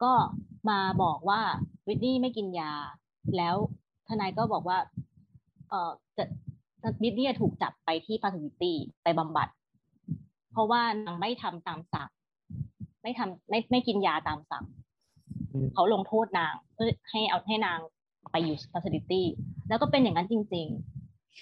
[0.03, 0.13] ก็
[0.71, 1.41] มาบอกว่า
[1.89, 2.73] วินนี่ไม่กินยา
[3.37, 3.57] แล้ว
[4.09, 4.79] ทนายก็บอกว่า
[5.69, 6.25] เอ่อจะ
[7.03, 9.49] วินนี่ถูกจับไปที่ฟาซิลิตี้ไปบำบัด
[10.53, 12.09] เพราะว่านางไม่ทำตามสั่ง
[13.03, 14.65] ไม่ทำไม่ไม่กินยาตามสั่ง
[15.53, 17.79] อืมเขาลงโทษนางเพื่อให้เอาให้นาง
[18.31, 19.23] ไปอยู่ facility
[19.69, 20.67] แล้วก็เป็นอย่างนั้นจริง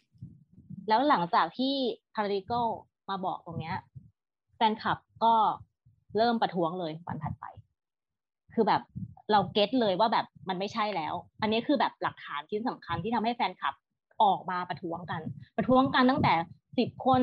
[0.07, 1.74] ๆ แล้วหลังจากที่
[2.14, 2.68] paralegal
[3.09, 3.77] มาบอกตรงเนี้ย
[4.57, 5.35] แฟนคลับก็
[6.16, 7.45] เริ่มประท้วงเลยวันถัดไป
[8.55, 8.83] คือแบบ
[9.33, 13.74] เราเก็ตเลยว่าแบบมันไม่ใช่แล้ว อันนี้คือแบบหลักฐานชิ้นสำคัญที่ทำให้แฟนคลับ
[14.22, 15.22] ออกมาประท้วงกัน
[15.57, 16.33] ประท้วงกันตั้งแต่
[16.79, 17.20] สิบคน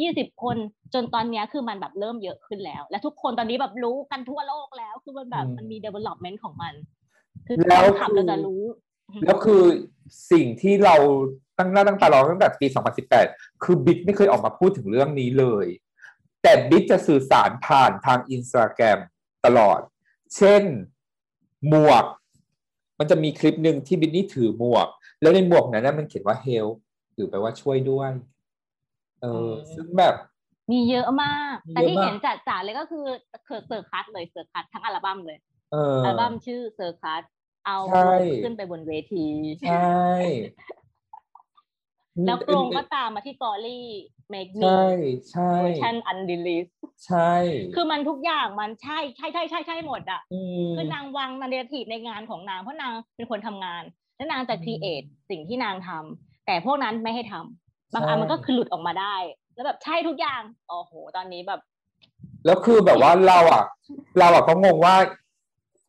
[0.00, 0.56] ยี่สิบคน
[0.94, 6.74] จนตอนเนี้ยคือมันแบบเริ่มเยอะขึ้นแล้ว และทุกคนตอนนี้แบบรู้กันทั่วโลกแล้ว คือมันแบบอืมมันมี development ของมัน
[7.46, 8.62] คือแล้แฟวนคลับคือเราจะรู้
[9.24, 9.62] แล้วคือ
[10.32, 10.96] สิ่งที่เรา
[11.58, 12.66] ตั้งหน้าตั้งตารอตั้งแต่ปี
[13.14, 15.66] 2018 คือบิ๊กไม่เคยออกมาพูดถึงเรื่องนี้เลย
[16.42, 18.98] แต่บิ๊กจะสื่อสารผ่านทางอินสตาแกรม
[19.44, 19.80] ตลอด
[20.36, 20.62] เช่น
[21.68, 22.04] หมวก
[22.98, 24.88] มันจะมีคลิปหนึ่งที่ Britney ถือหมวก
[25.20, 26.74] แล้วในหมวกนั้นนะมันเขียนว่า help
[27.14, 28.10] หรือแปลว่าช่วยด้วย
[29.22, 30.14] เอออืมซึ่งแบบ
[30.70, 33.06] มีเยอะมากมีแต่เยอะที่มากเห็นจัดๆเลยก็คือ
[33.46, 37.22] คือ Circus เลย Circus ทั้งอัลบั้มเลยเอออัลบั้มชื่อ Circus
[37.66, 38.12] เอาใช่
[38.44, 39.24] ขึ้นไปบนเวที
[39.62, 39.94] ใช่
[42.26, 44.86] แล้วกรงก็ตามมาที่ Glory Make Me ใช่
[45.30, 46.66] ใช่เวอร์ชัน unreleased
[47.06, 47.32] ใช่
[47.74, 53.82] คือมันทุกอย่างมันใช่ใช่ใช่ใช่ใช่หมดอะอืมคือนางวาง narrative ในงานของนางเพราะนางเป็นคนทำงาน
[54.16, 59.16] แล้วนางจะ create สิ่งที่นางทำแต่พวกนั้นไม่ให้ทำบางอันมันก็คือหลุดออกมาได้
[59.54, 61.60] แล้วแบบใช่ทุกอย่างโอ้โห ตอนนี้แบบ
[62.44, 63.62] แล้วคือแบบว่าเราอะ
[64.18, 64.94] เราอะก็งงว่า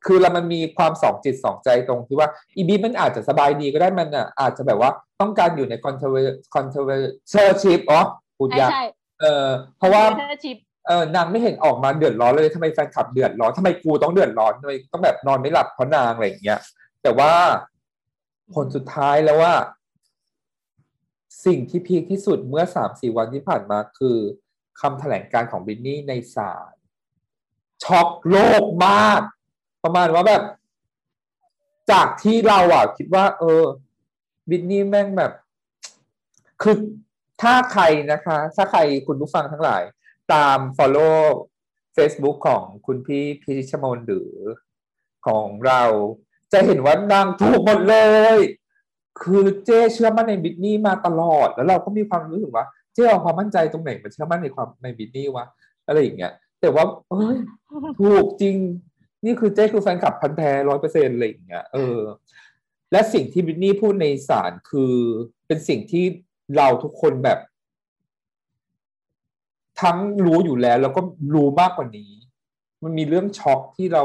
[0.06, 2.28] คือเรามันมีความสองจิตสองใจตรงที่ว่า
[2.58, 4.91] อีบีมันอาจจะสบายดีก็ได้มันอะอาจจะแบบว่า
[5.22, 5.74] ต้องการอยู่ใน
[6.56, 8.01] controversial อ๋อ
[8.38, 8.84] พูดใช่ยากใช่
[9.22, 9.47] เออ
[9.78, 10.03] เพราะว่า
[10.43, 16.60] ชิปเออนางไม่เห็นออกมาเดือดร้อนเลยทำไมแฟนคลับเดือดร้อนทำไมกูต้องเดือดร้อนทำไมต้องแบบนอนไม่หลับเพราะนางอะไรอย่างเงี้ย
[17.03, 17.32] แต่ว่า
[18.56, 19.53] ผลสุดท้ายแล้วว่า
[21.45, 24.18] สิ่งที่พีคที่สุดเมื่อสามสี่วันที่ผ่านมาคือ
[24.82, 26.74] คำแถลงการของบินนี่ในศาล
[27.84, 29.22] ช็อกโลกมาก
[29.86, 30.43] ประมาณว่าแบบ
[31.91, 33.63] จากที่เราอะคิดว่า เออ
[34.49, 35.31] บินนี่แม่งแบบ
[36.61, 36.75] คือ
[37.41, 39.83] ถ้าใครนะคะ ถ้าใครคุณผู้ฟังทั้งหลาย
[40.33, 41.19] ตาม follow
[41.95, 44.31] Facebook ของคุณพี่พิชมนหรือ
[45.27, 45.83] ของเรา
[46.53, 47.97] จะเห็นว่านางถูกหมดเล
[48.36, 48.38] ย
[49.21, 55.45] คือเจ้เชื่อมั่นในบิทนี่มาตลอด แล้วเราก็มีความรู้สึกว่า เจ้เอาความมั่นใจตรงไหนมาเชื่อมั่นในความในบิทนี่วะ
[55.88, 57.38] อะไรอย่างเงี้ยแต่ว่าเอ้ย
[57.99, 58.57] ถูกจริง
[59.26, 61.99] นี่คือเจ้คือแฟนคลับพันแท้ร้อยเปอร์เซ็นต์อะไรอย่างเงี้ยเออ
[62.91, 64.93] และสิ่งที่บิทนี่พูดในศาลคือ
[65.47, 66.05] เป็นสิ่งที่
[66.57, 67.39] เราทุกคนแบบ
[69.82, 71.01] ทั้งรู้อยู่แล้ว แล้วก็
[71.36, 72.11] รู้มากกว่านี้
[72.84, 74.03] มันมีเรื่องช็อกที่เรา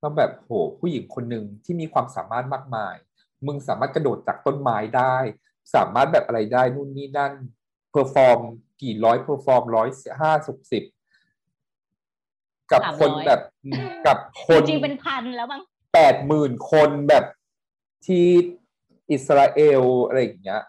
[0.00, 2.94] เราแบบโหผู้หญิงคนหนึ่งที่มีความสามารถมากมาย
[3.46, 5.16] มึงสามารถกระโดดจากต้นไม้ได้
[5.74, 7.32] สามารถแบบอะไรได้นู่นนี่นั่น
[7.90, 8.40] perform
[8.82, 9.88] กี่ร้อย perform ร้อย
[10.20, 10.84] ห้าสิบสิบ
[12.72, 15.62] กับคน300แบบอืมกับคนจริงๆเป็นพันแล้วมั้ง
[15.94, 17.24] แปดหมื่นคนแบบ
[18.06, 18.26] ที่
[19.12, 20.62] อิสราเอลอะไรอย่างเงี้ย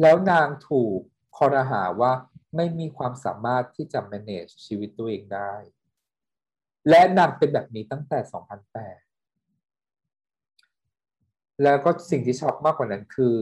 [0.00, 0.98] แล้วนางถูก
[1.36, 2.12] ครหาว่า
[2.56, 5.52] ไม่มีความสามารถที่จะ manage ชีวิตตัวเองได้
[6.88, 8.18] และนางเป็นแบบนี้ตั้งแต่
[9.06, 13.36] 2008 แล้วก็สิ่งที่ช็อกมากกว่านั้นคือ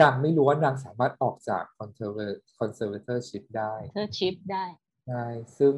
[0.00, 4.64] นางไม่รู้ว่านางสามารถออกจาก conserva- conservatorship ได้เธอชิปได้
[5.06, 5.24] ใช่
[5.58, 5.74] ซึ่ง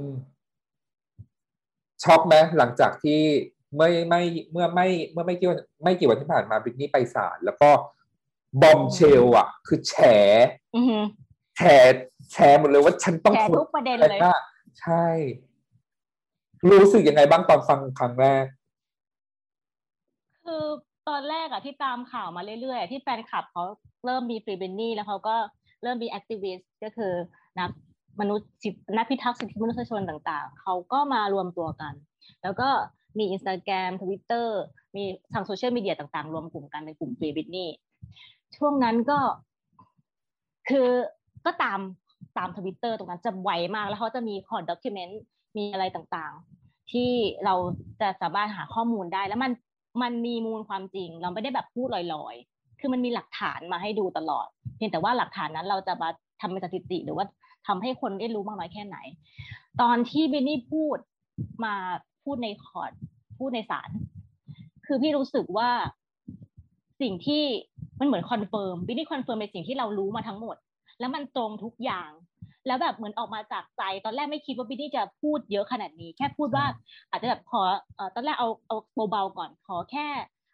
[2.04, 3.20] ช็อกไหมหลังจากที่
[3.76, 7.70] ไม่ไม่เมื่อไม่เมื่อไม่กี่วันไม่กี่วันที่ผ่านมาบริตนี่ไปศาลแล้วก็
[8.62, 9.94] บอมเชลอะ คือแฉ
[10.74, 11.04] อือหือ
[11.56, 11.62] แฉ
[12.32, 14.40] แฉหมดเลยว่าฉันต้องแชร์ทนทุกประเด็นอะไรเลยบ้าง
[14.80, 15.06] ใช่
[16.80, 18.44] รู้สึกยังไงบ้างตอนฟังครั้งแรก
[20.44, 20.64] คือ
[21.08, 23.62] ตอนแรกอะที่ตามข่าวมาเรื่อยๆอะที่แฟนคลับเขา
[24.06, 25.36] เริ่มมี Free Britney แล้วเขาก็
[25.82, 27.12] เริ่มมี activist ก็คือ
[27.58, 27.70] นัก
[28.20, 31.94] มนุษย์สิทธินักพิทักษ์สิทธิมนุษยชนต่างๆ เขาก็มารวมตัวกัน
[32.42, 32.68] แล้วก็
[33.18, 34.60] มีอินสตาแกรมทวิตเตอร์
[34.96, 35.02] มี
[35.32, 37.70] ทางโซเชียลมีเดียต่างๆ รวมกลุ่มกันเป็นกลุ่ม Free Britney
[38.56, 39.18] ช่วงนั้นก็
[40.68, 40.88] คือ
[41.46, 41.80] ก็ตาม
[42.38, 45.22] ตามทวิตเตอร์ตรงนั้นจะไวมากแล้วเขาจะมี court document
[45.56, 47.10] มีอะไรต่างๆ ที่
[47.44, 47.54] เรา
[48.00, 49.52] จะสามารถหาข้อมูลได้ แล้วมัน
[50.02, 54.46] มันมีมูลความจริง เราไม่ได้แบบพูดลอยๆ คือมันมีหลักฐานมาให้ดูตลอด
[54.76, 56.08] เพียงแต่ว่าหลักฐานนั้นเราจะมา
[56.40, 57.24] ทำเป็นสถิติหรือว่า
[57.66, 58.96] ทำให้คนได้รู้มากน้อยแค่ไหน
[59.80, 60.98] ตอนที่ Britney พูด
[61.64, 61.74] มา
[62.24, 62.92] พูดในคอร์ด
[63.38, 63.90] พูดในศาล
[64.86, 65.70] คือพี่รู้สึกว่า
[67.00, 67.44] สิ่งที่
[68.00, 70.56] มันเหมือน confirm Britney confirm ในสิ่งที่เรารู้มาทั้งหมด
[71.00, 72.10] แล้วมันตรงทุกอย่าง
[72.66, 76.64] แล้วแบบเหมือนออกมาจากใจ ตอนแรกไม่คิดว่า Britney จะพูดเยอะขนาดนี้ แค่พูดว่า
[77.10, 77.62] อาจจะแบบขอ
[77.96, 78.76] เอ่อตอนแรกเอาเอา
[79.10, 80.06] เบาๆก่อนขอแค่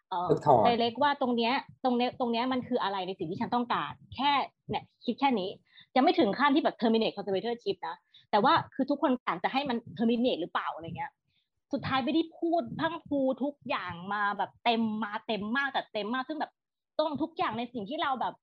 [0.09, 1.53] เอ่อถอนเล็กว่าตรงเนี้ย
[1.83, 4.31] ตรงเนี้ยตรงเนี้ยมันคืออะไรในสิ่งที่ฉันต้องการ แค่
[4.69, 5.49] เนี่ยคิดแค่นี้
[5.95, 7.95] ยังไม่ถึงขั้นที่แบบ terminate conservatorship นะ
[8.31, 11.11] แต่ว่าคือทุกคนต่างจะให้มัน terminate หรือเปล่าอะไรเงี้ย
[11.73, 16.51] สุดท้ายไม่ได้พูดพรังพรูทุกอย่างมาแบบเต็มมาเต็มมากแต่เต็มมากซึ่งแบบ
[16.99, 18.33] ตรงทุกอย่างในสิ่งที่เราแบบ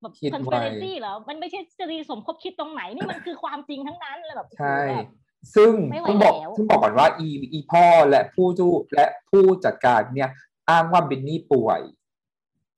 [0.00, 5.08] แบบคิดไว้ conspiracy เหรอ มันไม่ใช่จรีสมคบคิดตรงไหน นี่มันคือความจริงทั้งนั้นเลยแบบ ใช่แบบ
[5.56, 10.30] ซึ่งไม่ไหวต้องบอกแล้วต้องบอกก่อนว่าอีอีพ่อและผู้จูและผู้จัดการเนี่ย
[10.70, 11.80] อ้างว่าบินนี่ป่วย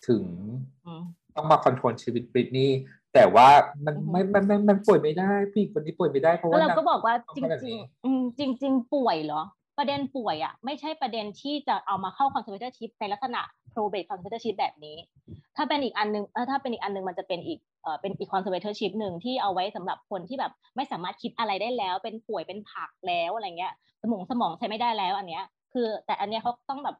[0.09, 0.25] ถึง
[0.85, 1.03] อืม
[1.37, 2.71] ต้องมาคอนโทรลชีวิตบริตนี่
[3.15, 3.49] แต่ว่า
[3.87, 9.43] มันอือฮึไม่ไม่ไม่มันป่วยไม่ได้ผู้หญิงคนนี้ป่วยไม่ได้เพราะแล้วว่าเรานางก็บอกว่าต้องจขนาดรินี้งๆอืมจริงๆป่วยเหรอ
[9.79, 13.43] ประเด็นป่วยอะไม่ใช่ประเด็นที่จะเอามาเข้า conservatorship ในลักษณะ
[13.73, 14.97] probate conservatorship แบบนี้
[15.57, 26.97] ถ้าเป็นอีกอันนึงเออถ้าเป็นอีกอันนึงมันจะเป็นอีกเออเป็นอีก conservatorship หนึ่งที่เอาไว้สำหรับคนที่แบบไม่สามารถคิดอะไรได้แล้วเป็นป่วยเป็นผักแล้วอะไรเงี้ย สมองสมองใช้ไม่ได้แล้วอันเนี้ย คือแต่อันเนี้ยเขาต้องแบบ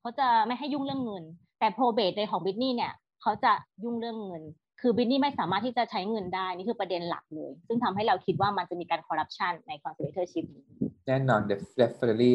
[0.00, 1.24] เขาจะไม่ให้ยุ่งเรื่องเงิน
[1.58, 2.92] แต่ probate ในของบิทนี่เนี่ย
[3.22, 3.52] เขาจะ
[3.84, 4.42] ยุ่งเรื่องเงิน
[4.80, 10.64] คือบิทนี่ไม่สามารถที่จะใช้เงินได้ นี่คือประเด็นหลักเลย ซึ่งทำให้เราคิดว่ามันจะมีการคอร์รัปชันใน conservatorship นี้
[11.06, 11.40] แน่นอน
[11.80, 12.32] definitely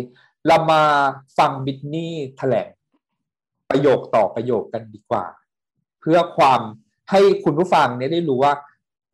[0.47, 0.81] เรามา
[1.37, 2.69] ฟังบิทนี่แถลง
[3.69, 5.25] ประโยคต่อประโยคกันดีกว่า
[6.01, 6.61] เพื่อความ
[7.11, 8.53] ให้คุณผู้ฟังเนี่ยได้รู้ว่า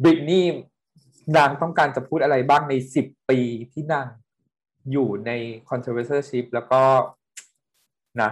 [0.03, 0.45] บิทนี่
[1.37, 3.39] นางต้องการจะพูดอะไรบ้างในสิบปี
[3.73, 4.07] ที่นาง
[4.91, 5.31] อยู่ใน
[5.69, 6.81] conservatorship แล้วก็
[8.21, 8.31] นะ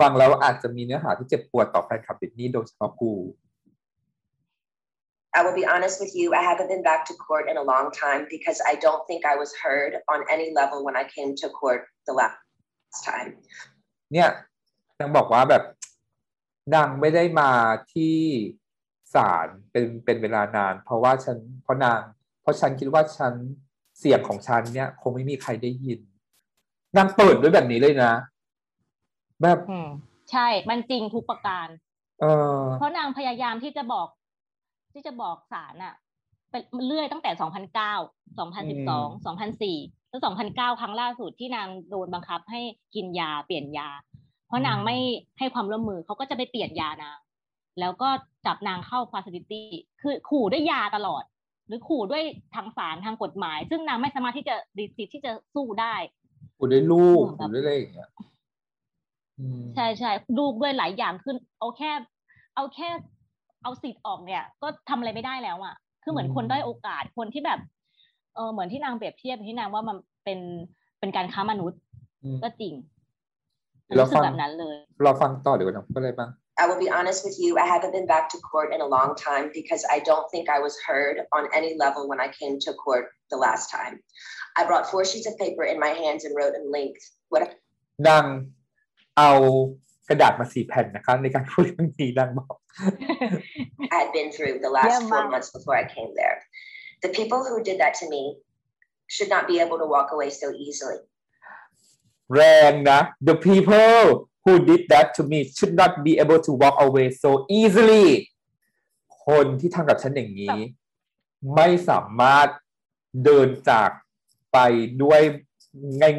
[0.00, 3.12] ฟังแล้วอาจจะมีเนื้อหาที่เจ็บปวดต่อแฟนคลับบิทนี่โดยเฉพาะกู
[5.36, 7.90] I will be honest with you, I haven't been back to court in a long
[7.92, 11.48] time because I don't think I was heard on any level when I came to
[11.60, 12.36] court the last
[13.08, 13.30] time.
[14.12, 14.28] เนี่ย
[14.98, 15.64] นางบอกว่าแบบ
[16.74, 17.50] นางไม่ได้มา
[17.92, 18.16] ที่
[19.14, 22.00] ศาลเป็นเป็นเวลานาน เพราะว่าฉันเพราะนาง
[22.42, 23.32] เพราะฉันคิดว่าฉัน
[23.98, 26.00] เสียงของฉันเนี่ยคงไม่มีใครได้ยิน
[26.96, 28.14] นางเปิดด้วยแบบนี้เลยนะ
[29.42, 29.88] แบบอืม
[30.30, 31.68] ใช่มันจริงทุกประการ
[32.20, 32.24] เอ
[32.58, 34.08] อเพราะนางพยายามที่จะบอก
[34.98, 35.94] ที่จะบอกศาลอะ
[36.50, 39.26] เป็นเรื่อยตั้งแต่ 2009 2012
[39.64, 40.20] 2004 แล้ว
[40.50, 42.60] 2009 ครั้งล่าสุดที่นางโดนบังคับให้
[42.94, 43.88] กินยาเปลี่ยนยา
[44.46, 44.96] เพราะนางไม่
[45.38, 47.18] ให้ความร่วมมือเขาก็จะไปเปลี่ยนยานาง
[47.80, 48.08] แล้วก็
[48.46, 49.62] จับนางเข้า facility
[50.00, 51.24] คือขู่ด้วยยาตลอด
[51.66, 52.22] หรือขู่ด้วย
[52.54, 55.94] ทางศาลทางกฎหมาย ซึ่งนางไม่สามารถที่จะดีสิทธิ์ที่จะสู้ได้
[56.58, 58.10] กูได้ลูกอืมแบบกูได้อะไรอย่างเงี้ย
[59.38, 61.92] อืมใช่ใช่ลูกด้วยหลายอย่างขึ้น เอาแค่
[62.54, 62.88] เอาแค่
[63.62, 67.60] เอาสิทธิ์ออกเนี่ย ก็ทำอะไรไม่ได้แล้วอะ คือเหมือนคนด้อยโอกาสคนที่แบบ
[68.34, 70.40] เออเหมือนที่นางเปรียบเทียบที่นางว่ามันเป็น
[70.98, 71.78] เป็นการค้ามนุษย์
[72.24, 72.74] อืมก็จริง
[73.96, 76.30] เรารู้สึฟักงแบบนั้นเลยเราฟังต่อเดี๋ยวนะพูดอะไรบ้าง
[76.60, 79.10] I will be honest with you, I haven't been back to court in a long
[79.28, 82.70] time because I don't think I was heard on any level when I came to
[82.84, 83.94] court the last time.
[84.58, 87.42] I brought four sheets of paper in my hands and wrote in length what
[88.08, 88.24] นาง
[89.18, 89.30] เอา
[90.08, 92.56] กระดาษมาสี่แผ่นนะคะในการพูดเรื่องนี้นางบอก
[93.92, 95.30] I had been through the last Yeah, four Mom.
[95.32, 96.38] months before I came there.
[97.04, 98.22] The people who did that to me
[99.14, 100.98] should not be able to walk away so easily.
[102.36, 104.00] แรงนะ the people
[104.44, 108.08] who did that to me should not be able to walk away so easily
[109.26, 110.58] คนที่ทำกับฉันอย่างนี้
[111.54, 112.48] ไม่สามารถ
[113.24, 113.90] เดินจาก
[114.52, 114.58] ไป
[115.02, 115.20] ด้วย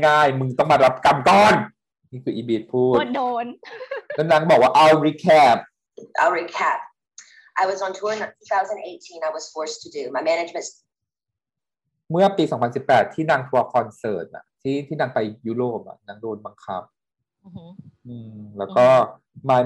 [0.05, 1.53] ง่ายๆ มึงต้องมารับกรรมก่อน
[2.12, 3.45] นี่คืออีบีดพูดก็โดน
[4.16, 5.57] แล้วนางบอกว่า I'll recap
[6.20, 6.78] I'll recap.
[7.62, 9.22] I was on tour in 2018.
[9.22, 10.03] I was forced to do.
[10.16, 10.66] My management
[12.11, 12.45] เมื่อปี
[12.78, 16.82] 2018 ที่นางทัวร์คอนเสิร์ตอะที่ที่นางไปยุโรปอะนางโดนบังคับ
[17.45, 17.70] อือหือ
[18.07, 18.86] อืม แล้วก็
[19.51, 19.62] my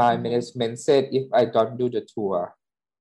[0.00, 2.36] my management said if I don't do the tour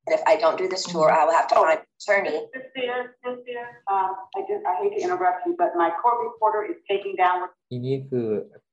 [0.08, 2.38] And if I don't do this tour, I will have to find an attorney.
[2.54, 6.78] Cynthia, Cynthia, um, I just, I hate to interrupt you, but my court reporter is
[6.92, 8.28] taking down what ทีนี้คือ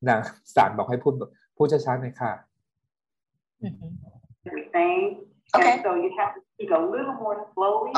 [0.07, 0.19] นาง
[0.55, 1.13] ศาลบอกให้พูด
[1.57, 2.31] พูดช้าๆหน่อยค่ะ
[3.62, 3.92] อือหือ
[4.46, 5.08] you're saying.
[5.56, 5.72] Okay.
[5.74, 7.92] And so you have to speak a little more slowly.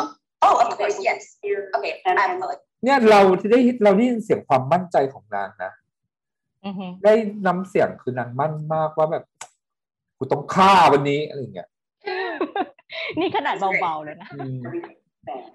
[0.46, 1.20] Oh, of so course, they yes.
[1.20, 1.58] can hear.
[1.76, 2.68] Okay, And- I and- apologize.
[2.84, 5.72] เนี่ยเราที่ได้เราได้ยินเสียงความมั่นใจของนางนะ
[6.66, 7.12] อือหือได้
[7.46, 9.24] น้ำเสียงคือนางมั่นมากว่าแบบ
[10.18, 11.68] กูต้องฆ่าวันนี้อะไรอย่างเงี้ย
[13.20, 14.60] นี่ขนาดเบาๆเลยนะอืม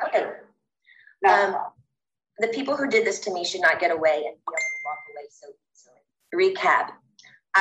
[0.06, 0.24] Okay.
[1.26, 1.52] Now, Um,
[2.44, 4.82] The people who did this to me should not get away and be able to
[4.88, 6.02] walk away so easily.
[6.42, 6.86] Recap.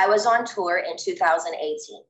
[0.01, 2.03] I was on tour in 2018.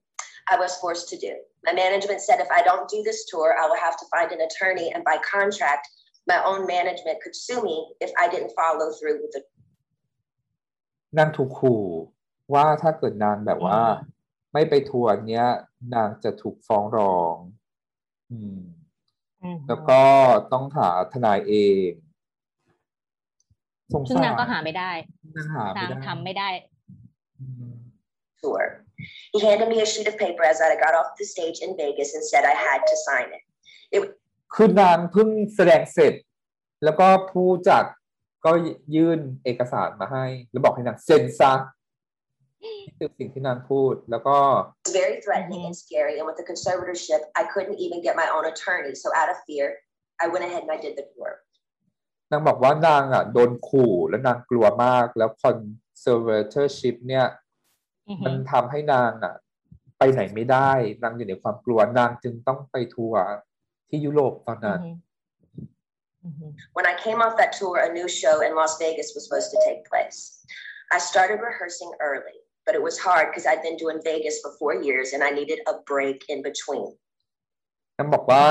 [0.53, 1.33] I was forced to do.
[1.67, 4.41] My management said if I don't do this tour, I will have to find an
[4.47, 5.85] attorney, and by contract,
[6.31, 9.41] my own management could sue me if I didn't follow through with the
[11.17, 11.83] นางถูกขู่
[12.53, 14.15] ว่าถ้าเกิดนางแบบว่าอืม
[14.53, 15.45] ไม่ไปทัวร์เนี้ย
[15.95, 17.35] นางจะถูกฟ้องร้อง
[18.31, 18.59] อืม
[19.43, 20.01] อือหือแล้วก็
[20.53, 21.53] ต้องหาทนายเอ
[21.89, 21.91] ง
[23.93, 24.91] สงซึ่งสารนางก็หาไม่ได้
[25.35, 26.49] นางหาไม่นางได้ทำไม่ได้
[27.39, 27.75] อืม
[28.41, 28.86] tour.
[29.33, 32.09] He handed me a sheet of paper as I got off the stage in Vegas
[32.15, 33.43] and said I had to sign it.
[34.53, 36.13] คือนางเพิ่งแสดงเสร็จ
[36.83, 37.85] แล้วก็ผู้จัด
[38.45, 38.51] ก็
[38.95, 41.53] ยื่นเอกสารมาให้ แล้วบอกให้นางเซ็นซะ
[42.63, 44.37] นี่คือสิ่งที่นางพูดแล้วก็
[44.85, 46.13] It was very threatening and scary.
[46.19, 48.93] And with the conservatorship, I couldn't even get my own attorney.
[49.03, 49.67] So out of fear,
[50.23, 51.31] I went ahead and I did the tour.
[52.31, 57.46] นางบอกว่านางอะโดนขู่และนางกลัวมากแล้ว conservatorship เนี่ยอือหื
[58.25, 59.35] มันอทำให้นางอะ
[59.97, 60.71] ไปไหนไม่ได้
[61.03, 63.23] นางอยู่ในความกลัวนางจึงต้องไปทัวร์
[63.89, 64.95] ที่ยุโรปตอนอืนั้อนหือ
[66.23, 69.59] อือหือ When I came off that tour, a new show in Las Vegas was supposed to
[69.67, 70.19] take place.
[70.95, 74.73] I started rehearsing early, but it was hard because I'd been doing Vegas for four
[74.87, 76.89] years and I needed a break in between.
[77.97, 78.45] นางบอกว่า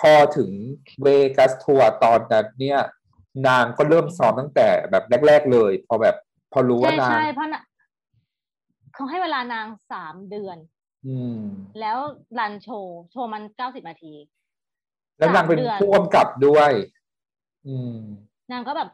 [0.00, 0.50] พอถึง
[1.02, 2.80] เวกัสทัวร์ตอนนั้นเนี่ย
[3.48, 6.16] นางก็เริ่มซ้อมตั้งแต่แบบแรก ๆ เลย พอแบบ
[6.52, 7.62] พอรู้ใช่ว่านางใช่เพราะน่ะ
[8.94, 10.58] เขาให้เวลานางสามเดือน
[11.06, 11.40] อืม
[11.80, 11.98] แล้ว
[12.38, 14.14] รันโชว์โชว์มันเก้าสิบนาที
[15.18, 16.72] แล้วนางเป็นสามเดือนผู้กำกับด้วย
[17.66, 17.98] อืม
[18.52, 18.88] นางก็แบบ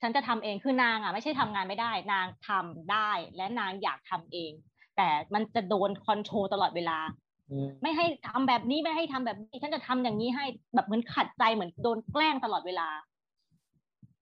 [0.00, 4.52] ฉันจะทำเองคือนางอะ ไม่ใช่ทำงานไม่ได้ นางทำได้ และนางอยากทำเอง
[4.96, 6.98] แต่มันจะโดนคอนโทรลตลอดเวลา
[7.50, 10.44] อืมไม่ให้ทำแบบนี้ไม่ให้ทำแบบนี้ ฉันจะทำอย่างนี้ให้
[10.74, 12.88] แบบเหมือนขัดใจเหมือนโดนแกล้งตลอดเวลา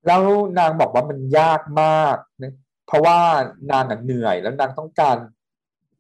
[0.07, 0.23] แล้ว
[0.59, 2.53] นางบอกว่ามันยากมากนะ
[2.89, 3.19] เพราะว่า
[3.73, 5.17] นางอะเหนื่อยแล้วนางต้องการ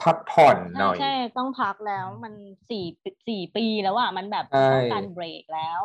[0.02, 2.34] พักผ่อนหใช่น่อย ใช่ต้องพักแล้วมัน
[2.70, 2.84] สี่
[3.28, 5.82] สี่ปีแล้วอะมันแบบใช่ต้องการเบรกแล้ว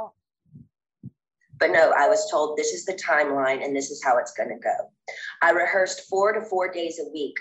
[1.62, 4.49] But no, I was told this is the timeline and this is how it's going
[4.56, 4.78] to go.
[5.41, 7.38] I rehearsed four to four days a week,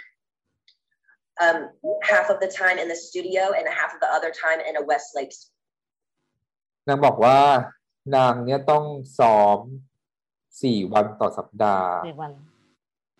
[1.44, 1.58] um,
[2.02, 4.84] half of the time in the studio and half of the other time in a
[4.90, 5.34] Westlake
[6.88, 7.38] นางบอกว่า
[8.16, 8.84] นางเนี่ยต้อง
[9.18, 9.58] ซ้อม
[10.62, 12.32] สี่วันต่อสัปดาห์เรียกวัน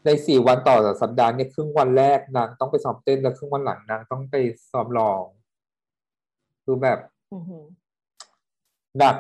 [0.05, 4.35] ในสี่วันต่อสัปดาห์เนี่ยครึ่งวันแรกนางต้องไปซ้อมเต้นแล้วครึ่งวันหลังนางต้องไป
[4.71, 5.23] ซ้อมร้อง
[6.63, 6.99] คือแบบ
[7.33, 7.65] อือหือ
[8.97, 9.15] หนัก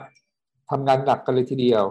[0.69, 1.85] ทำงานหนักกันเลยทีเดียว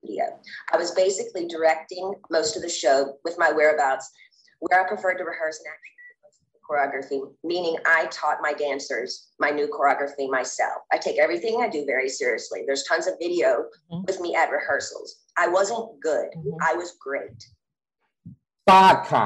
[0.00, 0.26] studio.
[0.72, 2.06] I was basically directing
[2.36, 4.06] most of the show with my whereabouts,
[4.60, 7.18] where I preferred to rehearse and actually do most of the choreography,
[7.52, 9.10] meaning I taught my dancers
[9.44, 10.78] my new choreography myself.
[10.94, 12.60] I take everything I do very seriously.
[12.66, 13.50] There's tons of video
[13.90, 14.06] Mhm.
[14.08, 15.08] with me at rehearsals.
[15.44, 16.28] I wasn't good.
[16.36, 16.56] Mhm.
[16.70, 17.40] I was great.
[18.67, 19.25] ฟาดค่ะ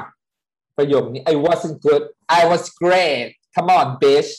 [0.76, 2.02] ประโยคนี้ I wasn't good
[2.38, 4.30] I was great come on bitch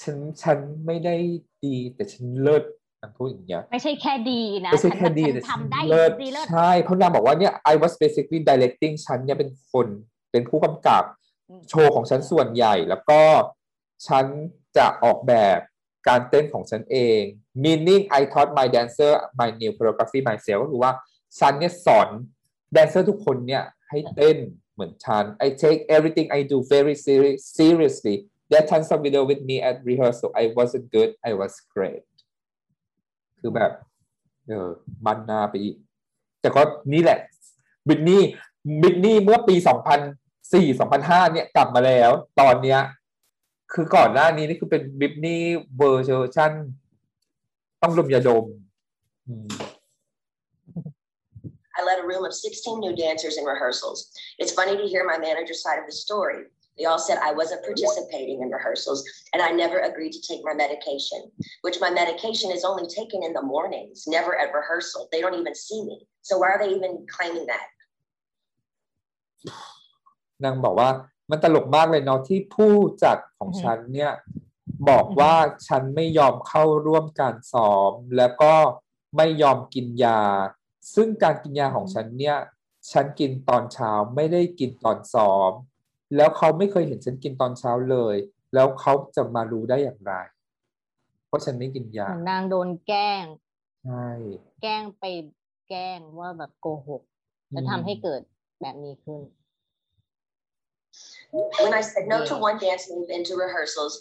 [0.00, 1.16] ฉันฉันไม่ได้
[1.64, 2.64] ดี แต่ฉันเลิศ
[3.00, 9.86] นางพูดอย่างเงี้ยไม่ใช่แค่ดีนะไม่ใช่ฉันแค่ดีฉัแต่นฉันทำได้เลิศดีเลิศใช่เพราะนางบอกว่าเนี่ย I was basically directing ฉันเนี่ยเป็นคน
[10.32, 11.04] เป็นผู้กำกับ
[11.48, 13.20] อืมโชว์ของฉันส่วนใหญ่ แล้วก็
[14.06, 14.24] ฉัน
[14.76, 15.58] จะออกแบบ
[16.08, 17.20] การเต้นของฉันเอง
[17.64, 20.92] meaning I taught my dancer my new choreography myself ก็คือว่า
[21.38, 22.08] ฉันเนี่ยสอน
[22.72, 24.38] แดนเซอร์ทุกคนเนี่ย ให้เต้น
[24.74, 28.16] เหมือนฉัน I take everything I do very serious seriously
[28.48, 32.04] there are tons of video with me at rehearsal I wasn't good I was great
[33.40, 33.72] คือแบบ
[34.46, 34.68] เออ
[35.04, 35.76] บันหนาไปอีก
[36.40, 36.62] แต่ก็
[36.92, 37.18] นี่แหละ
[37.88, 38.22] บิทนี่
[38.82, 39.54] บิทนี่เมื่อปี
[40.18, 42.80] 2004 2005 เนี่ยกลับมาแล้ว ตอนเนี้ย
[43.72, 45.42] คือก่อนหน้านี้นี่คือเป็นบิทนี่
[45.76, 46.52] เวอร์ชัน
[47.82, 48.44] ต้องดมยาดม
[49.26, 49.48] อืม
[51.77, 54.11] I led a room of 16 new dancers in rehearsals.
[54.39, 56.45] It's funny to hear my manager's side of the story.
[56.77, 60.53] They all said I wasn't participating in rehearsals and I never agreed to take my
[60.53, 61.31] medication,
[61.61, 65.09] which my medication is only taken in the mornings, never at rehearsal.
[65.11, 66.07] They don't even see me.
[66.21, 67.67] So why are they even claiming that?
[70.43, 70.89] นางบอกว่า
[71.29, 72.73] มันตลกมากเลยเนาะที่ผู้
[73.03, 74.11] จัดของ อือฮึ ฉันเนี่ย
[74.89, 75.33] บอกว่า
[75.67, 78.53] ฉันไม่ยอมเข้าร่วมการซ้อม แล้วก็
[79.17, 80.21] ไม่ยอมกินยา
[80.94, 82.36] ซึ่งการกินยาของฉันเนี่ย
[82.92, 85.52] ฉันกินตอนเช้าไม่ได้กินตอนซ้อม
[86.16, 88.16] แล้วเขาไม่เคยเห็นฉันกินตอนเช้าเลย
[88.54, 90.12] แล้วเขาจะมารู้ได้อย่างไร
[91.26, 93.24] เพราะฉันไม่กินยาเหมือนนางโดนแกล้ง
[93.84, 94.08] ใช่
[94.62, 95.04] แกล้งไป
[95.68, 97.02] แกล้งว่าแบบโกหก
[97.50, 98.20] แล้วทำให้เกิด
[98.60, 99.22] แบบนี้ขึ้น
[101.62, 103.94] When I said no to one dance move into rehearsals,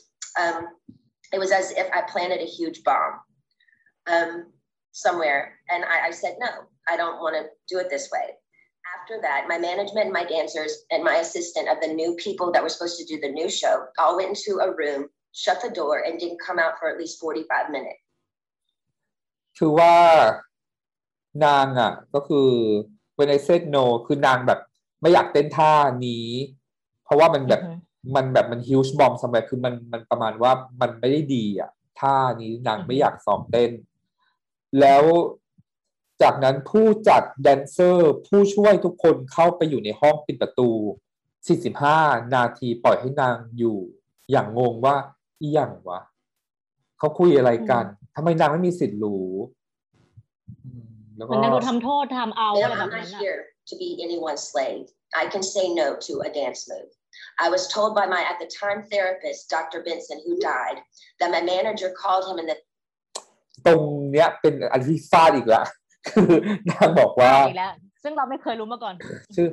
[0.44, 0.60] um,
[1.34, 3.14] it was as if I planted a huge bomb
[4.08, 4.32] um,
[4.92, 5.42] somewhere.
[5.70, 6.50] And I, I said, no,
[6.88, 8.28] I don't want to do it this way.
[8.98, 12.62] After that, my management and my dancers and my assistant of the new people that
[12.64, 16.04] were supposed to do the new show all went into a room, shut the door,
[16.06, 18.02] and didn't come out for at least 45 minutes.
[19.58, 19.96] คือว่า
[21.46, 22.50] นางอะก็คือ
[23.18, 24.60] when I said no คือนางแบบ
[25.02, 25.74] ไม่อยากเต้นท่า
[26.06, 26.28] นี้
[27.04, 27.76] เพราะว่ามันแบบอือฮึ
[28.16, 30.52] มันแบบมัน huge bomb สมัยคือมันมันประมาณว่า
[30.82, 31.70] มันไม่ได้ดีอะ
[32.00, 33.72] ท่านี้นางไม่อยากซ้อมเต้น
[34.80, 35.04] แล้ว
[36.22, 40.70] จากนั้นผู้จัดแดนเซอร์ ผู้ช่วยทุกคนเข้าไปอยู่ในห้องปิดประตู
[41.52, 43.78] 45 นาทีปล่อยให้นางอยู่
[44.32, 44.96] อย่างงงว่า
[45.42, 46.00] อีหยังวะ
[47.00, 49.30] เขาคุยอะไรกันทำไมนางไม่มีสิทธิ์รู้
[50.66, 54.86] อืมแล้วเหก็มือนนางโดนทำโทษทำเอา Ma'am, อะไรแบ I'm บนั้ not นอะ here to be anyone's slave.
[55.22, 56.90] I can say no to a dance move.
[57.46, 59.80] I was told by my at the time therapist, Dr.
[59.88, 60.78] Benson, who died,
[61.20, 62.58] that my manager called him in the
[63.68, 65.64] ตรงเนี้ยเป็นอันที่ฟาดอีกละ
[66.10, 66.32] คือ
[66.70, 67.74] นางบอกว่าอีกแล้ว
[68.04, 68.96] ซึ่งเราไม่เคยรู้มาก่อน
[69.36, 69.48] คือ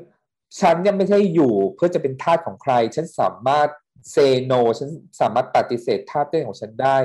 [0.60, 3.68] ฉันยังไม่ใช่อยู่เพื่อจะเป็นทาสของใคร ฉันสามารถ
[4.10, 4.88] เซโน ฉัน
[5.20, 6.96] สามารถปฏิเสธท่าเต้นของฉันได้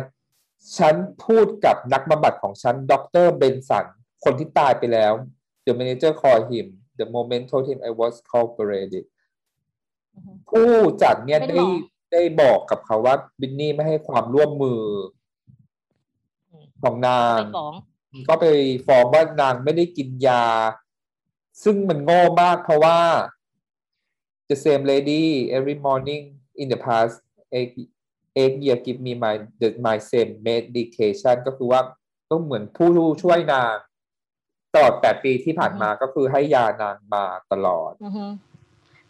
[0.78, 0.96] ฉัน
[1.26, 2.94] พูดกับนักบำบัดของฉัน ด
[3.26, 3.86] รเบนสัน
[4.24, 5.14] คนที่ตายไปแล้ว
[5.66, 6.68] The manager called him
[7.00, 9.06] the moment told him I was cooperated
[10.16, 10.72] อือฮึผู้
[11.04, 11.72] จัดเนี่ยเป็นหมได้อ
[12.14, 14.82] ได้บอกกับเขาว่าบินนี่ไม่ให้ความร่วมมือ
[16.52, 17.74] อมของนางไปฟ้อง
[18.28, 18.46] ก็ไป
[18.88, 20.46] ฟ้องว่านางไม่ได้กินยา
[21.64, 23.00] ซึ่งมันโง่มากเพราะว่า
[24.50, 25.24] the same lady
[25.58, 26.24] every morning
[26.62, 27.14] in the past
[27.58, 27.72] eight
[28.40, 31.82] eight year give me my the my same medication ก็คือว่า
[32.30, 32.90] ก็เหมือนผู้
[33.24, 33.76] ช่วยนาง
[34.74, 37.92] ตลอดแปดปีที่ผ่านมาก็คือให้ยานางมาตลอด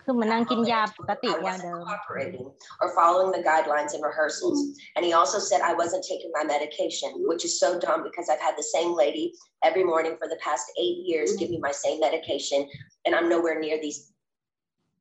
[0.03, 2.47] คือเหมันนางกินยาปกติ I อย่าง wasn't เดิม cooperating
[2.81, 4.59] or following the guidelines in rehearsals.
[4.95, 8.45] And he also said I wasn't taking my medication, which is so dumb because I've
[8.49, 9.27] had the same lady
[9.69, 12.61] every morning for the past eight years give me my same medication,
[13.05, 13.99] and I'm nowhere near these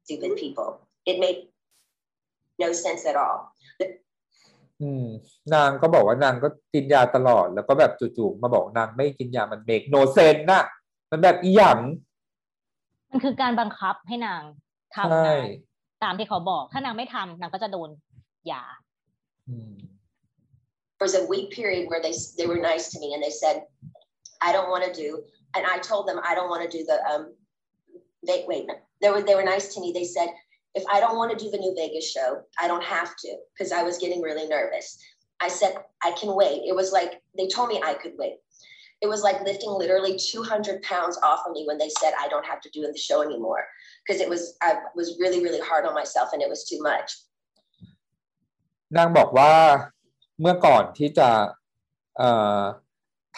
[0.03, 0.69] stupid people.
[1.09, 1.39] It made
[2.63, 3.39] no sense at all.
[4.81, 5.07] อืม
[5.53, 10.63] นางก็บอกว่านางก็กินยาตลอด แล้วก็แบบจู่ๆมาบอกนางไม่กินยามันเมกโนเซนน่ะ
[11.11, 11.79] มันแบบอีหยัง
[13.09, 14.43] มันคือการบังคับให้นาง
[14.95, 17.89] ทำ ใช่ งานตามที่เขาบอก ถ้านางไม่ทำนางก็จะโดน
[18.51, 18.63] ยา
[19.49, 19.73] อืม
[20.97, 23.55] There was a week period where they they were nice to me and they said,
[24.47, 25.09] I don't want to do,
[25.55, 27.23] and I told them I don't want to do the um
[28.27, 28.65] they wait,
[29.01, 29.87] they were they were nice to me.
[29.91, 30.29] They said,
[30.79, 32.29] if I don't want to do the new Vegas show,
[32.59, 34.87] I don't have to, because I was getting really nervous.
[35.39, 35.73] I said,
[36.07, 36.59] I can wait.
[36.69, 38.37] It was like they told me I could wait.
[39.04, 42.46] It was like lifting literally 200 pounds off of me when they said I don't
[42.52, 43.62] have to do the show anymore.
[44.02, 44.70] Because it was I
[45.00, 47.08] was really, really hard on myself and it was too much.
[48.96, 49.52] นางบอกว่า
[50.40, 51.28] เมื่อก่อนที่จะ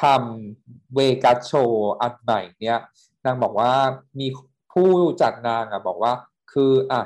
[0.03, 2.79] ทำเวกัสโชว์อันใหม่เนี่ย
[3.25, 3.73] นางบอกว่า
[4.21, 4.27] มี
[4.73, 4.91] ผู้
[5.23, 6.13] จัดนางอะบอกว่า
[6.53, 7.01] คืออะ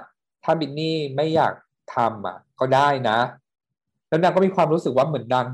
[0.44, 1.54] ถ้าบินนี่ไม่อยาก
[1.94, 3.18] ทำอะก็ได้นะ
[4.08, 5.46] แล้วนางก็มีความรู้สึกว่าเหมือนนาง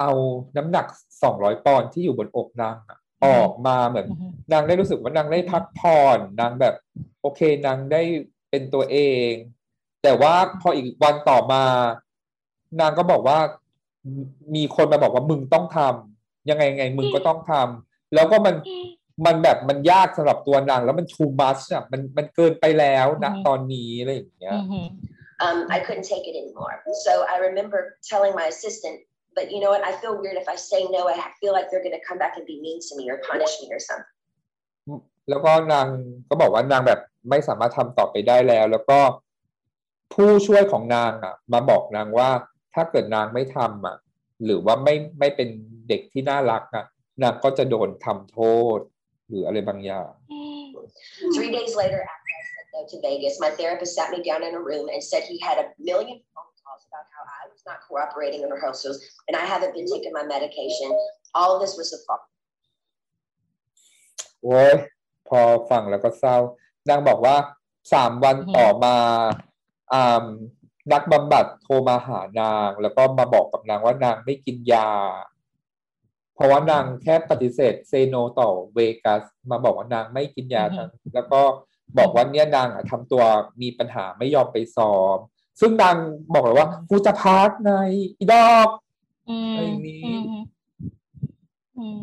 [0.00, 0.10] เอา
[0.56, 0.86] น้ำหนัก
[1.22, 6.74] สองร้อยปอนด์ที่อยู่บนอกนางอะออกมาเหมือนอือฮึนางได้รู้สึกว่านางได้พักผ่อนนางแบบ
[7.20, 8.02] โอเคนางได้
[8.50, 8.98] เป็นตัวเอ
[9.28, 9.30] ง
[10.02, 11.62] แต่ว่าพออีกวันต่อมา
[12.80, 13.38] นางก็บอกว่า
[14.14, 14.22] มี
[14.54, 18.54] มีคนมาบอกว่ามึงต้องทำยังไงไงมึงก็ต้องทำแล้วก็มัน
[19.26, 24.80] มันแบบมันยากสำหรับตัวนางแล้วมัน too much อะมันมันเกินไปแล้วนะอือฮึตอนนี้อะไรอย่างเงี้ยอือฮึ
[25.46, 26.74] um, I couldn't take it anymore.
[27.06, 28.96] So I remember telling my assistant,
[29.38, 29.82] but you know what?
[29.90, 31.02] I feel weird if I say no.
[31.08, 33.54] I feel like they're going to come back and be mean to me or punish
[33.62, 34.14] me or something.
[35.30, 35.86] แล้วก็นาง
[36.28, 37.00] ก็บอกว่านางแบบ
[37.30, 38.98] ไม่สามารถทำต่อไปได้แล้ว แล้วก็
[40.14, 42.30] ผู้ช่วยของนางอะ มาบอกนางว่า
[42.74, 43.96] ถ้าเกิดนางไม่ทำอะ
[44.44, 45.48] หรือว่าไม่ไม่เป็น
[45.88, 46.84] เด็กที่น่ารักอะ
[47.22, 48.38] นางก็จะโดนทำโท
[48.76, 48.78] ษ
[49.28, 50.10] หรืออะไรบางอย่าง
[51.36, 54.52] Three days later, after I said no to Vegas, my therapist sat me down in
[54.60, 56.47] a room and said he had a million phone calls about
[57.66, 60.90] how I was not cooperating in rehearsals and I haven't been taking my medication.
[61.34, 62.20] All of this was the fault.
[64.42, 64.72] โอ้ย
[65.28, 65.40] พอ
[65.70, 66.36] ฟังแล้วก็เศร้า
[66.88, 67.36] นางบอกว่า
[67.92, 68.96] สามวันอือฮึต่อมา
[69.92, 70.26] อ่า
[70.92, 74.90] นักบำบัดโทรมาหานาง แล้วก็มาบอกกับนางว่านางไม่กินยา
[76.34, 81.42] เพราะว่านางแค่ปฏิเสธเซโนต่อเวกัส มาบอกว่านางไม่กินยาอือฮึทั้งแล้วก็
[81.98, 83.22] บอกว่าเนี่ยนางอะทำตัว
[83.62, 85.18] มีปัญหาไม่ยอมไปซ้อม
[85.60, 85.96] ซึ่งนาง
[86.32, 87.72] บอกเลยว่ากูจะพักไง
[88.18, 88.68] อีดอก
[89.28, 90.22] อืมอะไรอย่างนี้อืม
[91.78, 92.00] อืม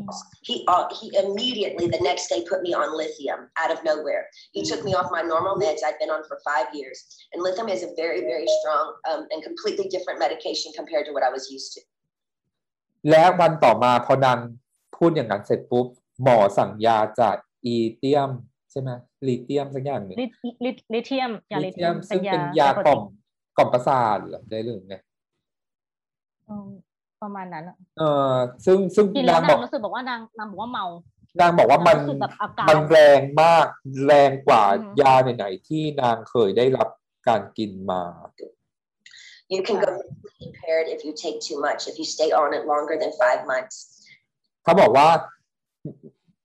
[0.47, 4.23] He uh, he immediately the next day put me on lithium out of nowhere.
[4.55, 6.97] He took me off my normal meds I'd been on for five years,
[7.31, 11.23] and lithium is a very very strong um, and completely different medication compared to what
[11.27, 11.81] I was used to.
[13.09, 14.37] และวันต่อมาพอนาง
[14.95, 15.85] พูดอย่างนั้นเสร็จปุ๊บ
[16.23, 18.29] หมอสั่งยาจากอีเทียม
[18.71, 18.89] ใช่ไหม
[19.27, 20.25] ลีเทียมสักอย่างหนึ่งลิ
[20.65, 23.01] ลิลิเทียมยาลิลิเทียมซึ่งเป็นยากล่อม
[23.57, 24.95] กล่อมประสาทเหรอได้หรือไง
[26.49, 26.69] อืม
[27.21, 28.33] ประมาณนั้นอะเออ
[28.65, 30.85] ซึ่งซึ่งกินแล้นาวงบนาองกรู้สึกบอกว่านางนางบอกว่าเมา
[31.39, 33.67] นางบอกว่ามันนางรู้สึกแบบอาการมันแรงมาก
[34.07, 36.89] แรงกว่าอือฮึยาไหนๆที่นางเคยได้รับ
[37.27, 38.03] การกินมา
[39.53, 42.63] You can go mentally impaired if you take too much, if you stay on it
[42.73, 43.75] longer than five months.
[44.63, 45.09] เขาบอกว่า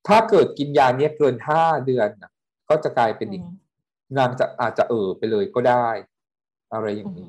[0.09, 2.31] ถ้าเกิดกินยาเนี้ยเกินห้าเดือนน่ะ
[2.69, 3.55] ก็จะกลายเป็นอีกอืม
[4.19, 5.89] นางจะอาจจะเออไปเลยก็ได้
[6.73, 7.29] อะไรอย่างนี้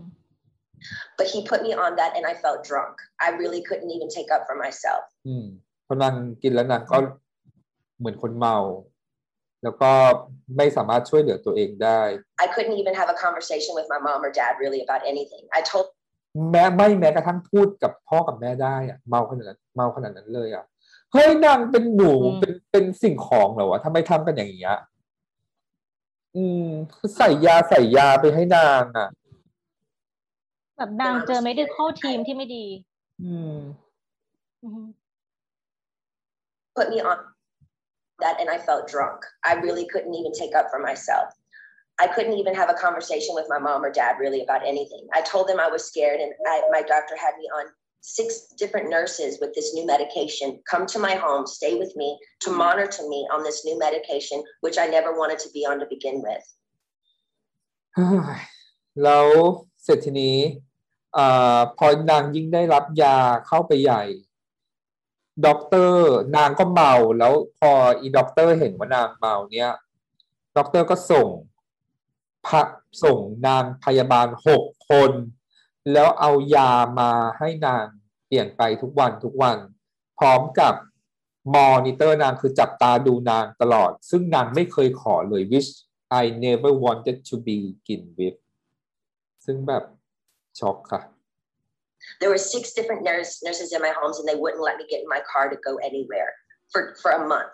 [1.17, 2.95] But he put me on that and I felt drunk.
[3.25, 5.03] I really couldn't even take up for myself.
[5.27, 5.45] อืม
[5.85, 6.13] เพราะนาง
[6.43, 6.97] กินแล้วนางก็
[7.99, 8.57] เหมือนคนเมา
[9.63, 9.91] แล้วก็
[10.57, 12.01] ไม่สามารถช่วยเหลือตัวเองได้
[12.45, 15.43] I couldn't even have a conversation with my mom or dad really about anything.
[15.59, 15.85] I told
[16.51, 20.65] แม้ไม่แม้กระทั่งพูดกับพ่อกับแม่ได้อะเมาขนาดนั้นเมาขนาดนั้นเลยอะ
[21.11, 24.75] เฮ้ยนางเป็นหนูอืมเป็นเป็นสิ่งของเหรอวะทำไมทำกันอย่างเงี้ย
[26.35, 26.67] อืม
[27.17, 29.09] ใส่ยาใส่ยาไปให้นางอะ
[30.80, 32.66] แบบนางเจอ medical team ที่ไม่ดี
[33.22, 33.60] อืม
[34.62, 34.86] อืม
[36.76, 37.18] put me on
[38.22, 39.18] that and I felt drunk.
[39.44, 41.28] I really couldn't even take up for myself.
[41.98, 45.04] I couldn't even have a conversation with my mom or dad really about anything.
[45.18, 47.64] I told them I was scared and I, my doctor had me on
[48.02, 52.50] six different nurses with this new medication come to my home, stay with me to
[52.50, 56.22] monitor me on this new medication, which I never wanted to be on to begin
[56.22, 56.44] with.
[57.94, 58.04] เ ฮ้
[58.38, 58.40] ย
[59.02, 59.26] แล้ว
[59.82, 60.36] เสร็จทีนี้
[61.17, 63.17] อ่าพอนางยิ่งได้รับยา
[63.47, 64.03] เข้าไปใหญ่
[65.45, 69.71] ด็อกเตอร์นางก็เมาแล้วพออีด็อกเตอร์เห็นว่านางเมาเนี่ย
[70.57, 71.27] ด็อกเตอร์ก็ส่ง
[72.47, 72.61] พะ
[73.03, 75.11] ส่งนางพยาบาลหกคน
[75.91, 77.85] แล้วเอายามาให้นาง
[78.27, 79.57] เปลี่ยนไปทุกวันทุกวัน
[80.17, 80.73] พร้อมกับ
[81.55, 85.71] มอนิเตอร์นางคือจับตาดูนางตลอด ซึ่งนางไม่เคยขอเลย which
[86.21, 88.39] I never wanted to begin with
[89.45, 89.83] ซึ่งแบบ
[90.59, 91.01] ช็อกค่ะ
[92.19, 94.99] There were six different nurse, nurses in my homes, and they wouldn't let me get
[95.05, 96.31] in my car to go anywhere
[96.71, 97.53] for, for a month.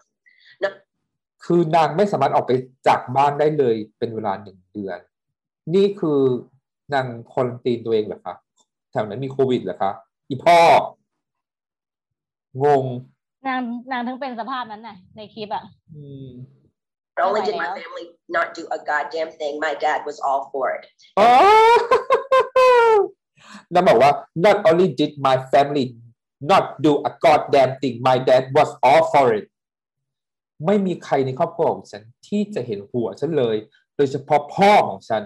[1.45, 2.51] คือนางไม่สามารถออกไป
[2.87, 4.99] จากบ้านได้เลยเป็นเวลาหนึ่งเดือน
[5.75, 6.19] นี่คือ
[6.93, 8.35] นางควอนตีนตัวเองเหรอคะ
[8.91, 9.91] แถวนั้นมีโควิดเหรอคะ
[10.29, 10.57] อีพ่อ
[12.63, 12.85] งง
[13.47, 13.61] นาง
[13.91, 15.63] นางถึงเป็นสภาพนั้นน่ะ ในคลิปอะ
[15.93, 16.29] อืม
[17.17, 17.77] Not only did Oh, my I know.
[17.81, 18.05] family
[18.37, 20.83] not do a goddamn thing, my dad was all for it.
[23.36, 24.12] อ๋ อนางบอกว่า
[24.46, 25.84] not only did my family
[26.50, 29.46] not do a goddamn thing my dad was all for it
[30.66, 33.56] ไม่มีใครในครอบครัวของฉันที่จะเห็นหัวฉันเลย
[33.96, 35.22] โดยเฉพาะพ่อของฉัน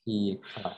[0.00, 0.72] พีคค่ะ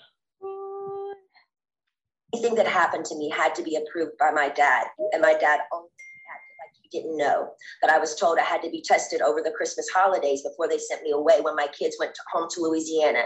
[2.35, 5.59] Anything that happened to me had to be approved by my dad, and my dad
[5.75, 5.91] only
[6.35, 7.39] acted like he didn't know
[7.83, 10.79] that I was told I had to be tested over the Christmas holidays before they
[10.79, 13.25] sent me away when my kids went to, home to Louisiana.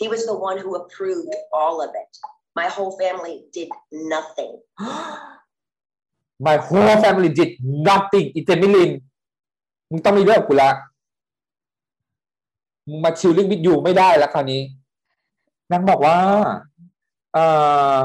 [0.00, 2.12] He was the one who approved all of it.
[2.60, 3.68] My whole family did
[4.14, 4.52] nothing.
[6.48, 7.50] My whole family did
[7.88, 8.90] nothing อีเจมิลิน
[9.90, 10.70] มึงต้องมีเรื่องกูละ
[12.88, 14.62] มึงมาชิลลิ่งวิดอยู่ไม่ได้แล้วคราวนี้
[15.70, 16.18] นางบอกว่า
[17.32, 17.44] เอ่
[17.94, 17.98] อ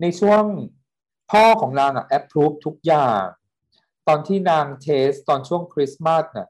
[0.00, 0.42] ในช่วง
[1.30, 3.22] พ่อของนางอะแอปพรูฟทุกอย่าง
[4.08, 6.48] ตอนที่นางเทสตอนช่วงคริสต์มาสน่ะ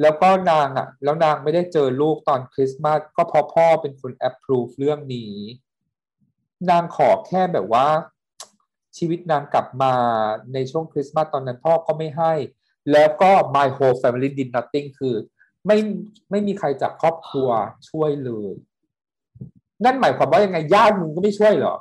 [0.00, 5.34] แล้วก็นางอะ แล้วนางไม่ได้เจอลูกตอนคริสต์มาสก็เพราะพ่อเป็นคนแอปพรูฟเรื่องนี้
[6.70, 7.86] นางขอแค่แบบว่า
[8.96, 9.94] ชีวิตนางกลับมา
[10.52, 12.32] ในช่วงคริสต์มาสตอนนั้นพ่อก็ไม่ให้
[12.92, 15.14] แล้วก็ my whole family did nothing คือ
[15.66, 15.76] ไม่
[16.30, 17.48] ไม่มีใครจากครอบครัว
[17.88, 18.52] ช่วยเลย
[19.84, 21.74] นั่นหมายความว่ายังไงญาติมึงก็ไม่ช่วยเหรอ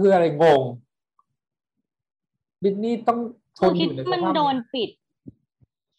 [0.00, 0.62] คืออะไรงง
[2.62, 3.18] บินนี่ต้อง
[3.58, 4.90] ทคือนอคิดยู่ในสมันโดนปิด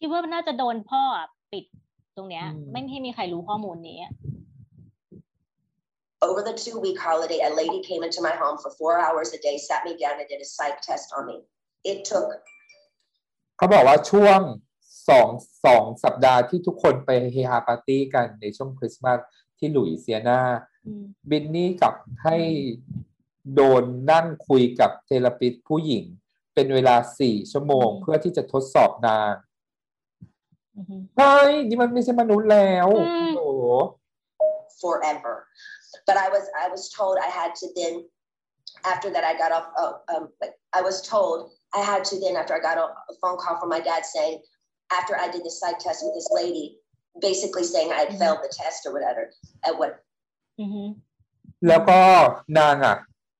[0.04, 1.02] ิดว่าน่าจะโดนพ่อ
[1.52, 1.64] ปิด
[2.16, 4.12] ตรงเนี้ยอืมไม่ให้มีใครรู้ข้อมูลนี้อะ
[6.28, 9.40] Over the two week holiday, a lady came into my home for four hours a
[9.46, 11.36] day, sat me down, and did a psych test on me.
[11.90, 12.28] It took
[13.56, 14.40] เขาบอกว่าช่วง
[15.08, 15.28] สอง
[15.64, 19.18] สองสัปดาห์ที่ทุกคนไปเฮฮาปาร์ตี้กันในช่วงคริสต์มาส
[19.58, 20.40] ที่หลุยเซียนา
[20.86, 22.36] อืมบินนี่กลับให้
[23.54, 26.04] โดนนั่งคุยกับเทเลปิสผู้หญิง
[26.54, 29.32] เป็นเวลาสี่ชั่วโมงอืมเพื่อที่จะทดสอบนาง
[30.76, 33.64] อือฮึเฮ้ยนี่มันไม่ใช่มนุษย์แล้วอืมโอ้โห
[34.82, 35.34] forever.
[36.06, 37.94] But I was I was told I had to then
[38.92, 41.36] after that I got off oh, um but I was told
[41.78, 44.34] I had to then after I got a, a phone call from my dad saying
[44.98, 46.66] after I did the psych test with this lady
[47.28, 48.20] basically saying I had Mhm.
[48.20, 49.22] failed the test or whatever
[49.68, 49.92] at what
[50.60, 50.82] อือฮึ
[51.68, 52.00] แล้วก็
[52.58, 52.96] นางอะ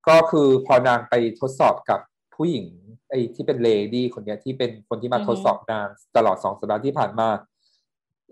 [0.08, 2.00] ก็คือพอนางไปทดสอบกับ
[2.34, 2.64] ผู้หญิง
[3.12, 5.86] ไอ้ที่เป็น lady คนเนี้ยที่เป็นคนที่มาอือฮึทดสอบนาง
[6.16, 7.28] ตลอดสองสัปดาห์ที่ผ่านมา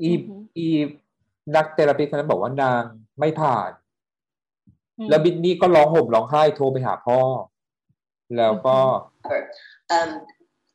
[0.00, 0.68] อีอือฮึอี
[1.56, 2.82] นัก therapist คนนั้นบอกว่านาง
[3.20, 3.70] ไม่ผ่าน
[4.98, 7.20] อืมแล้วบินนี่ก็ร้องห่มร้องไห้โทรไปหาพ่อ
[8.36, 8.76] แล้วก็
[9.98, 10.10] um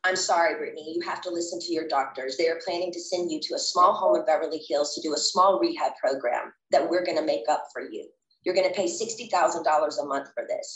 [0.06, 0.86] I'm sorry, Brittany.
[0.94, 2.36] You have to listen to your doctors.
[2.36, 5.14] They are planning to send you to a small home in Beverly Hills to do
[5.14, 8.04] a small rehab program that we're going to make up for you.
[8.44, 10.68] You're going to pay $60,000 a month for this.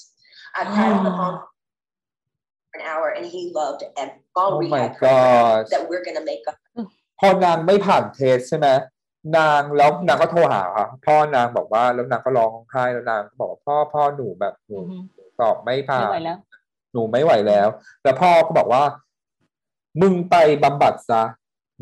[0.56, 1.48] I cried on the phone for
[2.76, 6.18] an hour and he loved a small oh my rehab program god that we're going
[6.20, 6.58] to make up.
[7.20, 8.68] พอนางไม่ผ่านเทสใช่ไหม
[9.38, 10.62] นางแล้วนางก็โทรหา
[11.06, 14.96] พ่อนางบอกว่าแล้วนางก็ร้องไห้แล้วนางก็บอกว่าพ่อพ่อหนูแบบหนูอือฮึ
[15.38, 16.38] สอบไม่ผ่าไม่นไหวแล้ว
[16.92, 17.68] หนูไม่ไหวแล้ว
[18.02, 18.82] แล้วพ่อก็บอกว่า
[20.02, 21.22] มึงไปบำบัดซะ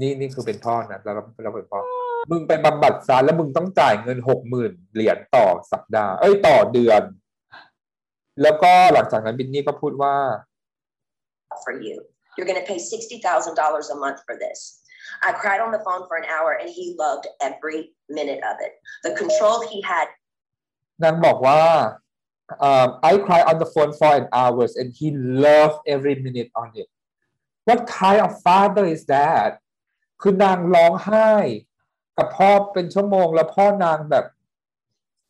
[0.00, 1.80] นี่นี่คือเป็นพ่อนะแล้วเราเราเป็นพ่อ
[2.30, 7.02] มึงไปบำบัดซะแล้วมึงต้องจ่ายเงินหกหมื่นเหรียญต่อสัปดาห์ เอ้ยต่อเดือน
[8.42, 10.14] แล้วก็หลังจากนั้นบินนี่ก็พูดว่า
[11.63, 11.95] for you.
[12.37, 14.81] You're going to pay $60,000 a month for this.
[15.21, 18.73] I cried on the phone for an hour and he loved every minute of it.
[19.03, 20.07] The control he had
[21.03, 21.63] นางบอกว่า
[22.69, 25.07] um, I cry on the phone for an hours and he
[25.45, 26.87] loved every minute on it
[27.67, 29.51] What kind of father is that
[30.21, 31.31] คือนางร้องไห้
[32.17, 34.25] กับพ่อเป็นชั่วโมงแล้วพ่อนางแบบ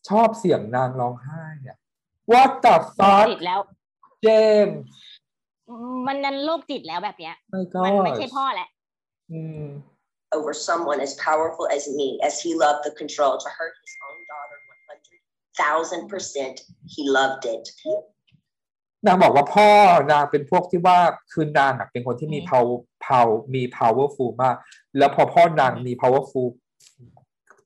[0.10, 1.78] ชอบเสียงนางร้องไห้อะ
[2.32, 3.60] What the โรค fuck จิตแล้ว
[4.26, 4.78] James
[6.07, 8.69] มันนั้นโรคจิตแล้วแบบเนี้ย my มัน god ไม่ใช่พ่อแหละ
[9.33, 9.65] อืม
[10.37, 14.19] over someone as powerful as me, as he loved the control to hurt his own
[14.31, 16.61] daughter 100,000%.
[16.95, 17.65] He loved it.
[19.07, 19.69] นางบอกว่าพ่อ
[20.13, 20.99] นางเป็นพวกที่ว่า
[21.33, 22.77] คือนางอะเป็นคนที่มีอืม power
[23.07, 24.57] power มี powerful มาก
[24.99, 26.49] แล้วพอพ่อนางมี powerful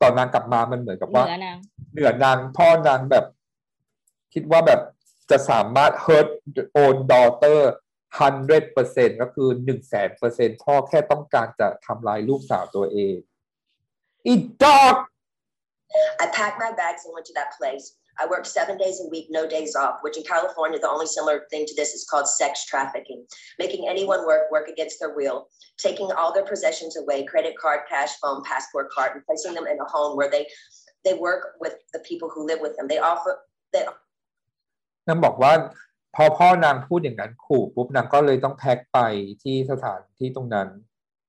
[0.00, 1.56] ตอนนางกลับมามันเหมือนกับเหว่านือนาง
[1.92, 3.24] เหนือนางพ่อนางแบบ
[4.34, 4.80] คิดว่าแบบ
[5.30, 6.28] จะสามารถ hurt
[6.82, 7.58] own daughter
[8.19, 13.15] 100%เปอร์เซ็นก็คือหนึ่งแสนเปอร์เซ็นพ่อแค่ต้องการจะทำลายลูกสาวตัวเอง
[14.27, 14.95] อีดอก
[16.23, 17.85] I packed my bags and went to that place.
[18.19, 21.37] I worked seven days a week, no days off, which in California, the only similar
[21.51, 23.25] thing to this is called sex trafficking,
[23.59, 25.47] making anyone work, work against their will,
[25.77, 29.79] taking all their possessions away, credit card, cash, phone, passport card, and placing them in
[29.79, 30.47] a home where they,
[31.05, 32.87] they work with the people who live with them.
[32.87, 33.31] They offer,
[33.73, 33.83] they
[35.07, 35.51] นางบอกว่า
[36.14, 38.98] พอพ่อนางพูดอย่างนั้นขู่ปุ๊บนางก็เลยต้องแพ็คไป
[39.42, 40.68] ที่สถานที่ตรงนั้น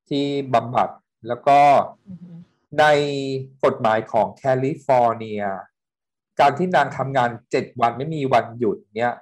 [0.10, 0.90] ที่บำบัด
[1.28, 1.60] แล้วก็
[2.08, 2.32] อือฮึ
[2.80, 2.86] ใน
[3.66, 5.44] กฎหมายของแคลิฟอร์เนีย
[6.40, 9.14] การที่นางทำงานเจ็ดวันไม่มีวันหยุดเนี่ย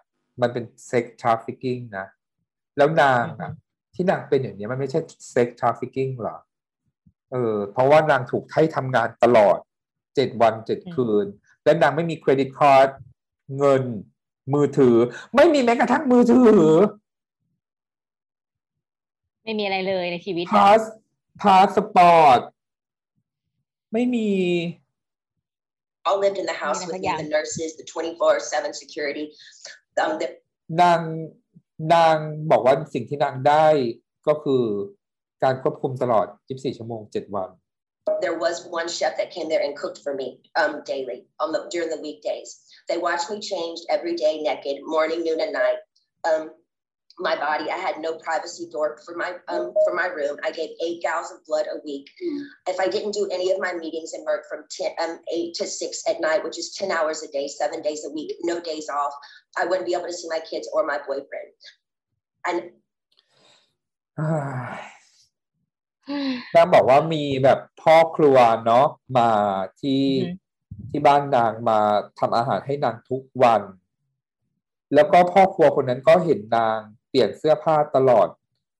[0.41, 2.07] มันเป็น sex trafficking นะ
[2.77, 3.51] แล้วนางอะ
[3.95, 4.99] ที่นางเป็นอย่างนี้ยมันไม่ใช่
[5.31, 6.37] sex trafficking หรอ
[7.31, 9.57] เออเพราะว่านางถูกให้ทำงานตลอด
[10.15, 11.25] เจ็ดวันเจ็ดคืน
[11.63, 12.89] และนางไม่มี credit card
[13.57, 13.83] เงิน
[14.53, 14.95] มือถือ
[15.35, 16.61] ไม่มีแม้กระทั่งมือถือ
[19.43, 20.81] ไม่มีอะไรเลยในชีวิตอะพาส
[21.41, 22.39] พาสปอร์ต
[23.93, 24.29] ไม่มี
[26.07, 27.17] all lived in the house Yeah, with me, yeah.
[27.21, 29.25] the nurses, the 24/7 security.
[30.03, 30.27] Um, the,
[30.81, 30.99] นาง
[31.93, 32.15] นาง
[32.51, 33.67] บอกว่าสิ่งที่นางได้
[34.27, 34.63] ก็คือ
[35.43, 37.49] การควบคุมตลอด 24 ชั่วโมง 7 วัน
[38.23, 40.27] there was one chef that came there and cooked for me
[40.61, 42.49] um, daily on the during the weekdays.
[42.90, 45.78] They watched me change every day, naked, morning, noon, and night.
[46.28, 46.50] Um,
[47.18, 50.36] my body, I had no privacy door for my um, for my room.
[50.44, 52.06] I gave eight gallons of blood a week.
[52.68, 55.66] If I didn't do any of my meetings in Merck from 10, um, eight to
[55.66, 58.88] six at night, which is 10 hours a day, seven days a week, no days
[58.90, 59.14] off,
[59.56, 61.52] I wouldn't be able to see my kids or my boyfriend.
[62.46, 62.70] And
[66.54, 68.36] นางบอกว่ามีแบบพ่อครัว
[68.66, 68.86] เนาะ
[69.16, 69.30] มา
[69.82, 70.39] ที่ อือฮึ
[70.91, 71.79] ที่บ้านนางมา
[72.19, 73.61] ทำอาหารให้นางทุกวัน
[74.93, 76.77] แล้วก็พ่อครัวคนนั้นก็เห็นนาง
[77.09, 78.27] เปลี่ยนเสื้อผ้าตลอด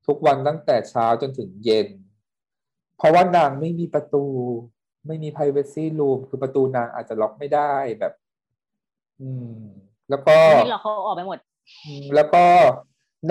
[0.07, 1.88] ทุกวันตั้งแต่เช้าจนถึงเย็น
[2.97, 4.25] เพราะว่านางไม่มีประตู
[5.07, 8.13] ไม่มี privacy room คือประตูนางอาจจะล็อกไม่ได้แบบ
[9.21, 9.61] อืม
[10.09, 10.35] แล้วก็
[10.65, 11.39] ที่เราเขาออกไปหมด
[11.85, 12.45] อืมแล้วก็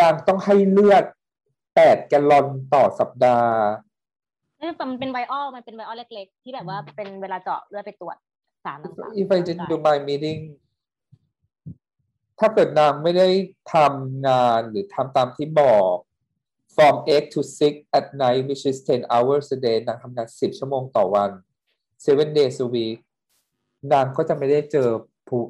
[0.00, 1.04] นางต้องให้เลือด
[1.74, 3.56] แปดแกลลอนต่อสัปดาห์
[4.58, 8.16] เอ้ยมันเป็นไวออลมันเป็นไวออลเล็ก ๆ ที่แบบว่าเป็นเวลาเจาะเลือดไปตรวจ
[8.64, 10.40] สารต่างๆ if I didn't do my meeting
[12.38, 13.28] ถ้าเกิดนางไม่ได้
[13.74, 15.96] ทำงานหรือทำตามที่บอก
[16.74, 21.30] from 8 to 6 at night which is 10 hours a day นางทำงาน 10 ชั่วโมงต่อวัน
[21.84, 22.98] 7 days a week
[23.92, 24.88] นางก็จะไม่ได้เจอ
[25.28, 25.40] ผู้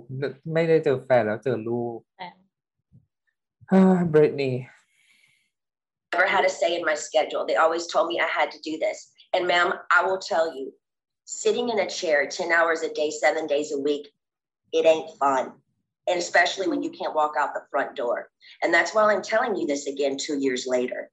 [0.55, 1.99] ไม่ได้เจอแฟนแล้วเจอลูก
[4.12, 4.53] บริตนี
[6.12, 7.47] never had a say in my schedule.
[7.47, 9.12] They always told me I had to do this.
[9.32, 10.73] And ma'am, I will tell you,
[11.30, 14.08] sitting in a chair 10 hours a day, seven days a week,
[14.72, 15.54] it ain't fun.
[16.08, 18.30] And especially when you can't walk out the front door.
[18.62, 21.10] And that's why I'm telling you this again two years later.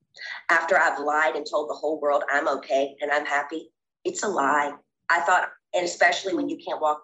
[0.50, 3.70] After I've lied and told the whole world I'm okay and I'm happy,
[4.04, 4.72] it's a lie.
[5.08, 7.00] I thought, and especially when you can't walk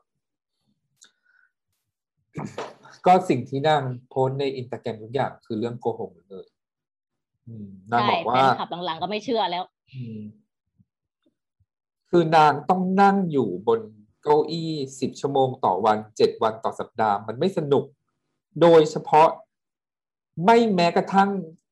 [3.06, 6.46] ก็สิ่งที่นางโพสต์ในอินสตาแกรมทุกอย่างคือเรื่องโกหกหมดเลย
[7.46, 10.20] อืมนาง ใช่ บอก แฟ ว่า นคลับหลังๆก็ไม่เชื่อแล้ว อืม
[12.15, 13.79] คือนางต้องนั่งอยู่บน
[14.23, 17.85] เก้าอี้สิบชั่วโมงต่อวันเจ็ดวันต่อสัปดาห์มันไม่สนุก
[18.61, 19.29] โดยเฉพาะ
[20.45, 21.29] ไม่แม้กระทั่ง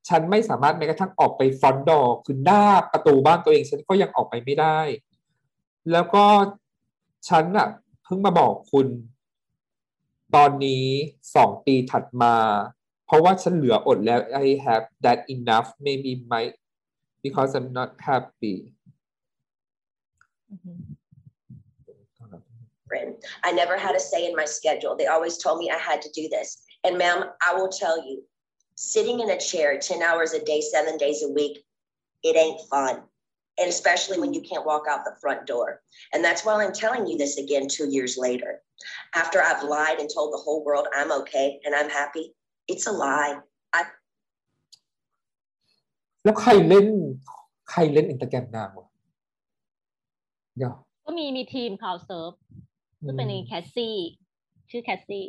[0.10, 4.80] ฉันไม่สามารถแม้กระทั่งออกไปฟอนดอคือหน้าประตูบ้านตัวเอง ฉันก็ยังออกไปไม่ได้
[5.92, 6.26] แล้วก็
[7.30, 7.68] ฉันอะ
[8.04, 8.88] เพิ่งมาบอกคุณ
[10.36, 10.86] ตอนนี้
[11.36, 12.36] สองปีถัดมา
[13.06, 16.44] เพราะว่าฉันเหลืออดแล้ว I have that enough maybe my
[17.24, 18.56] because I'm not happy
[22.87, 23.15] friend.
[23.45, 24.97] I never had a say in my schedule.
[24.97, 26.63] They always told me I had to do this.
[26.85, 28.23] And ma'am, I will tell you,
[28.77, 31.65] sitting in a chair 10 hours a day, seven days a week,
[32.23, 33.03] it ain't fun.
[33.59, 35.81] And especially when you can't walk out the front door.
[36.13, 38.61] And that's why I'm telling you this again two years later.
[39.15, 42.35] After I've lied and told the whole world I'm okay and I'm happy,
[42.69, 43.39] it's a lie.
[43.73, 43.85] I
[46.25, 46.87] แล้วใครเล่น
[47.71, 48.87] ใครเล่นอินสตาแกรมนางวะ
[50.61, 50.75] เดี๋ยว
[51.05, 52.33] ก็มีมีทีมข่าวเซิร์ฟ
[53.05, 53.97] ซึ่งเป็นแคสซี่
[54.71, 55.25] ชื่อแคสซี่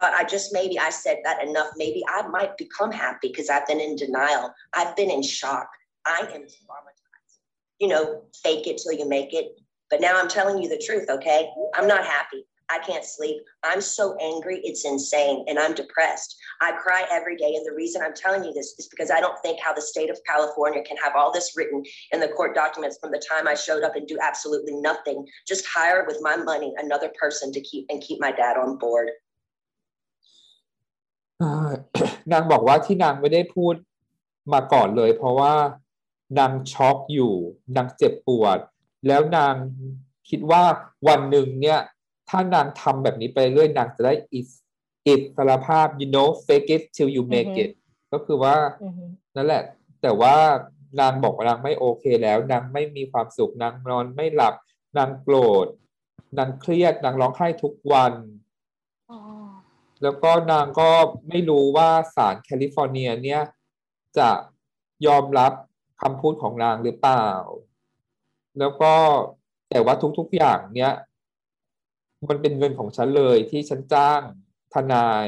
[0.00, 1.70] thought I just maybe I said that enough.
[1.76, 4.52] Maybe I might become happy because I've been in denial.
[4.72, 5.68] I've been in shock.
[6.06, 7.36] I am traumatized.
[7.78, 9.46] You know, fake it till you make it.
[9.90, 11.50] But now I'm telling you the truth, okay?
[11.74, 12.46] I'm not happy.
[12.70, 13.42] I can't sleep.
[13.64, 16.36] I'm so angry, it's insane, and I'm depressed.
[16.60, 17.56] I cry every day.
[17.56, 20.08] And the reason I'm telling you this is because I don't think how the state
[20.08, 21.82] of California can have all this written
[22.12, 25.26] in the court documents from the time I showed up and do absolutely nothing.
[25.48, 29.08] Just hire with my money another person to keep and keep my dad on board.
[31.38, 31.70] เอ่อ
[32.32, 33.74] นางบอกว่าที่นางไม่ได้พูด
[34.52, 35.54] มาก่อนเลย เพราะว่า
[36.38, 37.34] นางช็อกอยู่
[37.76, 38.58] นางเจ็บปวด
[39.06, 39.54] แล้วนาง
[40.28, 40.62] คิดว่า
[41.08, 41.80] วันหนึ่งเนี่ย
[42.29, 44.49] ถ้านางทำแบบนี้ไปเรื่อยนางจะได้อิส
[45.07, 47.71] อิสรภาพ you know fake it till you make อือฮึ it
[48.11, 49.63] ก็คือว่าอือฮึนั่นแหละ
[50.01, 50.35] แต่ว่า
[50.99, 54.55] นางบอกว่านางไม่โอเคแล้ว นางไม่มีความสุขนางนอนไม่หลับ
[54.97, 55.35] นางโกร
[55.65, 55.67] ธ
[56.37, 58.13] นางเครียดนางร้องไห้ทุกวัน
[59.11, 59.19] อ๋อ
[60.03, 60.89] แล้วก็นางก็
[61.29, 63.41] ไม่รู้ว่าศาลแคลิฟอร์เนีย เนี่ย
[64.17, 64.29] จะ
[65.07, 65.53] ยอมรับ
[66.01, 67.27] คำพูดของนางหรือเปล่า
[68.59, 68.93] แล้วก็
[69.69, 70.93] แต่ว่าทุกๆอย่างเนี้ย
[72.29, 74.21] มันเป็นเงินของฉันเลยที่ฉันจ้าง
[74.73, 75.27] ทนาย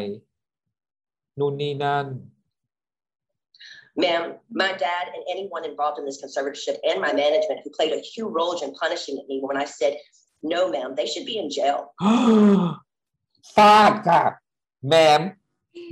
[1.40, 2.07] นู่นนี่นั่น
[4.03, 4.24] Ma'am,
[4.61, 8.32] my dad and anyone involved in this conservatorship and my management who played a huge
[8.38, 9.94] role in punishing me when I said,
[10.53, 11.80] no, ma'am, they should be in jail.
[13.56, 14.24] ฟาดค่ะ
[14.88, 15.22] แมม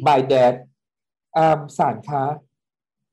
[0.08, 0.54] my dad
[1.38, 2.24] อ่าสารคะ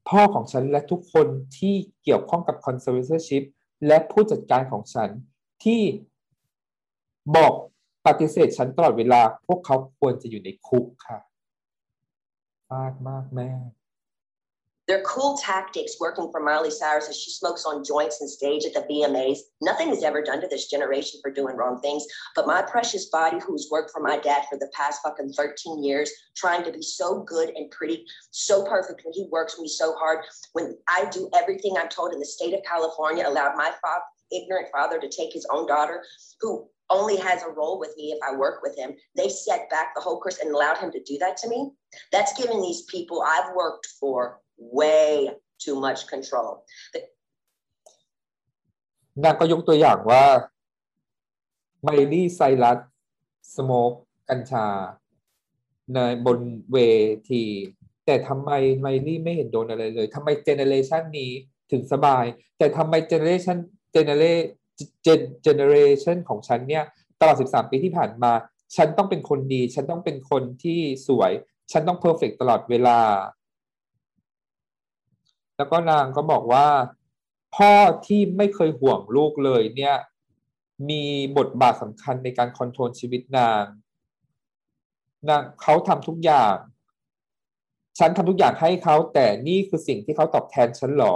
[0.09, 1.27] พ่อของฉันและทุกคน
[1.59, 3.43] ที่เกี่ยวข้องกับ conservatorship
[3.87, 5.09] และผู้จัดการของฉัน
[5.65, 5.83] ที่
[7.37, 7.53] บอก
[8.08, 11.20] ปฏิเสธฉันตลอดเวลา พวกเขาควรจะอยู่ในคุกค่ะ
[12.70, 13.50] ฟาดมากแม่
[14.88, 18.74] They're cool tactics working for Miley Cyrus as she smokes on joints and stage at
[18.74, 19.40] the VMAs.
[19.62, 22.06] Nothing is ever done to this generation for doing wrong things.
[22.38, 26.10] But my precious body, who's worked for my dad for the past fucking 13 years,
[26.38, 30.20] trying to be so good and pretty, so perfect, and he works me so hard.
[30.54, 34.70] When I do everything I'm told in the state of California, allowed my father, ignorant
[34.72, 36.02] father to take his own daughter,
[36.40, 38.91] who only has a role with me if I work with him.
[39.17, 41.59] They've set back the whole course and allowed him to do that to me.
[42.15, 44.19] That's giving these people I've worked for
[44.81, 45.31] way
[45.65, 46.51] too much control.
[49.25, 50.25] นางก็ยกตัวอย่างว่า
[51.83, 52.79] ไมลี่ไซรัส
[53.55, 53.93] สโมก
[54.29, 54.67] กัญชา
[55.95, 56.39] ในบน
[56.73, 56.79] เว
[57.31, 57.45] ที
[58.07, 58.51] แต่ทำไม
[58.81, 61.31] ไมลี่ไม่เห็นโดนอะไรเลยทำไมเจเนเรชันนี้
[61.73, 62.25] ถึงสบาย
[62.59, 65.09] แต่ทำไม generation gene- ge-
[65.43, 66.85] generation ของฉันเนี่ย
[67.21, 68.33] ตลอด 13 ปีที่ผ่านมา
[68.77, 71.33] ฉันต้องเป็นคนดี ฉันต้องเป็นคนที่สวย
[71.73, 73.01] ฉันต้อง perfect ตลอดเวลา
[75.57, 76.67] แล้วก็นางก็บอกว่า
[77.57, 77.73] พ่อ
[78.07, 79.97] ที่ไม่เคยห่วงลูกเลยเนี่ย
[80.91, 81.05] มี
[81.39, 83.65] บทบาทสำคัญในการ control ชีวิตนาง
[85.29, 86.57] นางเขาทำทุกอย่าง
[87.99, 91.15] ฉันทำทุกอย่างให้เขา แต่นี่คือสิ่งที่เขาตอบแทนฉันหรอ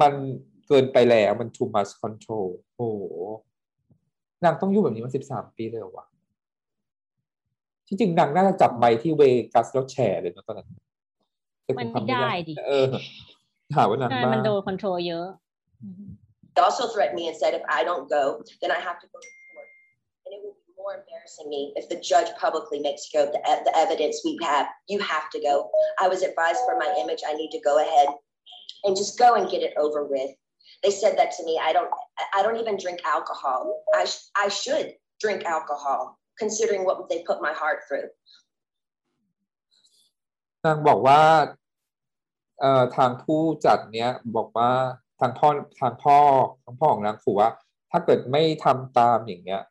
[0.00, 0.12] มัน
[0.68, 3.02] เกินไปแล้วมัน too much control โอ้โห
[4.44, 6.06] นางต้องอยู่แบบนี้มาสิบสามปีเลยเหรอวะ
[7.86, 9.22] ที่จริงนางน่าจะจับใบที่เว
[9.54, 10.68] กัสแล้วแชร์เลยเนอะตอนนั้น
[11.64, 12.86] แต่คงทำมันไม่ได้ดิเออ
[13.74, 15.26] หาว่านางใช่บ้ามันโดนคอนโทรลเยอะ
[15.82, 16.10] อืม
[16.54, 18.24] They also threatened me and said if I don't go,
[18.62, 19.68] then I have to go to court.
[20.24, 23.64] And it will be more embarrassing me if the judge publicly makes go the, e-
[23.68, 24.64] the evidence we have.
[24.92, 25.54] You have to go.
[26.04, 28.08] I was advised for my image, I need to go ahead
[28.84, 30.30] and just go and get it over with.
[30.82, 31.54] They said that to me.
[31.68, 31.90] I don't.
[32.36, 33.60] I don't even drink alcohol.
[33.94, 34.88] I sh- I should
[35.24, 36.00] drink alcohol,
[36.42, 38.08] considering what they put my heart through.
[40.64, 41.22] นางบอกว่า
[42.60, 44.70] เอ่อทางผู้จัดเนี้ยบอกว่า
[45.20, 45.48] ทางพ่อ
[45.80, 46.18] ทางพ่อ
[46.64, 47.50] ทางพ่อของนางขู่ว่า
[47.90, 49.62] ถ้าเกิดไม่ทำตามอย่างเงี้ย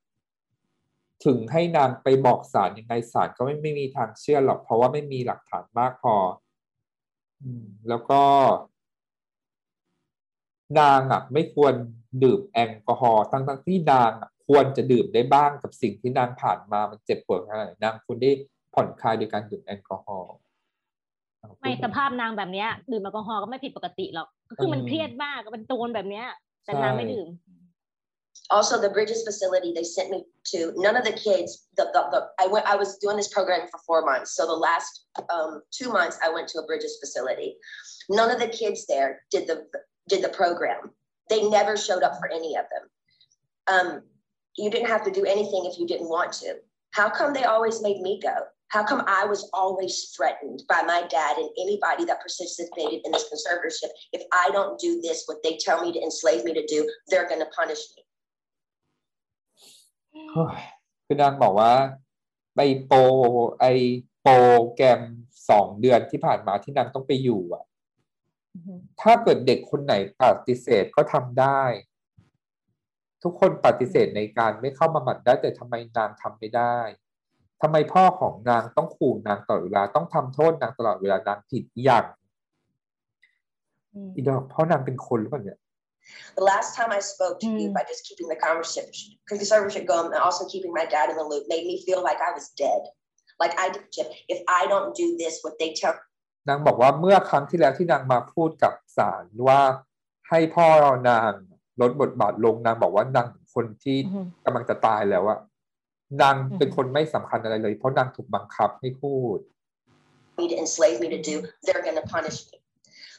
[1.25, 6.15] ถึงให้นางไปบอกศาลยังไงศาลก็ไม่ไม่มีทางเชื่อหรอก เพราะว่าไม่มีหลักฐานมากพอ
[7.41, 8.21] อืมแล้วก็
[10.79, 11.73] นางอะไม่ควร
[12.23, 18.31] ดื่มแอลกอฮอล์ทั้งทั้งที่นางอะควรจะดื่มได้บ้างกับสิ่งที่นางผ่านมามันเจ็บปวดขนาดไหนนางควรได้
[18.73, 20.33] ผ่อนคลายโดยการดื่มแอลกอฮอล์
[21.61, 26.27] ไม่สภาพนางแบบเนี้ยดื่มแอลกอฮอล์ก็ไม่ผิดปกติหรอกก็คือมันเครียดมากเป็นโจรแบบเนี้ย
[26.65, 27.29] แต่นางไม่ดื่ม
[28.51, 30.19] Also, the Bridges facility they sent me
[30.51, 30.71] to.
[30.75, 31.67] None of the kids.
[31.77, 32.65] The, the, the I went.
[32.67, 34.35] I was doing this program for four months.
[34.35, 35.05] So the last
[35.35, 37.55] um, two months, I went to a Bridges facility.
[38.09, 39.57] None of the kids there did the
[40.08, 40.90] did the program.
[41.28, 42.84] They never showed up for any of them.
[43.74, 44.02] Um,
[44.56, 46.56] you didn't have to do anything if you didn't want to.
[46.92, 48.34] How come they always made me go?
[48.68, 53.26] How come I was always threatened by my dad and anybody that participated in this
[53.32, 53.90] conservatorship?
[54.12, 57.28] If I don't do this, what they tell me to enslave me to do, they're
[57.28, 58.02] going to punish me.
[60.32, 60.60] เฮ้ย
[61.06, 61.72] คือนางบอกว่า
[62.54, 62.98] ไปโปร
[63.60, 63.66] ไอ
[64.22, 64.34] โปร
[64.74, 65.00] แกรม
[65.48, 67.64] สองเดือนที่ผ่านมาที่นางต้องไปอยู่อ่ะ
[69.01, 71.63] ถ้าเกิดเด็กคนไหนปฏิเสธก็ทำได้
[73.23, 76.77] ทุกคนปฏิเสธในการไม่เข้ามาหมัดได้ แต่ทำไมนางทำไม่ได้
[77.61, 82.05] ทำไมพ่อของนางต้องขู่นางตลอดเวลาต้องทำโทษนางตลอดเวลานางผิดอย่าง
[83.93, 85.59] อืมอีดอกเพราะนางเป็นคนหรือเปล่าเนี่ย
[86.37, 87.75] The last time I spoke to you Mm.
[87.77, 91.43] by just keeping the conversation, conservatorship going and also keeping my dad in the loop
[91.53, 92.81] made me feel like I was dead.
[93.41, 93.83] Like I did,
[94.33, 95.95] if I don't do this, what they tell
[96.47, 99.61] นางบอกว่าเมื่อครั้งที่แล้วที่นางมาพูดกับศาลว่า
[100.29, 100.67] ให้พ่อ
[101.09, 101.31] นาง
[101.81, 105.39] ลดบทบาทลงนางบอกว่านางเป็นคนที่อือฮึกำลังจะตายแล้วอะ
[106.21, 109.39] นางเป็นคนไม่สำคัญอะไรเลย เพราะนางถูกบังคับให้พูด
[110.37, 112.59] me to enslave me to do, they're going to punish me.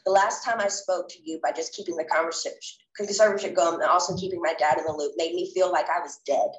[0.04, 2.58] The last time I spoke to you by just keeping the conversation,
[2.98, 6.00] conservatorship going and also keeping my dad in the loop made me feel like I
[6.00, 6.50] was dead.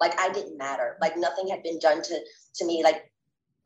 [0.00, 0.96] Like I didn't matter.
[1.00, 2.20] Like nothing had been done to,
[2.56, 2.82] to me.
[2.82, 3.10] Like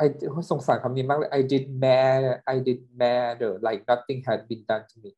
[0.03, 0.07] I
[0.51, 5.11] สงสารคำนี้มากเลย I did matter I did matter like nothing had been done to me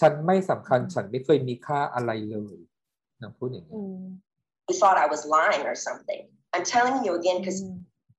[0.00, 2.56] ฉันไม่สำคัญฉันไม่เคยมีค่าอะไรเลย
[3.22, 4.04] นางพูดอย่างนี้ อืม
[4.68, 6.22] you thought I was lying or something.
[6.54, 7.76] I'm telling you again because อืม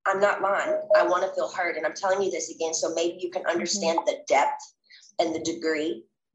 [0.10, 0.74] I'm not lying.
[1.02, 1.74] I want to feel heard.
[1.78, 4.62] And I'm telling you this again so maybe you can understand the depth
[5.20, 5.92] and the degree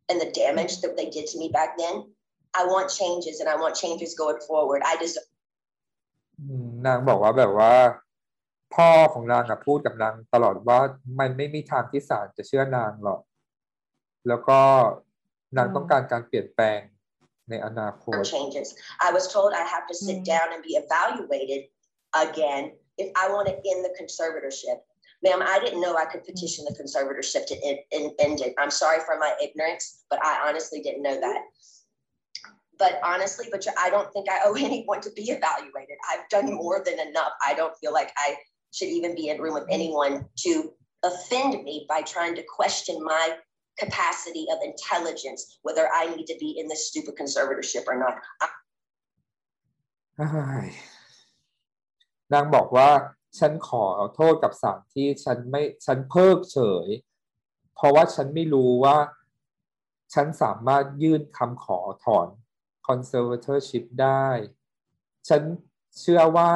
[0.08, 1.94] and the damage that they did to me back then.
[2.60, 4.80] I want changes and I want changes going forward.
[4.92, 5.28] I deserve
[6.38, 7.72] อืมนางบอกว่าแบบว่า
[8.74, 10.78] พ่อของนางอะพูดกับนางตลอดว่า
[11.20, 13.20] มันไม่มีทางที่ศาลจะเชื่อนางหรอก
[14.28, 14.60] แล้วก็
[15.56, 16.80] นาง อืม ต้องการการเปลี่ยนแปลง
[17.50, 18.68] ในอนาคต changes.
[19.06, 20.30] I was told I have to sit Mm.
[20.32, 21.62] down and be evaluated
[22.24, 22.62] again
[23.02, 24.78] if I want to end the conservatorship.
[25.24, 28.52] Ma'am, I didn't know I could petition the conservatorship to end, end, end it.
[28.60, 31.40] I'm sorry for my ignorance, but I honestly didn't know that.
[32.82, 35.96] But honestly, but I don't think I owe anyone to be evaluated.
[36.10, 37.32] I've done more than enough.
[37.48, 38.28] I don't feel like I
[38.77, 40.51] should even be in a room with anyone to
[41.09, 43.25] offend me by trying to question my
[43.83, 48.15] capacity of intelligence, whether I need to be in this stupid conservatorship or not.
[50.17, 50.69] เฮ้ย
[52.33, 52.89] นางบอกว่า
[53.39, 53.85] ฉันขอ
[54.15, 56.87] โทษกับศาลที่ฉันไม่ฉันเพิกเฉย
[57.75, 58.97] เพราะว่าฉันไม่รู้ว่า
[60.13, 62.27] ฉันสามารถยื่นคำขอถอน
[62.87, 64.27] conservatorship ได้
[65.29, 65.41] ฉัน
[65.99, 66.51] เชื่อว่า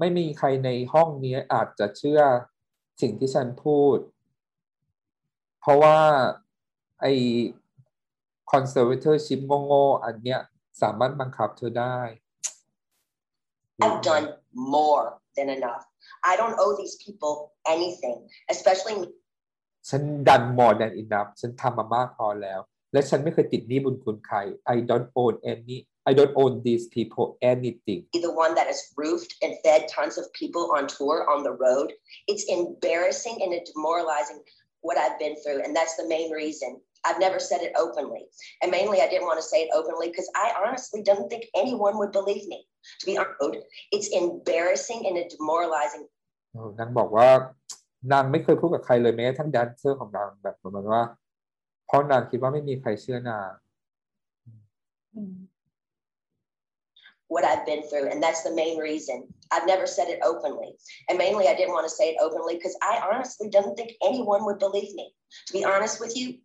[0.00, 2.20] ไม่มีใครในห้องนี้อาจจะเชื่อ
[3.00, 3.98] สิ่งที่ฉันพูด
[5.60, 5.98] เพราะว่า
[7.00, 7.12] ไอ้
[8.52, 10.40] conservatorship โง่ๆอันเนี้ย
[10.82, 12.00] สามารถบังคับเธอได้
[13.84, 14.26] I've done
[14.74, 15.04] more
[15.36, 15.84] than enough.
[16.30, 17.34] I don't owe these people
[17.74, 18.16] anything,
[18.54, 19.08] especially me
[19.88, 22.60] ฉันดัน more than enough ฉันทำมามากพอแล้ว
[22.92, 24.36] และฉันไม่เคยติดหนี้บุญคุณใคร
[24.74, 25.76] I don't own any
[26.09, 30.25] I don't own these people anything the one that has roofed and fed tons of
[30.41, 31.89] people on tour on the road.
[32.31, 34.39] It's embarrassing and it's demoralizing
[34.81, 35.59] what I've been through.
[35.63, 36.71] And that's the main reason.
[37.05, 38.23] I've never said it openly.
[38.61, 41.95] And mainly, I didn't want to say it openly because I honestly don't think anyone
[41.99, 42.59] would believe me.
[43.01, 43.65] To be honest,
[43.95, 46.05] it's embarrassing and it's demoralizing
[46.53, 47.29] เออนางบอกว่า
[48.11, 51.01] นางไม่เคยพูดกับใครเลยแม้กระทั่งแดนเซอร์ของนางแบบประมาณว่า
[51.85, 53.51] เพราะนางคิดว่าไม่มีใครเชื่อนาง
[55.15, 55.35] อืม
[57.29, 58.09] what I've been through.
[58.09, 59.27] And that's the main reason.
[59.51, 60.73] I've never said it openly.
[61.09, 64.45] And mainly, I didn't want to say it openly because I honestly don't think anyone
[64.45, 65.13] would believe me.
[65.47, 66.37] To be honest with you,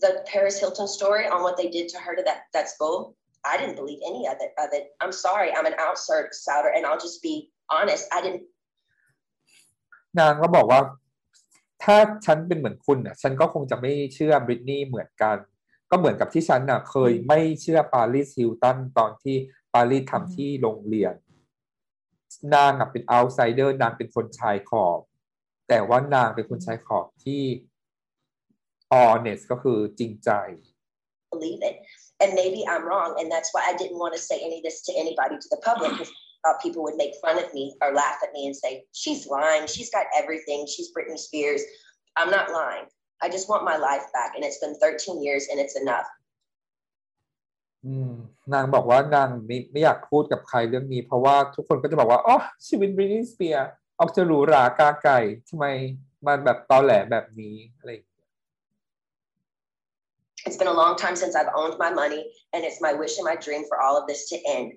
[0.00, 3.56] the Paris Hilton story on what they did to her to that, that school, I
[3.56, 4.88] didn't believe any of it, of it.
[5.00, 8.06] I'm sorry, I'm an outsider, and I'll just be honest.
[8.12, 8.42] I didn't
[10.18, 10.80] นางก็บอกว่า
[11.82, 11.96] ถ้า
[12.26, 15.36] ฉันเป็นเหมือนคุณน่ะ ฉันก็คงจะไม่เชื่อบริตนี่เหมือนกัน
[15.90, 19.36] ก็เหมือนกับที่ฉันน่ะ เคยไม่เชื่อปารีสฮิลตันตอนที่
[19.74, 21.14] ปารีสทำที่โรงเรียน
[22.54, 25.00] นางอ่ะเป็นเอาไซเดอร์นางเป็นคนชายขอบ
[25.68, 27.42] แต่ว่านางเป็นคนชายขอบที่
[28.92, 30.30] honest ก็คือจริงใจ
[31.30, 31.76] believe it.
[32.20, 33.16] And maybe I'm wrong.
[33.18, 35.60] And that's why I didn't want to say any of this to anybody, to the
[35.64, 38.56] public, because I thought people would make fun of me or laugh at me and
[38.56, 39.66] say, she's lying.
[39.66, 40.66] She's got everything.
[40.66, 41.62] She's Britney Spears.
[42.16, 42.84] I'm not lying.
[43.22, 44.32] I just want my life back.
[44.34, 46.06] And it's been 13 years and it's enough.
[47.85, 48.11] อืม
[48.53, 52.37] นางบอกว่านางไม่ไม่อยากพูดกับใครเรื่องนี้ เพราะว่าทุกคนก็จะบอกว่าอ๋อ
[52.67, 53.57] ชีวิตบริ t นี y สเปีย
[53.99, 55.19] ออกจะหรูหรากาไก่
[55.49, 55.65] ทำไม
[56.27, 57.91] มันแบบตอแหลแบบนี้อะไร
[60.45, 62.21] It's been a long time since I've owned my money,
[62.53, 64.69] and it's my wish and my dream for all of this to end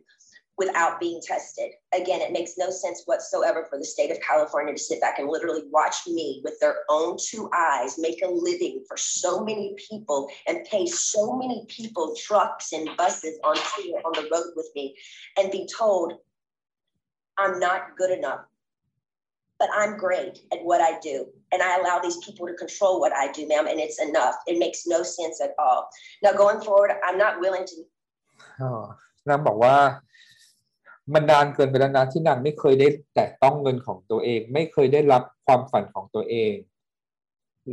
[0.57, 1.71] without being tested.
[1.91, 5.27] Again, it makes no sense whatsoever for the state of California to sit back and
[5.27, 10.29] literally watch me with their own two eyes make a living for so many people
[10.47, 14.95] and pay so many people trucks and buses on tour on the road with me
[15.37, 16.13] and be told
[17.39, 18.41] I'm not good enough.
[19.57, 21.27] But I'm great at what I do.
[21.51, 24.35] And I allow these people to control what I do, ma'am, and it's enough.
[24.47, 25.89] It makes no sense at all.
[26.23, 27.75] Now, going forward, I'm not willing to
[28.61, 28.71] อ๋อ
[29.29, 29.75] นางบอกว่า
[31.14, 36.54] มันนานเกินไปแล้วนะที่นางไม่เคยได้แตะต้องเงินของตัวเอง ไม่เคยได้รับความฝันของตัวเอง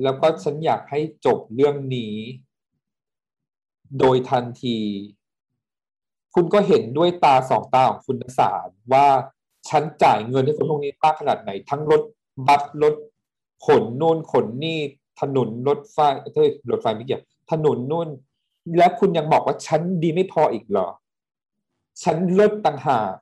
[0.03, 2.15] แล้วก็ฉันอยากให้จบเรื่องนี้
[3.99, 4.77] โดยทันที
[6.35, 9.07] คุณก็เห็นด้วยตาสองตาของคุณสารว่า
[9.69, 12.01] ฉันจ่ายเงินให้คนพวกนี้มากขนาดไหน ทั้งรถ
[12.47, 12.93] บัสรถ
[13.65, 14.79] ขนนู่นขนนี่
[15.21, 15.97] ถนนรถไฟ
[16.33, 18.07] เอ้ยรถไฟไม่เกี่ยวถนนนู่น
[18.77, 20.87] แล้วคุณยังบอกว่าฉันดีไม่พออีกเหรอ
[22.03, 23.13] ฉันเลิศต่างหาก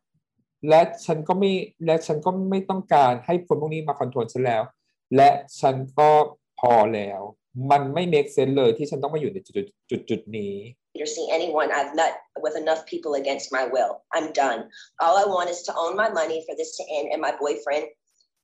[0.70, 1.52] และฉันก็ไม่
[1.86, 4.64] และฉันก็ไม่ต้องการให้คนพวกนี้มาคอนโทรลฉันแล้ว
[5.16, 5.30] และ
[5.60, 6.10] ฉันก็
[6.60, 7.22] พอแล้ว
[7.72, 10.56] มันไม่ make sense เลยที่ฉันต้องมาอยู่ในจุดจุดจุดนี้
[11.00, 12.14] or see anyone I've met
[12.46, 13.94] with enough people against my will.
[14.16, 14.60] I'm done.
[15.04, 17.86] All I want is to own my money for this to end and my boyfriend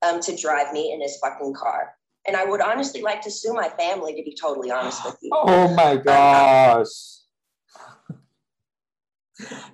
[0.06, 1.80] um, to drive me in his fucking car.
[2.26, 5.30] And I would honestly like to sue my family, to be totally honest with you.
[5.32, 6.94] Oh my gosh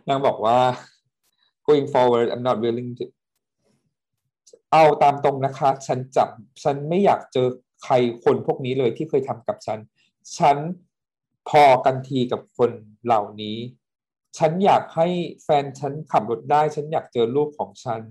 [0.09, 0.59] นางบอกว่า
[1.67, 3.05] going forward I'm not willing to
[4.73, 6.29] เอาตามตรงนะคะ ฉันจับ
[6.63, 7.49] ฉันไม่อยากเจอ
[7.85, 9.79] ใครคนพวกนี้เลยที่เคยทำกับฉัน
[10.39, 10.57] ฉัน
[11.49, 12.71] พอกันทีกับคน
[13.05, 13.59] เหล่านี้
[14.39, 15.09] ฉันอยากให้
[15.45, 18.03] แฟนฉันขับรถได้ ฉันอยากเจอลูกของฉัน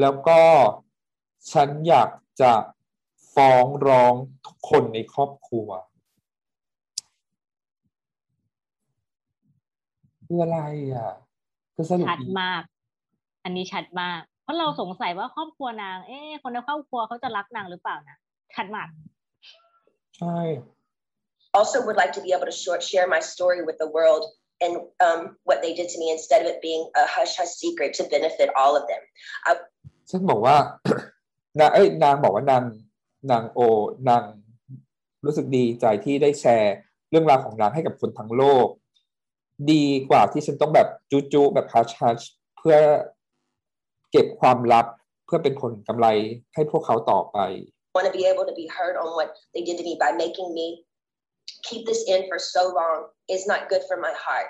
[0.00, 0.40] แล้วก็
[1.52, 2.52] ฉันอยากจะ
[3.34, 4.14] ฟ้องร้อง
[4.46, 5.68] ทุกคนในครอบครัว
[10.24, 10.60] คืออะไร
[10.94, 11.10] อะ
[12.10, 12.62] ชัดมาก
[13.44, 18.16] อันนี้ชัดมาก เพราะเราสงสัยว่าครอบครัวนาง เอ๊ะคนในครอบครัวเขาจะรักนางหรือเปล่านะ
[18.56, 18.88] ชัดมาก
[20.18, 20.38] ใช่
[21.58, 24.24] Also, would like to be able to short, share my story with the world
[24.64, 24.72] and
[25.06, 28.02] um, what they did to me instead of it being a hush hush secret to
[28.14, 29.02] benefit all of them.
[30.10, 30.56] ฉันบอกว่า
[31.60, 32.62] นางเอ้ยนางบอกว่านาง
[33.30, 33.60] นางโอ
[34.08, 34.22] นาง
[35.24, 36.74] รู้สึกดีใจที่ได้แชร์
[37.10, 38.66] เรื่องราวของนางให้กับคนทั้งโลก
[39.70, 42.20] ดีกว่าที่ฉันต้องแบบจุจุแบบฮัชฮัช
[42.58, 42.76] เพื่อ
[44.10, 44.86] เก็บความลับ
[45.26, 46.06] เพื่อเป็นผลกำไร
[46.54, 47.38] ให้พวกเขาต่อไป
[47.94, 50.48] want to be able to be heard on what they did to me by making
[50.58, 50.66] me
[51.68, 54.48] keep this in for so long is not good for my heart.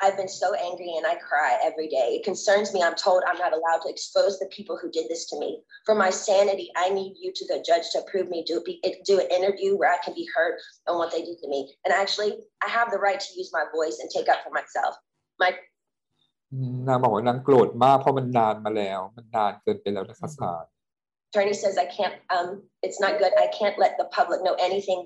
[0.00, 2.16] I've been so angry and I cry every day.
[2.18, 2.82] It concerns me.
[2.82, 5.62] I'm told I'm not allowed to expose the people who did this to me.
[5.86, 9.20] For my sanity, I need you to the judge to approve me do be, do
[9.20, 10.58] an interview where I can be heard
[10.88, 11.72] on what they did to me.
[11.84, 12.32] And actually,
[12.64, 14.94] I have the right to use my voice and take up for myself.
[15.38, 15.52] My
[16.88, 20.64] นางบอกว่านางโกรธมากเพราะมันนานมาแล้ว มันนานเกินไปแล้วนะคะศาล
[21.34, 22.48] attorney says I can't, um,
[22.86, 23.32] it's not good.
[23.44, 25.00] I can't let the public know anything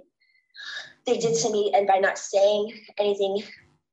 [1.06, 1.62] they did to me.
[1.74, 2.62] And by not saying
[2.98, 3.32] anything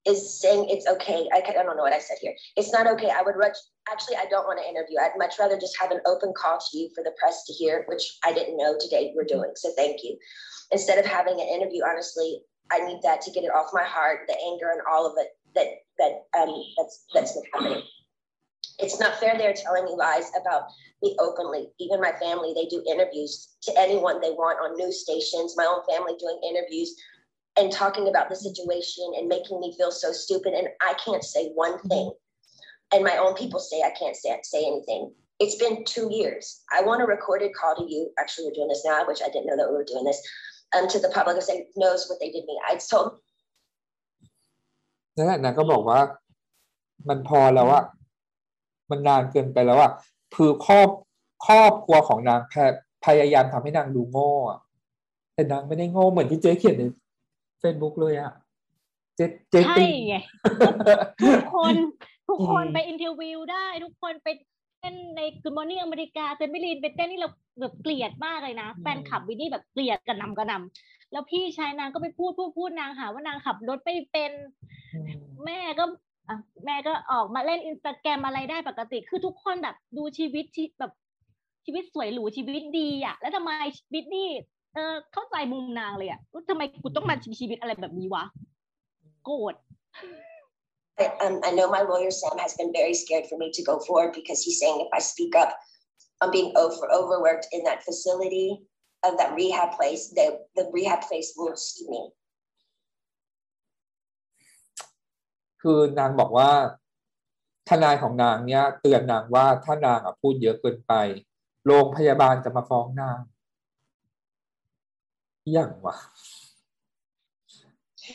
[0.07, 1.29] is saying it's okay.
[1.33, 2.35] I, I don't know what I said here.
[2.57, 3.11] It's not okay.
[3.11, 3.57] I would much,
[3.91, 4.99] actually, I don't want to interview.
[4.99, 7.85] I'd much rather just have an open call to you for the press to hear,
[7.87, 9.53] which I didn't know today we're doing.
[9.57, 10.17] So thank you.
[10.73, 12.41] Instead of having an interview, honestly,
[12.73, 15.29] I need that to get it off my heart, the anger and all of it
[15.55, 15.67] that,
[15.99, 17.83] that, um, that's, that's been happening.
[18.79, 20.63] It's not fair they're telling me lies about
[21.03, 21.69] me openly.
[21.79, 25.83] Even my family, they do interviews to anyone they want on news stations, my own
[25.93, 26.95] family doing interviews
[27.58, 30.54] and talking about the situation and making me feel so stupid.
[30.54, 32.12] And I can't say one thing.
[32.94, 35.12] And my own people say I can't say, say anything.
[35.40, 36.62] It's been two years.
[36.72, 38.10] I want a recorded call to you.
[38.20, 40.22] Actually, we're doing this now, which I didn't know that we were doing this.
[40.76, 42.60] Um, to the public who say knows what they did me.
[42.70, 43.20] I told
[45.18, 46.00] นั่นแหละนางก็บอกว่า
[47.10, 47.84] มันพอแล้วอะ
[48.90, 49.92] มันนานเกินไปแล้วอะ
[50.36, 50.90] คือครอบ
[51.46, 52.54] ครอบครัวของนางแพ
[53.06, 54.60] พยายามทำให้นางดูโง่อะ
[55.34, 56.84] แต่นางไม่ได้โง่เหมือนที่เจ๊เขียนใน
[57.61, 58.33] เฟซบุ๊กเลยอะ
[59.17, 60.17] เจ๊เจ๊ใช่ติ๊งไง
[61.23, 61.75] ทุกคน
[62.29, 64.29] ทุกคนอืมไปอินเทอร์วิวได้ ทุกคนไป
[64.79, 67.31] เต้นใน Good Morning อเมริกาเจมิลีนไปเต้นนี่เรา
[67.61, 74.33] แบบเกลียดมากเลยนะแฟนคลับวินนี่แบบเกลียดกันนำกระหนำแล้วพี่ชายนางก็ไปพูดพูดพูดนางหาว่านางขับรถไม่เป็น
[75.45, 75.85] แม่ก็
[76.29, 80.93] อะแม่ก็ออกมาเล่นอินสตาแกรมอะไรได้ปกติ คือทุกคนแบบดูชีวิตที่แบบ
[81.65, 84.29] ชีวิตสวยหรูชีวิตดีอะแล้วทำไมชีวิตนี่
[84.75, 88.25] เออเข้าใจมุมนางเลยอะว่าทำไมกูต้องมาชีวิตอะไรแบบนี้วะ
[89.25, 89.55] โกรธ
[91.03, 93.75] I, um, I know my lawyer Sam has been very scared for me to go
[93.87, 95.51] forward because he's saying if I speak up
[96.23, 98.49] on being over overworked in that facility
[99.07, 100.27] of that rehab place, the
[100.57, 102.03] the rehab place will sue me.
[105.63, 106.51] คือนางบอกว่า
[107.69, 110.93] ทนายของนางเนี่ยเตือนนางว่าถ้านางอะพูดเยอะเกินไป
[111.67, 113.21] โรงพยาบาลจะมาฟ้องนาง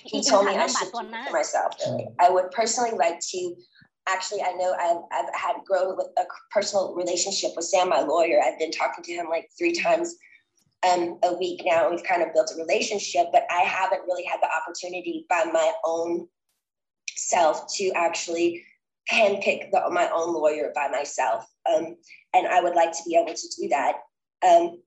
[0.03, 1.73] He told me I should keep it myself.
[2.19, 3.55] I would personally like to.
[4.07, 8.39] Actually, I know I've, I've had grown with a personal relationship with Sam, my lawyer.
[8.43, 10.15] I've been talking to him like three times
[10.87, 11.87] um, a week now.
[11.87, 15.45] and We've kind of built a relationship, but I haven't really had the opportunity by
[15.51, 16.27] my own
[17.15, 18.63] self to actually
[19.11, 21.45] handpick the, my own lawyer by myself.
[21.73, 21.95] Um,
[22.33, 23.95] and I would like to be able to do that.
[24.47, 24.81] Um,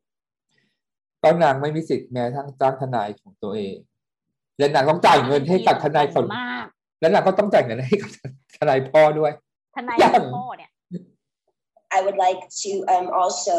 [1.22, 3.76] ก็นางไม่มีสิทธิ์แม้ทั้งจ้างทนายของตัวเอง
[4.58, 6.66] และนางต้องจ่ายเงินให้กับทนายคนมาก
[7.00, 8.10] และนางก็ต้องจ่ายเงินให้กับ
[8.56, 9.32] ทนายพ่อด้วย
[9.76, 10.70] ทนายอย่างพ่อเนี่ย
[11.96, 13.54] I would like to um, also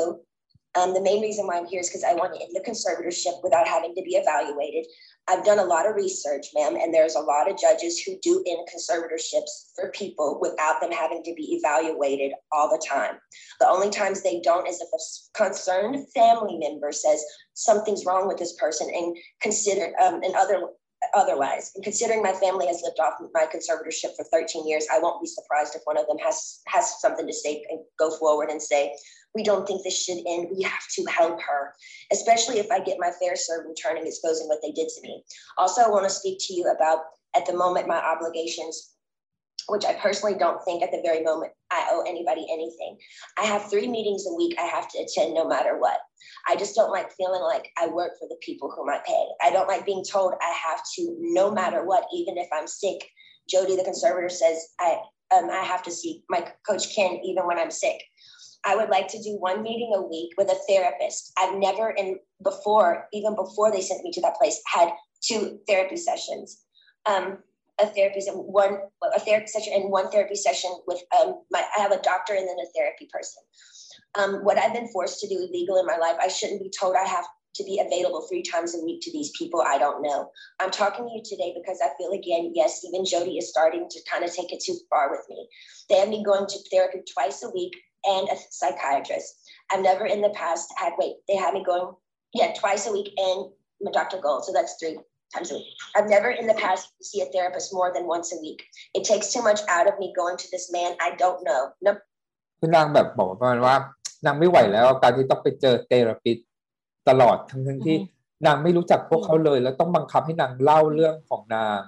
[0.75, 3.41] Um, the main reason why I'm here is because I want to end the conservatorship
[3.41, 4.85] without having to be evaluated.
[5.29, 8.43] I've done a lot of research, ma'am, and there's a lot of judges who do
[8.47, 13.15] end conservatorships for people without them having to be evaluated all the time.
[13.59, 17.23] The only times they don't is if a concerned family member says
[17.53, 20.63] something's wrong with this person and consider um, and other
[21.15, 21.71] otherwise.
[21.75, 25.27] And considering my family has lived off my conservatorship for 13 years, I won't be
[25.27, 28.93] surprised if one of them has has something to say and go forward and say,
[29.35, 30.47] we don't think this should end.
[30.55, 31.73] We have to help her,
[32.11, 35.23] especially if I get my fair serve and exposing what they did to me.
[35.57, 36.99] Also, I want to speak to you about
[37.35, 38.95] at the moment my obligations
[39.69, 42.97] which I personally don't think at the very moment I owe anybody anything.
[43.37, 45.99] I have three meetings a week I have to attend no matter what.
[46.47, 49.25] I just don't like feeling like I work for the people whom I pay.
[49.41, 53.07] I don't like being told I have to, no matter what, even if I'm sick.
[53.49, 54.99] Jody, the conservator, says I
[55.35, 58.01] um, I have to see my coach Ken even when I'm sick.
[58.65, 61.31] I would like to do one meeting a week with a therapist.
[61.37, 64.89] I've never, in before, even before they sent me to that place, had
[65.21, 66.63] two therapy sessions.
[67.05, 67.39] Um,
[67.81, 68.77] a therapy one
[69.15, 72.47] a therapy session and one therapy session with um, my I have a doctor and
[72.47, 73.41] then a therapy person.
[74.15, 76.95] Um, what I've been forced to do illegal in my life, I shouldn't be told
[76.95, 77.25] I have
[77.55, 80.29] to be available three times a week to these people I don't know.
[80.59, 83.99] I'm talking to you today because I feel again, yes, even Jody is starting to
[84.11, 85.47] kind of take it too far with me.
[85.89, 87.73] They have me going to therapy twice a week
[88.04, 89.34] and a psychiatrist.
[89.70, 91.94] I've never in the past had wait, they had me going,
[92.32, 93.46] yeah, twice a week and
[93.80, 94.18] my Dr.
[94.18, 94.44] Gold.
[94.44, 94.98] So that's three
[95.34, 95.66] times a week.
[95.96, 98.62] I've never in the past see a therapist more than once a week.
[98.94, 101.62] It takes too much out of me going to this man I don't know.
[101.86, 101.92] No.
[102.60, 103.74] คือนางแบบบอกประมาณว่า
[104.26, 106.38] นางไม่ไหวแล้วการที่ต้องไปเจอเทอราปิส
[107.08, 107.96] ตลอดทั้งทั้งที่
[108.46, 111.80] นางไม่รู้จักพวกเขาเลย แล้วต้องบังคับให้นางเล่าเรื่องของนาง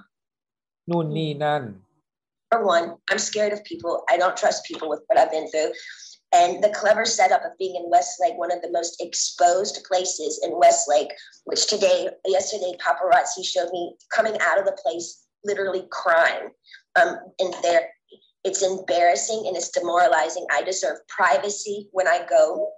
[0.89, 1.90] นู่นนี่นั่น Number
[2.60, 4.04] one, I'm scared of people.
[4.10, 5.72] I don't trust people with what I've been through.
[6.34, 10.58] And the clever setup of being in Westlake, one of the most exposed places in
[10.58, 11.12] Westlake,
[11.44, 16.48] which today, yesterday, paparazzi showed me coming out of the place, literally crying
[17.00, 17.88] um, in there.
[18.44, 20.46] It's embarrassing and it's demoralizing.
[20.50, 22.72] I deserve privacy when I go.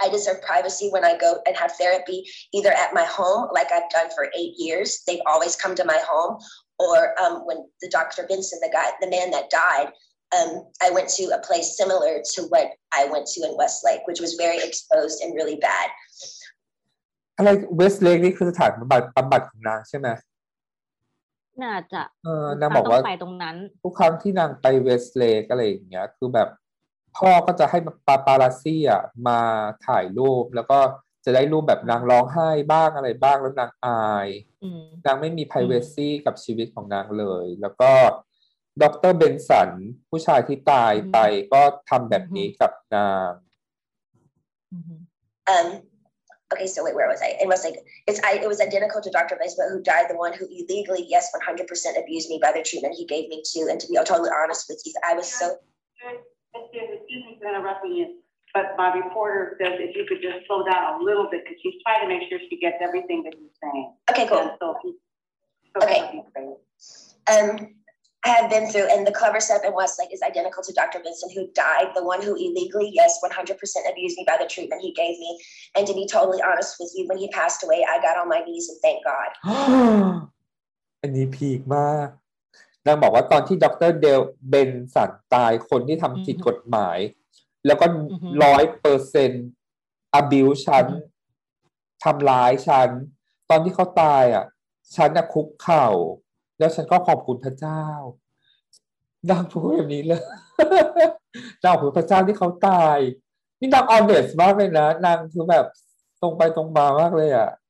[0.00, 2.22] I deserve privacy when I go and have therapy,
[2.52, 5.02] either at my home, like I've done for eight years.
[5.06, 6.38] They've always come to my home,
[6.78, 8.22] or um, when the Dr.
[8.28, 9.88] Benson, the guy, the man that died,
[10.36, 14.20] um, I went to a place similar to what I went to in Westlake, which
[14.20, 15.88] was very exposed and really bad.
[17.38, 20.08] อะไรเวสเลกนี่คือสถานบำบัดบำบัดของนางใช่ไหม
[21.62, 26.48] น่าจะเออนางบอกว่าไปตรงนั้นทุกครั้งที่นางไปเวสเลกอะไรอย่างเงี้ย คือแบบ
[27.16, 29.40] พ่อก็จะให้ปาปาราซี่อะมา
[29.86, 30.78] ถ่ายรูปแล้วก็
[31.26, 34.28] จะได้รูปแบบนางร้องไห้บ้างอะไรบ้างแล้วนางอาย
[34.62, 37.92] อืมนางไม่มี p r i เวซีกับชีวิตของนางเลย แล้วก็
[38.82, 39.70] ดรเบนสัน
[40.10, 41.18] ผู้ชายที่ตายไป
[41.52, 43.30] ก็ทำแบบนี้กับนาง
[44.72, 45.00] อืม
[45.48, 45.82] Um,
[46.52, 47.36] okay, so wait, where was I?
[47.40, 47.76] It was like
[48.06, 49.36] it's I it was identical to Dr.
[49.40, 53.04] Baseball who died, the one who illegally, yes, 100% abused me by the treatment he
[53.04, 53.68] gave me too.
[53.70, 55.58] And to be totally honest with you, I was so
[58.55, 61.01] Excuse me for interrupting you, but my reporter says if you could just slow down
[61.01, 63.93] a little bit, because she's trying to make sure she gets everything that he's saying.
[64.11, 64.39] okay, cool.
[64.39, 64.99] And so if you-
[65.73, 66.01] so Okay.
[66.01, 66.55] what he's saying.
[67.31, 67.75] Um,
[68.23, 70.99] I have been through, and the clever setup in Westlake is identical to Dr.
[71.01, 74.93] Vincent, who died, the one who illegally, yes, 100% abused me by the treatment he
[74.93, 75.39] gave me.
[75.75, 78.41] And to be totally honest with you, when he passed away, I got on my
[78.45, 80.21] knees and thanked God.
[81.03, 82.07] อันนี้พีคมาก
[82.85, 86.97] นางบอกว่าตอนที่ดรเดลเบนสันตายคนที่ทำผิด อือฮึ กฎหมาย
[87.66, 89.46] แล้วก็อือฮึร้อยเปอร์เซ็นต์
[90.14, 91.10] อบิวฉันอือฮึ
[92.04, 92.88] ทำร้ายฉัน
[93.50, 94.44] ตอนที่เขาตายอะ
[94.96, 95.86] ฉันน่ะคุกเข่า
[96.58, 97.82] แล้วฉันก็ขอบคุณพระเจ้า
[99.30, 100.22] นางพูดแบบนี้เลย
[101.62, 102.98] นางขอบคุณพระเจ้าที่เขาตาย
[103.60, 105.66] นี่นางออนเนสมากเลยนะนางคือแบบ
[106.20, 107.65] ตรงไปตรงมามากเลยอะส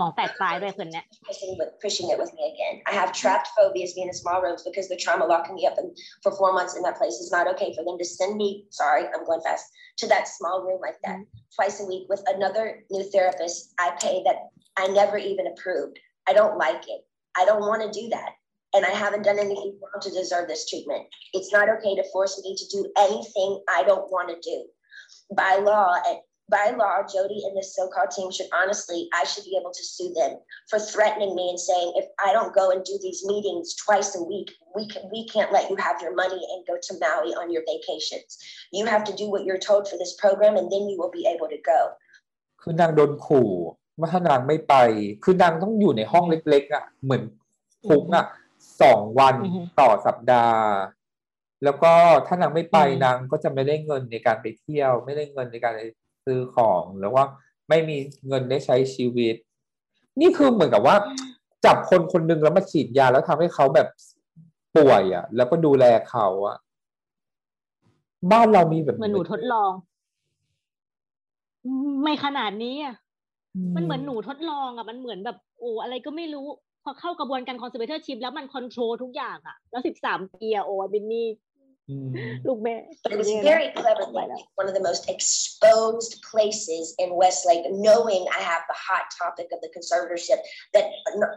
[0.00, 2.74] มองแตกตายด้วยคนเนี้ย pushing with pushing it with me again.
[2.90, 5.86] I have trapped phobias being in small rooms because the trauma locking me up in,
[6.22, 8.48] for four months in that place is not okay for them to send me.
[8.80, 9.64] Sorry, I'm going fast
[10.00, 11.18] to that small room like that
[11.56, 12.64] twice a week with another
[12.94, 13.56] new therapist.
[13.84, 14.38] I pay that
[14.82, 15.96] I never even approved.
[16.28, 17.00] I don't like it.
[17.40, 18.30] I don't want to do that.
[18.74, 21.04] And I haven't done anything wrong to deserve this treatment.
[21.36, 24.58] It's not okay to force me to do anything I don't want to do.
[25.34, 26.18] By law, and
[26.52, 30.12] by law, Jody and this so-called team should honestly, I should be able to sue
[30.14, 30.38] them
[30.70, 34.22] for threatening me and saying, if I don't go and do these meetings twice a
[34.22, 37.52] week, we can we can't let you have your money and go to Maui on
[37.52, 38.38] your vacations.
[38.72, 41.24] You have to do what you're told for this program, and then you will be
[41.26, 41.80] able to go.
[42.62, 43.50] คือนางโดนขู่
[43.98, 44.74] ว่าถ้านางไม่ไป
[45.24, 47.22] คือนางต้องอยู่ในห้องเล็กๆอ่ะ เหมือน
[47.88, 48.26] คุกอ่ะ
[48.82, 50.66] สองวัน อือฮึ ต่อสัปดาห์
[51.64, 51.92] แล้วก็
[52.26, 55.74] ถ้านางไม่ไป อืม นางก็จะไม่ได้เงินในการไปเที่ยว ไม่ได้เงินในการ
[56.25, 57.25] ซื้อของแล้วว่า
[57.69, 57.97] ไม่มี
[58.27, 59.35] เงินได้ใช้ชีวิต
[60.21, 60.95] นี่คือเหมือนกับว่า
[61.65, 63.87] จับคนคนหนึ่งแล้วมาฉีดยาแล้วทำให้เขาแบบ
[64.75, 66.57] ป่วยอะ แล้วก็ดูแลเขาอะ
[68.31, 69.71] บ้านเรามีแบบเหมือนหนูทดลอง
[72.03, 72.95] ไม่ขนาดนี้อะ
[73.75, 76.45] มันเหมือนหนูทดลองอะ มันเหมือนแบบโอ้อะไรก็ไม่รู้
[76.83, 81.27] พอเข้ากระบวนการ conservatorship แล้วมัน control ทุกอย่างอะ แล้วสิบสามปีอะโอ้ Britney
[81.89, 82.39] Mm.
[83.03, 84.05] But it was very clever.
[84.05, 89.59] One of the most exposed places in Westlake, knowing I have the hot topic of
[89.59, 90.37] the conservatorship,
[90.73, 90.85] that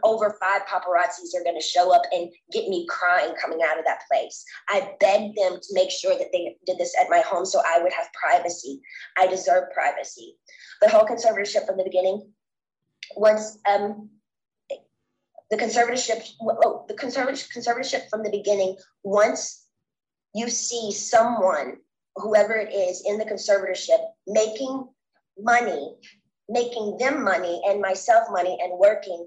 [0.05, 3.85] over five paparazzis are going to show up and get me crying coming out of
[3.86, 4.44] that place.
[4.68, 7.82] I begged them to make sure that they did this at my home so I
[7.82, 8.81] would have privacy.
[9.18, 10.36] I deserve privacy.
[10.81, 12.31] The whole conservatorship from the beginning,
[13.16, 14.10] once um,
[15.51, 19.66] the conservatorship, oh, the conservatorship from the beginning, once
[20.37, 21.79] you see someone,
[22.17, 24.87] whoever it is in the conservatorship, making
[25.39, 25.97] money,
[26.49, 29.27] making them money and myself money and working,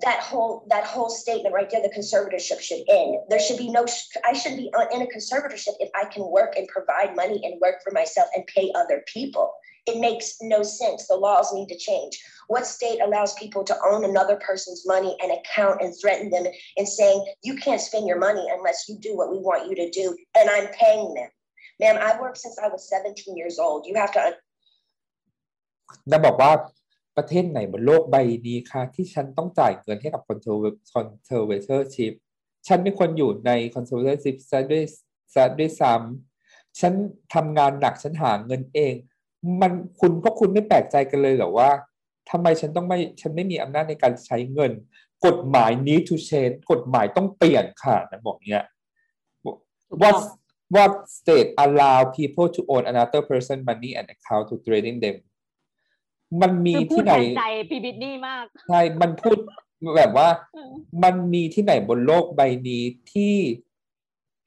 [0.00, 3.18] that whole that whole statement right there, the conservatorship should end.
[3.28, 3.86] There should be no.
[4.24, 7.76] I should be in a conservatorship if I can work and provide money and work
[7.84, 9.52] for myself and pay other people.
[9.85, 11.07] It makes no sense.
[11.07, 12.13] The laws need to change.
[12.47, 16.45] What state allows people to own another person's money and account and threaten them
[16.77, 19.89] and saying you can't spend your money unless you do what we want you to
[19.89, 21.29] do, and I'm paying them.
[21.79, 23.85] Ma'am, I've worked since I was 17 years old.
[23.87, 24.21] You have to
[26.11, 26.51] นางบอกว่า
[27.17, 28.15] ประเทศไหนบนโลกใบ
[28.47, 30.21] นี้คะที่ฉันต้องจ่ายเงินให้กับ
[30.93, 32.13] conservatorship
[32.67, 34.83] ฉันเป็นคนอยู่ใน conservatorship ซะด้วย
[35.33, 36.93] ซะด้วยซ้ำฉัน
[37.33, 38.95] ทำงานหนักฉันหาเงินเอง
[39.60, 41.70] มันคุณพวกคุณไม่แปลกใจกันเลยเหรอว่า
[42.30, 44.72] ทำไมฉันต้องไม่ฉันไม่มีอำนาจในการใช้เงิน
[45.26, 48.64] กฎหมาย need to change กฎหมายต้องเปลี่ยนค่ะนางบอกเนี้ย
[50.02, 50.16] what
[50.74, 55.16] what state allow people to own another person money and account to trading them
[56.42, 59.36] มันมีคือพูที่ดไหนแทนใจพี่บิดนี่มากใช่มันพูด
[59.96, 60.28] แบบว่า
[61.02, 62.82] มันมีที่ไหนบนโลกใบนี้
[63.12, 63.36] ที่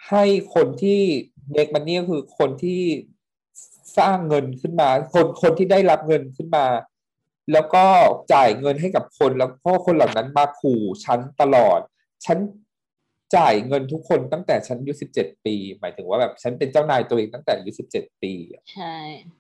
[0.10, 0.24] ให้
[0.56, 1.02] คนที่
[1.54, 2.82] เด็กมันนี่ก็คือคนที่
[3.98, 6.66] สร้างเงินขึ้นมา คนคนที่ได้รับเงินขึ้นมา
[7.54, 7.86] แล้วก็
[8.34, 11.80] จ่ายเงินให้กับคนแล้วก็คนเหล่านั้นมาขู่ฉันตลอด
[12.26, 12.38] ฉัน
[13.36, 18.96] จ่ายเงินทุกคนตั้งแต่ฉันอายุสิบเจ็ดปี หมายถึงว่าแบบฉันเป็นเจ้านายตัวเองตั้งแต่อายุสิบเจ็ดปีอะใช่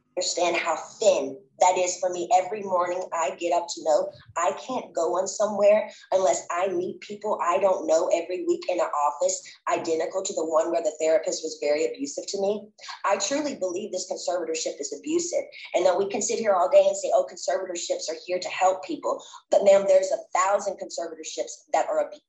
[0.09, 1.23] understand how thin
[1.60, 2.28] that is for me.
[2.34, 7.00] Every morning I get up to know I can't go on somewhere unless I meet
[7.00, 9.36] people I don't know every week in an office
[9.72, 12.68] identical to the one where the therapist was very abusive to me.
[13.04, 15.44] I truly believe this conservatorship is abusive.
[15.74, 18.48] And then we can sit here all day and say, oh, conservatorships are here to
[18.48, 19.22] help people.
[19.50, 22.26] But ma'am, there's a thousand conservatorships that are abusive.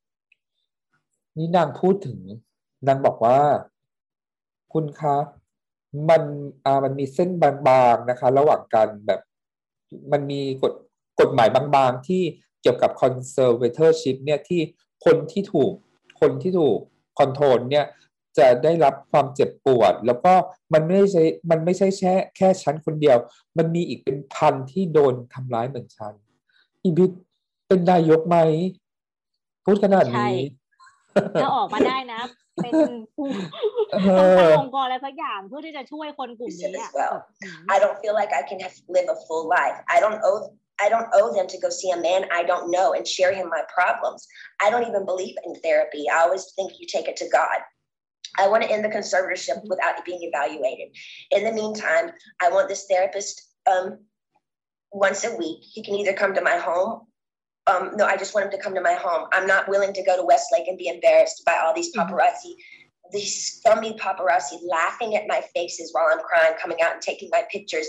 [1.38, 2.18] นี่นางพูดถึง
[2.86, 3.38] นางบอกว่า
[4.72, 5.16] คุณคะ
[6.09, 6.23] มัน
[6.65, 7.51] อ่ามันมีเส้นบา
[7.93, 9.21] งๆนะคะ ระหว่างการแบบ
[10.11, 10.73] มันมีกฎ
[11.19, 12.23] กฎหมายบางๆ ที่
[12.61, 14.61] เกี่ยวกับ conservatorship เนี่ยที่
[15.05, 15.71] คนที่ถูก
[16.21, 16.77] คนที่ถูก
[17.17, 17.85] คอนโทรลเนี่ย
[18.37, 20.33] จะได้รับความเจ็บปวด แล้วก็
[20.73, 23.17] มันไม่ใช่มันไม่ใช่แค่แค่ฉันคนเดียว
[23.57, 26.13] มันมีอีกเป็นพันที่โดนทำร้ายเหมือนฉัน
[26.83, 27.11] อีบิด
[27.67, 28.37] เป็นนายกไหม
[29.63, 30.35] พูดขนาดนี้
[31.42, 32.20] ถ้าออกมาได้นะ
[32.62, 32.74] เป็น
[33.14, 33.26] ผู้
[33.92, 36.96] เอ ต้องตั้ง อ องค์กรอะไรสักอย่างเพื่อที่จะช่วยคนกลุ่มนี้อ่ะ As well.
[36.96, 39.76] แบบอื ม I don't feel like I can have live a full life.
[39.94, 40.40] I don't owe
[40.84, 43.46] I don't owe them to go see a man I don't know and share him
[43.56, 44.20] my problems.
[44.64, 46.02] I don't even believe in therapy.
[46.14, 47.58] I always think you take it to God.
[48.42, 50.88] I want to end the conservatorship without it being evaluated.
[51.36, 52.06] In the meantime,
[52.44, 53.34] I want this therapist
[53.72, 53.86] um,
[55.06, 55.60] once a week.
[55.74, 56.92] He can either come to my home.
[57.66, 59.28] Um, no, I just want him to come to my home.
[59.32, 61.98] I'm not willing to go to Westlake and be embarrassed by all these Mhm.
[62.00, 62.54] paparazzi
[63.12, 67.44] these scummy paparazzi laughing at my faces while I'm crying, coming out and taking my
[67.50, 67.86] pictures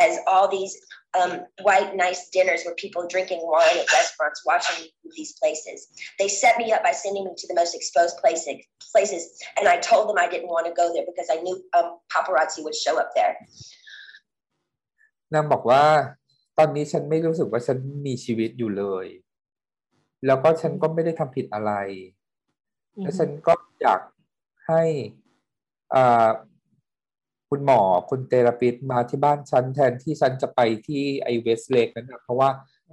[0.00, 0.76] as all these
[1.18, 5.86] um, white, nice dinners where people drinking wine at restaurants, watching these places.
[6.18, 8.56] They set me up by sending me to the most exposed places,
[8.90, 11.98] places, and I told them I didn't want to go there because I knew um,
[12.12, 13.36] paparazzi would show up there.
[15.34, 15.84] นางบอกว่า
[16.61, 17.77] ตอนนี้ฉันไม่รู้สึกว่าฉัน
[18.07, 19.05] มีชีวิตอยู่เลย
[20.25, 21.71] แล้วก็ฉันก็ไม่ได้ทำผิดอะไร
[23.01, 24.01] แล้วฉันก็อยาก
[24.67, 24.83] ให้
[25.93, 26.29] อ่า
[27.49, 32.49] คุณหมอคุณเทราปิสมาที่บ้านฉันแทนที่ฉันจะไปที่ไอเวสเลกนั่นนะเพราะว่า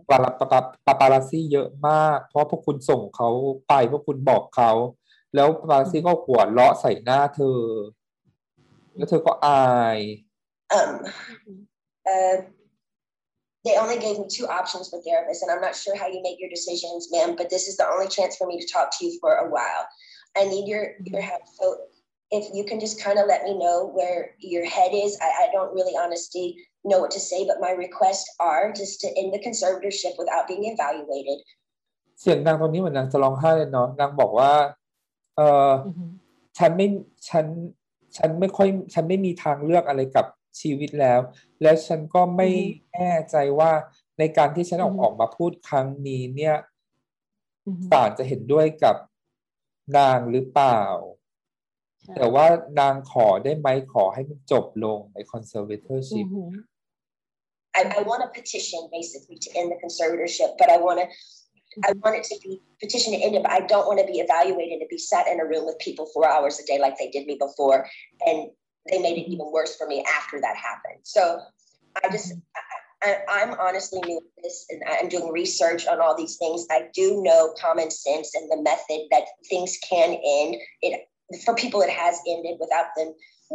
[0.08, 0.46] ปาราปา
[0.86, 3.28] ปาปาราซี่เยอะมาก เพราะพวกคุณส่งเขา
[3.68, 4.72] ไปพวกคุณบอกเขา
[5.34, 7.60] แล้วปาปาราซี่ก็หัวเราะใส่หน้าเธอ
[8.96, 9.64] แล้วเธอก็อา
[9.96, 9.98] ย
[10.78, 10.90] Um,
[12.12, 12.36] uh,
[13.65, 16.39] they only gave me two options for therapists, and I'm not sure how you make
[16.39, 19.19] your decisions, ma'am, but this is the only chance for me to talk to you
[19.19, 19.83] for a while.
[20.35, 21.43] I need your your help.
[21.59, 21.65] So
[22.31, 25.49] if you can just kind of let me know where your head is, I, I
[25.51, 29.39] don't really honestly know what to say, but my requests are just to end the
[29.39, 31.39] conservatorship without being evaluated.
[32.21, 34.51] เสียงนางตรงนี้เหมือนนางจะร้องไห้เลยเนาะนางบอกว่า
[35.35, 36.11] เออ อือหือ
[36.57, 36.87] ฉันไม่
[37.29, 37.45] ฉัน
[38.17, 40.25] ฉันไม่ค่อย ฉันไม่มีทางเลือกอะไรกับ
[40.60, 41.20] ชีวิตแล้ว
[41.62, 42.48] และฉันก็ไม่
[42.92, 43.72] แน่ใจว่า
[44.18, 46.56] ในการที่ฉันออกอือฮึออกมาพูดครั้งนี้เนี่ย
[47.66, 48.96] อือหือศาลจะเห็นด้วยกับ
[49.96, 50.82] นางหรือเปล่า
[52.04, 52.46] ใช่แต่ว่า
[52.80, 55.18] นางขอได้ไหมขอให้มันจบลงใน
[56.12, 56.50] อื conservatorship อหือ
[57.78, 61.06] I, I want a petition basically to end the conservatorship, but I want to.
[61.84, 64.18] I want it to be petition to end it, but I don't want to be
[64.18, 67.10] evaluated to be sat in a room with people four hours a day like they
[67.10, 67.86] did me before,
[68.26, 68.38] and
[68.90, 71.00] they made it even worse for me after that happened.
[71.02, 71.40] So
[72.02, 72.34] I just,
[73.02, 76.66] I, I'm honestly new at this, and I'm doing research on all these things.
[76.70, 80.56] I do know common sense and the method that things can end.
[80.82, 81.08] It
[81.44, 83.14] for people, it has ended without them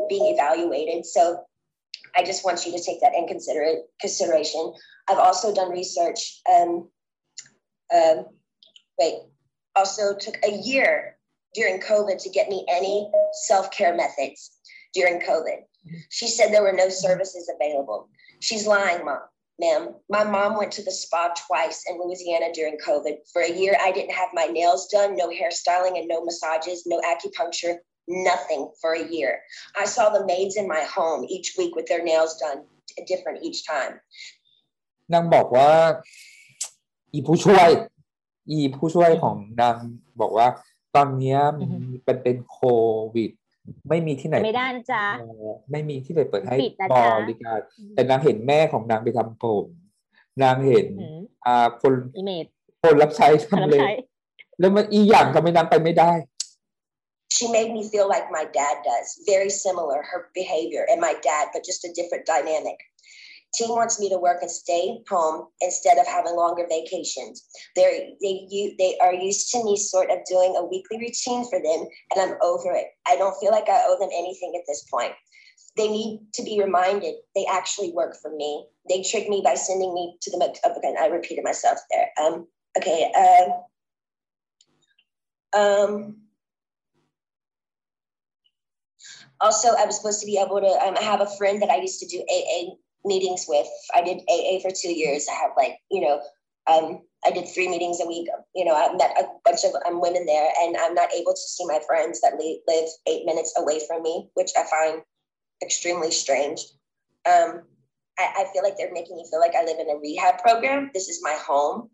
[0.10, 1.06] being evaluated.
[1.06, 1.44] So
[2.16, 3.66] I just want you to take that in consider
[4.00, 4.74] consideration.
[5.08, 6.42] I've also done research.
[6.54, 6.90] Um,
[7.94, 8.26] um,
[9.00, 9.16] wait,
[9.76, 11.18] also took a year
[11.54, 13.10] during COVID to get me any
[13.46, 14.52] self care methods
[14.95, 15.59] during COVID.
[16.11, 18.09] She said there were no services available.
[18.41, 19.21] She's lying, mom,
[19.61, 19.95] ma'am.
[20.09, 23.17] My mom went to the spa twice in Louisiana during COVID.
[23.33, 27.01] For a year, I didn't have my nails done, no hairstyling, and no massages, no
[27.13, 27.77] acupuncture,
[28.09, 29.41] nothing for a year.
[29.77, 32.65] I saw the maids in my home each week with their nails done
[33.07, 33.95] different each time.
[35.13, 35.71] นางบอกว่า
[37.13, 37.69] อีผู้ช่วย
[38.51, 39.77] อีผู้ช่วยของนาง
[40.21, 40.47] บอกว่า
[40.95, 42.61] ตอนเนี้ย อือฮึ เป็นเป็นโค
[43.15, 43.31] วิด
[43.90, 47.60] ไม่มีที่ไหนไม่ได้นะจ๊ะเอ่อไม่มีที่ไหนเปิดให้ปิดนะบจ๊ะริการ
[47.96, 49.66] แต่นางเห็นแม่ของนางไปทำผม
[50.44, 52.46] นางเห็นอืมอ่าคนอีเมด
[52.84, 53.92] คนรับใช้รับทำเลยใช้
[54.60, 56.12] แล้วมันอีอย่างทำไมนางไปไม่ได้
[57.38, 61.48] She made me feel like my dad does, very similar, her behavior and my dad,
[61.54, 62.78] but just a different dynamic.
[63.54, 67.46] Team wants me to work and stay home instead of having longer vacations.
[67.76, 67.92] They're,
[68.22, 71.86] they, you, they are used to me sort of doing a weekly routine for them,
[72.12, 72.88] and I'm over it.
[73.08, 75.12] I don't feel like I owe them anything at this point.
[75.76, 78.68] They need to be reminded they actually work for me.
[78.88, 82.10] They tricked me by sending me to the, oh, again, I repeated myself there.
[82.22, 82.48] Um,
[82.78, 83.12] okay.
[83.18, 83.50] Uh,
[85.58, 86.18] um,
[89.42, 90.68] also, I was supposed to be able to.
[90.68, 93.69] Um, I have a friend that I used to do AA meetings with.
[93.95, 95.27] I did AA for two years.
[95.31, 96.21] I have like you know,
[96.67, 98.29] um, I did three meetings a week.
[98.55, 101.47] You know, I met a bunch of um, women there, and I'm not able to
[101.55, 105.03] see my friends that li- live eight minutes away from me, which I find
[105.63, 106.61] extremely strange.
[107.27, 107.63] Um,
[108.19, 110.91] I, I feel like they're making me feel like I live in a rehab program.
[110.95, 111.91] This is my home.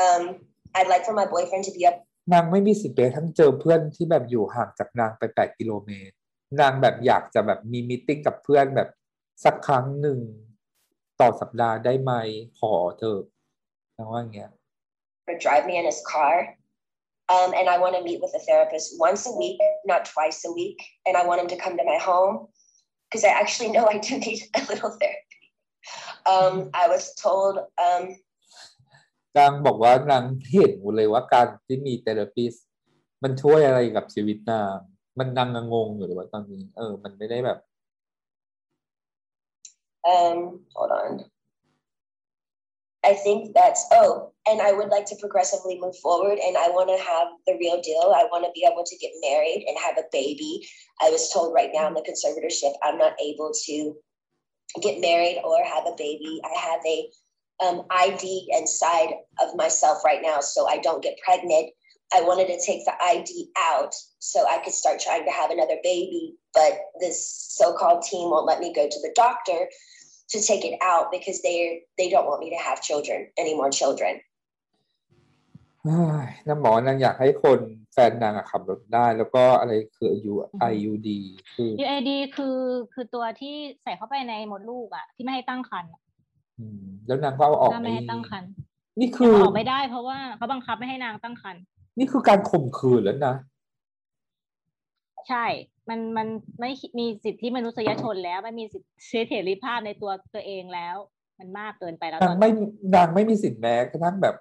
[0.00, 0.40] Um,
[0.74, 1.96] I'd like for my boyfriend to be up
[2.32, 6.14] นางไม่มีสิทธิ์ไปทั้งเจอเพื่อนที่แบบอยู่ห่างจากนางไปแปดกิโลเมตร
[6.60, 8.88] นางแบบอยากจะแบบมีมิ팅กับเพื่อนแบบ
[9.43, 10.19] สักครั้งหนึ่ง
[11.19, 12.11] ต่อสัปดาห์ได้ไหม
[12.59, 13.21] ขอเธอะ
[13.97, 14.51] นางว่าอย่างเงี้ย
[15.29, 16.35] or drive me in his car.
[17.35, 20.51] Um, and I want to meet with a therapist once a week, not twice a
[20.51, 20.79] week.
[21.05, 22.47] And I want him to come to my home
[23.05, 25.41] because I actually know I do need a little therapy.
[26.33, 27.55] Um, I was told,
[27.87, 28.03] um,
[29.37, 32.53] นางบอกว่านางเห็นหมดเลยว่าการที่มีเทเลปิส
[33.23, 34.77] มันช่วยอะไรกับชีวิตนาง
[35.19, 37.59] มันนางงงอยู่เลยว่าตอนนี้ เออ มันไม่ได้แบบ
[40.07, 41.25] um, hold on.
[43.03, 46.89] I think that's, oh, and I would like to progressively move forward and I want
[46.89, 48.13] to have the real deal.
[48.15, 50.67] I want to be able to get married and have a baby.
[51.01, 53.95] I was told right now in the conservatorship, I'm not able to
[54.81, 56.41] get married or have a baby.
[56.43, 57.09] I have a
[57.65, 61.69] um, ID inside of myself right now, so I don't get pregnant.
[62.16, 65.78] I wanted to take the ID out so I could start trying to have another
[65.82, 67.18] baby, but this
[67.58, 69.60] so-called team won't let me go to the doctor
[70.32, 73.70] to take it out because they they don't want me to have children, any more
[73.80, 74.14] children.
[75.84, 77.58] เ ฮ้ยนางบอกว่านางอยากให้คน
[77.92, 80.34] แฟนนางอะขับรถได้ แล้วก็อะไรคือ U
[80.72, 81.08] IUD
[81.54, 82.58] คือ UAD คือ
[82.94, 86.00] คือตัวที่ใส่เข้าไปในมดลูกอะที่ไม่ให้ตั้งครรภ์อะ
[86.58, 88.50] อืมแล้วนางก็เอาออก ถ้าไม่ให้ตั้งครรภ์
[89.00, 91.62] นี่คือ เอาออกไม่ได้เพราะว่าเขาบังคับไม่ให้นางตั้งครรภ์
[91.97, 93.35] นี่คือการข่มขืนแล้วนะ
[95.29, 95.45] ใช่
[95.89, 96.27] มันมัน
[96.59, 98.87] ไม่มีสิทธิมนุษยชนแล้วไม่มีสิทธิ
[99.29, 100.95] เสรีภาพในตัวตัวเองแล้ว
[101.39, 104.35] มันมากเกินไปแล้วตนางอนไม่นี้นางไม่มีสิทธิ์แม้กระทั่งแบบ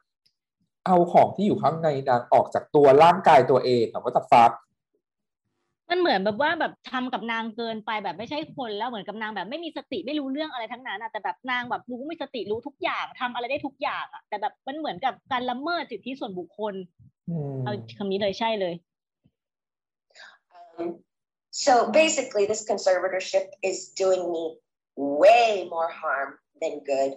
[0.87, 4.51] เอาของที่อยู่ข้างในนางออกจากตัวร่างกายตัวเองอะว่าจะฟัก
[5.91, 16.75] มันเหมือนแบบว่าแบบทำกับนางเกินไปแบบไม่ใช่คนแล้วเหมือนกับนางแบบไม่มีสติไม่รู้เรื่องอะไรทั้งนั้นอะแต่แบบนางแบบรู้มีสติรู้ทุกอย่างทำอะไรได้ทุกอย่างอะแต่แบบมันเหมือนกับการละเมิดสิทธิส่วนบุคคล
[17.65, 18.75] เอาคำนี้เลยใช่เลย
[21.51, 24.57] so basically, this conservatorship is doing me
[24.97, 27.15] way more harm than good.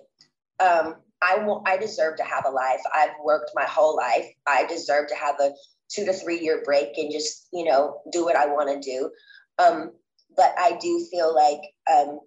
[0.59, 2.81] Um, I want, I deserve to have a life.
[2.93, 4.27] I've worked my whole life.
[4.47, 5.51] I deserve to have a
[5.93, 9.11] two to three year break and just, you know, do what I want to do.
[9.59, 9.91] Um,
[10.35, 11.61] but I do feel like
[11.91, 12.19] um,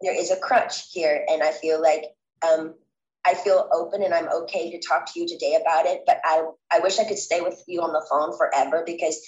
[0.00, 2.04] there is a crunch here, and I feel like
[2.46, 2.74] um,
[3.26, 6.02] I feel open and I'm okay to talk to you today about it.
[6.06, 9.20] But I, I wish I could stay with you on the phone forever because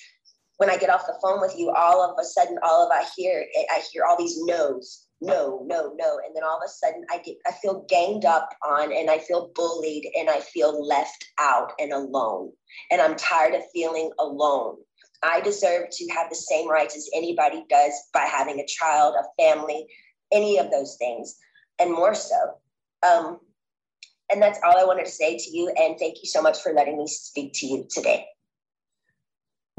[0.58, 3.04] when I get off the phone with you, all of a sudden, all of I
[3.16, 7.05] hear, I hear all these no's, no, no, no, and then all of a sudden,
[7.09, 11.21] I get, I feel ganged up on, and I feel bullied, and I feel left
[11.39, 12.51] out and alone,
[12.91, 14.77] and I'm tired of feeling alone.
[15.23, 19.41] I deserve to have the same rights as anybody does by having a child, a
[19.41, 19.87] family,
[20.33, 21.37] any of those things,
[21.79, 22.35] and more so.
[23.09, 23.39] Um,
[24.31, 25.71] and that's all I wanted to say to you.
[25.77, 28.25] And thank you so much for letting me speak to you today.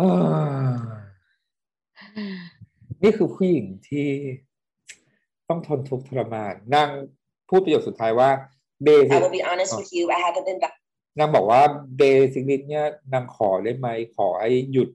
[0.01, 0.75] อ่า
[3.03, 4.09] นี่คือผู้หญิงที่
[5.50, 6.90] ต้องทนทุกข์ทรมานนาง
[7.50, 8.30] พูดประโยคสุดท้ายว่า
[8.84, 10.04] เบสิ I will be honest with you.
[10.18, 10.76] I haven't been back.
[11.20, 11.62] นางบอกว่า
[11.98, 12.04] เบ
[12.34, 14.90] สิกนิดเนี่ยนางขอได้ไหมขอให้หยุด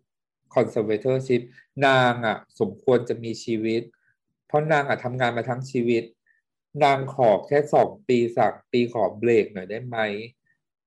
[0.54, 1.42] conservatorship
[1.86, 3.82] นางอะ สมควรจะมีชีวิต
[4.46, 6.04] เพราะนางอะทำงานมาทั้งชีวิต
[6.84, 9.96] นางขอแค่สองปีสามปีขอเบรกหน่อยได้ไหม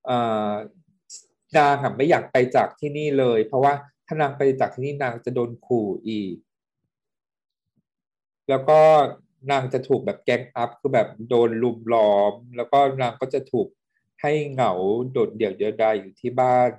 [0.06, 0.18] เอ่
[0.50, 0.52] อ
[1.58, 3.74] นางอะไม่อยากไปจากที่นี่เลย เพราะว่า
[4.06, 6.36] ถ้านางไปจากที่นี่นางจะโดนขู่อีก
[8.50, 8.80] แล้วก็
[9.52, 13.68] นางจะถูกแบบแกงอัพคือแบบโดนลุมล้อม แล้วก็นางก็จะถูก
[14.22, 14.74] ให้เหงา
[15.12, 16.70] โดดเดี่ยวเดียวดายอยู่ที่บ้าน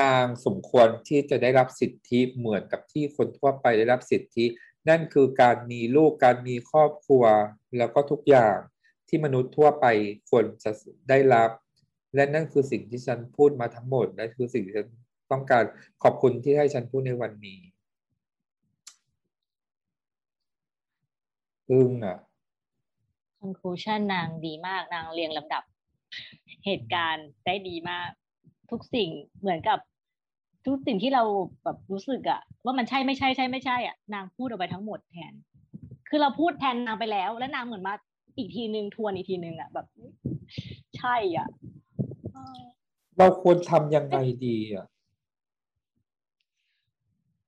[0.00, 4.44] นางสมควรที่จะได้รับสิทธิเหมือนกับที่คนทั่วไปได้รับสิทธิ
[4.88, 7.24] นั่นคือการมีลูกการมีครอบครัว
[7.78, 8.56] แล้วก็ทุกอย่าง
[9.08, 9.86] ที่มนุษย์ทั่วไป
[10.30, 10.70] ควรจะ
[11.08, 11.50] ได้รับ
[12.14, 14.88] และนั่นคือสิ่งที่ฉันพูดมาทั้งหมดนั่นคือสิ่งที่ฉัน
[15.30, 15.64] ต้องการ
[16.02, 17.60] ขอบคุณที่ให้ฉันพูดในวันนี้
[21.70, 22.18] อึ้งอะ
[23.40, 25.62] conclusion นางดีมากนางเรียงลำดับ
[26.64, 28.08] เหตุการณ์ได้ดีมาก
[28.70, 29.10] ทุกสิ่ง
[29.40, 29.78] เหมือนกับ
[30.66, 31.22] ทุกสิ่งที่เรา
[31.64, 35.32] แบบรู้สึกอะว่ามันใช่ไม่ใช่ใช่ไม่ใช่อะนางพูดออกไปทั้งหมดแทน
[36.08, 37.94] คือเราพูดแทนนางไปแล้ว แล้วนางเหมือนมา
[38.36, 39.86] อีกทีนึงทวนอีกทีนึงอะแบบ
[40.98, 41.48] ใช่อะ
[42.32, 42.58] เออ
[43.18, 44.16] เราควรทำยังไง
[44.46, 44.86] ดีอะ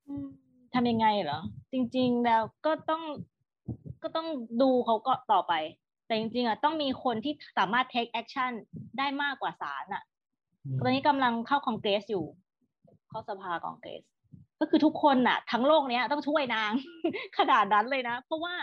[0.07, 0.27] อืม
[0.75, 1.41] ทำยังไงเหรอ
[1.73, 3.03] จริง ๆ แล้วก็ต้อง
[4.07, 4.29] ก็ต้อง
[4.63, 5.53] ดูเขาก็ต่อไป
[6.07, 8.53] แต่จริงๆอะต้องมีคนที่สามารถ take action
[8.99, 10.03] ได้มากกว่าศาลอะ
[10.79, 12.25] ตอนนี้กำลังเข้าคอนเกรสอยู่
[13.09, 14.03] เข้าสภาคอนเกรส
[14.61, 16.73] ก็คือทุกคนน่ะ ทั้งโลกเนี้ยต้องช่วยนาง
[17.39, 18.55] ขนาดนั้นเลยนะ เพราะว่า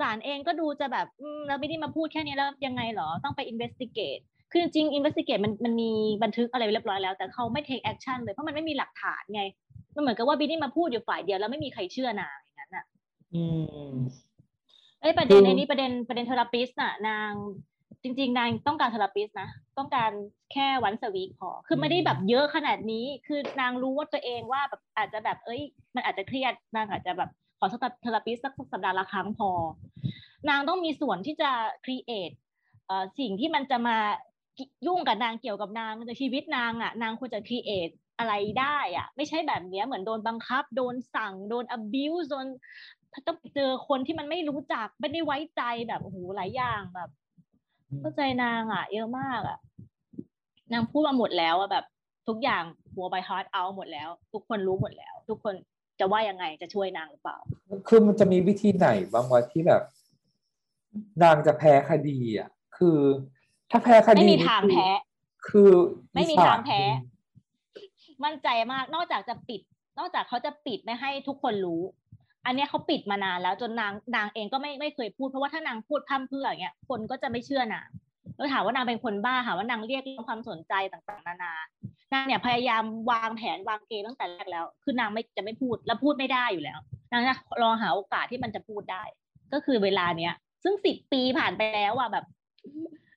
[0.00, 5.90] ศาลเองก็ดูจะแบบอืมแล้วไม่ได้มาพูดแค่นี้แล้วยังไงเหรอ ต้องไป investigate คือจริงๆ investigate มันมันมี
[6.22, 9.42] บันทึกอะไรไว้เรียบร้อยแล้ว แต่เขาไม่ take action เลย เพราะมันไม่มีหลักฐานไง
[9.94, 12.84] มันเหมือนกับว่าบินนี่มาพูดอยู่ฝ่ายเดียวแล้วไม่มีใครเชื่อนางอย่างนั้นอะ
[13.34, 13.42] อื
[13.92, 13.94] ม
[15.00, 17.32] เอ้ยประเด็นคือในนี้ประเด็นประเด็นเทอราปิสน่ะ นาง
[18.02, 19.48] จริง ๆ นางต้องการเทอราปิสนะ
[19.78, 20.10] ต้องการ
[20.52, 25.62] แค่วันสวีคพอ คือไม่ได้แบบเยอะขนาดนี้ คือนางรู้ว่าตัวเองว่าแบบอาจจะแบบเอ้ย
[25.94, 29.50] มันอาจจะเครียดนางอาจจะแบบขอสเทอราปิสสักสัปดาห์ละครั้งพอ
[30.48, 31.50] นางต้องมีส่วนที่จะ
[31.84, 32.34] create
[32.86, 33.98] เอ่อสิ่งที่มันจะมา
[34.86, 42.46] ยุ่งกับนางเกี่ยวกับนางในชีวิตนางอะ นางควรจะ create อะไรได้อะ ไม่ใช่แบบเนี้ยเหมือนโดนบังคับ โดนสั่ง โดน abuse โดน
[43.26, 47.10] ต้องไปเจอคนที่มันไม่รู้จักไม่ได้ไว้ใจแบบโอ้โหหลายอย่างแบบ
[48.00, 49.58] เข้าใจนางอะเยอะมากอะ
[50.72, 51.84] นางพูดมาหมดแล้วอะแบบ
[52.28, 52.62] ทุกอย่าง
[52.94, 55.54] หัวไปฮาร์ดเอาหมดแล้ว ทุกคนรู้หมดแล้ว ทุกคน
[56.00, 57.38] จะว่ายังไงจะช่วยนางหรือเปล่า
[57.88, 59.82] คือมันจะมีวิธีไหนบ้างวะที่แบบ
[61.22, 62.98] นางจะแพ้คดีอะ คือ
[63.70, 64.88] ถ้าแพ้คดีไม่มีนี่ทางคือแพ้
[65.48, 65.70] คือ
[66.14, 66.80] ไม่มีอีสนทางแพ้
[68.24, 69.60] มั่นใจมากนอกจากจะปิด
[69.98, 71.82] นอกจากเขาจะปิดไม่ให้ทุกคนรู้
[72.46, 77.88] อันเนี้ยเขาปิดมานานแล้วจนนางนางเองก็ไม่ไม่เคยพูดเพราะว่าถ้านางพูดพร่ำเพรื่ออย่างเงี้ยคนก็จะไม่เชื่อนาง
[78.36, 81.52] แล้วถามว่านางเป็นคนบ้าหาว่านางเรียกร้องความสนใจต่างๆ นานา
[82.12, 86.78] นางเนี่ยพยายามวางแผนวางเกมตั้งแต่แรกแล้ว คือนางไม่จะไม่พูดแล้วพูดไม่ได้อยู่แล้ว
[87.12, 89.02] นางจะรอหาโอกาสที่มันจะพูดได้
[89.52, 90.32] ก็คือเวลาเนี้ย
[90.64, 92.24] ซึ่งสิบปีผ่านไปแล้วอะแบบ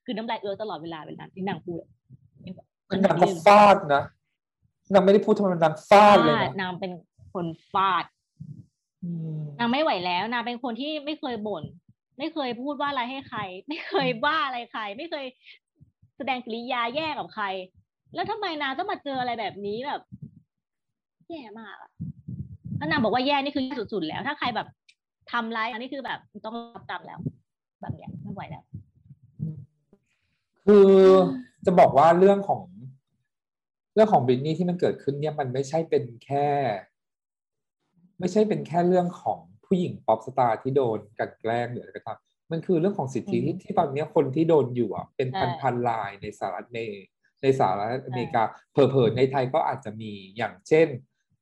[0.05, 1.89] คือน้ำลายเอือตลอดเวลาเวลาที่นางพูดอะ
[2.89, 4.03] คือนางก็ฟาดนะ
[4.93, 6.91] นางไม่ได้พูดทำไมนางฟาดเลยฟาดนะนางเป็น
[7.33, 8.22] คนฟาดอืม
[9.59, 11.63] นางไม่ไหวแล้วนางเป็นคนที่ไม่เคยบ่น
[12.19, 15.25] ไม่เคยพูดว่าอะไรให้ใคร ไม่เคยว่าอะไรใคร ไม่เคย
[16.17, 17.45] แสดงกิริยาแย่กับใคร
[18.15, 20.01] แล้วทำไมนางต้องมาเจออะไรแบบนี้แบบ
[21.30, 21.91] แย่มากอะ
[22.80, 24.67] ถ้านางบอกว่าแย่นี่คือแย่สุดๆแล้ว ถ้าใครแบบ
[25.31, 27.19] ทำร้ายอันนี้คือแบบต้องรับกรรมแล้ว
[27.81, 28.63] แบบเนี้ยไม่ไหวแล้ว
[30.65, 30.89] คือ
[31.65, 32.61] จะบอกว่าเรื่องของ
[33.93, 36.47] เรื่องของบริตนี่ที่มันเกิดขึ้นเนี่ยมันไม่ใช่เป็นแค่
[38.19, 42.18] ไม่ใช่เป็นแค่เรื่องของผู้หญิง pop star ที่โดนกลันแกล้งหรืออะไรก็ตาม
[42.52, 47.07] มันคือเรื่องของสิทธิอืมที่ที่ตอนเนี้ยคนที่โดนอยู่อะเป็นใช่พันพันๆรายในสหรัฐอเมริก
[47.44, 50.88] ในสหรัฐอเมริกาเผลอๆในไทยก็อาจจะมีอย่างเช่น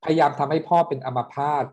[0.06, 1.65] พยายามทำให้พ่อเป็นอัมพาต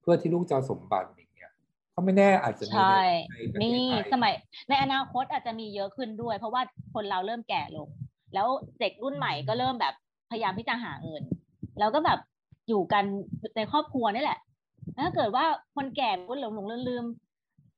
[0.00, 1.52] เพื่อที่ลูกจะเอาสมบัติอย่างเงี้ย
[1.94, 3.00] ก็ไม่แน่อาจจะมีใช่
[3.30, 4.32] ในในประเทศนี่ไทยสมัย
[4.68, 6.62] ในอนาคตอาจจะมีเยอะขึ้นด้วย เพราะว่า
[6.94, 7.88] คนเราเริ่มแก่ลง
[8.34, 8.48] แล้ว
[8.80, 9.94] เด็กรุ่นใหม่ก็เริ่มแบบ
[10.30, 11.22] พยายามที่จะหาเงิน
[11.78, 12.18] แล้วก็แบบ
[12.68, 13.04] อยู่กัน
[13.56, 14.45] ในครอบครัวนี่แหละแล้ว
[14.98, 15.44] ถ้าเกิดว่า
[15.76, 17.04] คนแก่ก็หลงหลงลืมลืม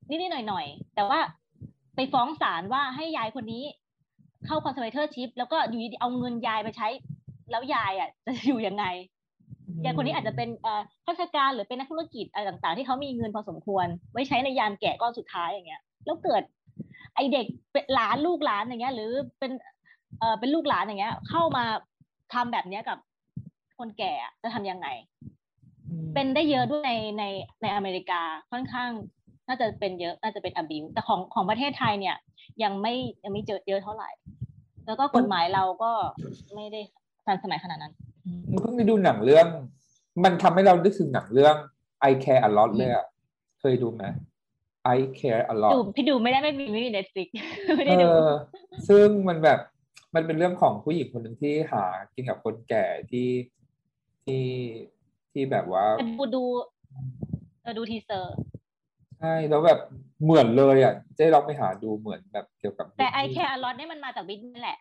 [0.09, 1.21] นิดนิดหน่อยหน่อยๆ แต่ว่า
[1.97, 3.65] ไปฟ้องศาลว่าให้ยายคนนี้
[4.47, 6.89] เข้า conservatorship แล้วก็อยู่ดีๆเอาเงินยายไปใช้
[7.51, 8.85] แล้วยายอะ จะอยู่ยังไง
[9.85, 16.43] ยายคนนี้อาจจะเป็นเอ่อข้าราชการหรือเป็นนักธุรกิจอะไรต่าง ๆ ที่เขามีเงินพอสมควร ไว้ใช้ในยามแก่ก้อนสุดท้ายอย่างเงี้ย แล้วเกิด
[17.15, 19.53] ไอเด็กเป็นหลานลูกหลานอย่างเงี้ย หรือเป็น
[20.19, 21.65] เอ่อเป็นลูกหลานอย่างเงี้ย เข้ามา
[22.35, 22.99] ทำแบบเนี้ยกับ
[23.79, 24.89] คนแก่อะจะทำยังไง
[25.23, 25.38] อืม
[26.15, 27.25] เป็นได้เยอะด้วยในใน
[27.63, 28.21] ในอเมริกา
[28.51, 28.91] ค่อนข้าง
[29.49, 32.17] น่าจะเป็นเยอะน่าจะเป็นอบิวแต่ของของประเทศไทยเนี่ย
[32.63, 32.95] ยังไม่
[33.25, 34.11] ยังไม่เจอเยอะเท่าไหร่
[34.87, 35.91] แล้วก็กฎหมายเราก็
[36.55, 36.81] ไม่ได้
[37.27, 37.93] ทันสมัยขนาดนั้น
[38.61, 39.47] เพิ่งไปดูหนังเรื่อง
[40.25, 41.57] มันทำให้เรานึกถึงหนังเรื่อง
[42.11, 43.07] I Care a Lot เลยอะ
[43.61, 44.05] เคยดูไหม
[44.97, 47.29] I Care a Lot ดูพี่ดูไม่ได้ไม่มีไม่มี Netflix
[47.77, 48.31] ไม่เอได้ดูอ
[48.89, 49.59] ซึ่งมันแบบ
[50.15, 51.85] มันเป็นเรื่องของผู้หญิงคนหนึ่งที่หา
[52.15, 53.29] กินกับคนแก่ที่
[54.25, 54.43] ที่
[55.39, 56.43] ที่แบบว่าดูดู
[57.63, 58.35] เออดู teaser
[59.21, 59.79] ใช่แล้วแบบ
[60.25, 64.79] เหมือนเลยอะเจ๊ลองไปหาดูเหมือนแบบเกี่ยวกับ แต่ I Britney Care a Lot เนี่ยมันมาจากวินนี่แหละ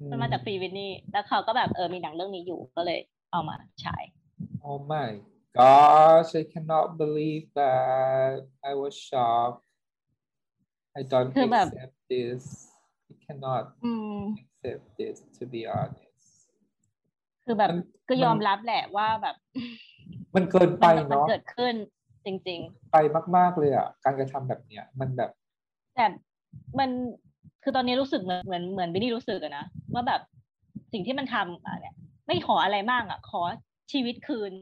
[0.00, 3.00] อืมันมาจากฟรีวินนี่ แล้วเขาก็แบบเออมีหนังเรื่องนี้อยู่ก็เลย
[3.32, 4.02] เอามาฉาย
[4.68, 5.10] Oh my
[5.58, 8.34] gosh I cannot believe that
[8.70, 9.62] I was shocked
[10.98, 12.42] I don't คือแบบ accept this
[13.12, 16.28] I cannot อืม accept this to be honest
[17.44, 17.80] คือแบบมัน
[18.10, 19.36] ก็ยอมมันรับแหละว่าแบบ
[20.34, 21.74] มันเกินไปมันมันเนาะเกิดขึ้น
[22.24, 22.96] จริง ๆ ไป
[23.36, 25.30] มาก ๆเลยอะการกระทำแบบเนี้ย มันแบบ
[25.96, 26.06] แต่
[26.78, 26.90] มัน
[27.62, 29.64] คือตอนนี้รู้สึกเหมือนเหมือนเหมือนบินนี่รู้สึกอะนะ
[29.94, 30.20] ว่าแบบ
[30.92, 31.94] สิ่งที่มันทำอะเนี่ย
[32.26, 33.42] ไม่ขออะไรมากอะ ขอ
[33.92, 34.52] ชีวิตคืน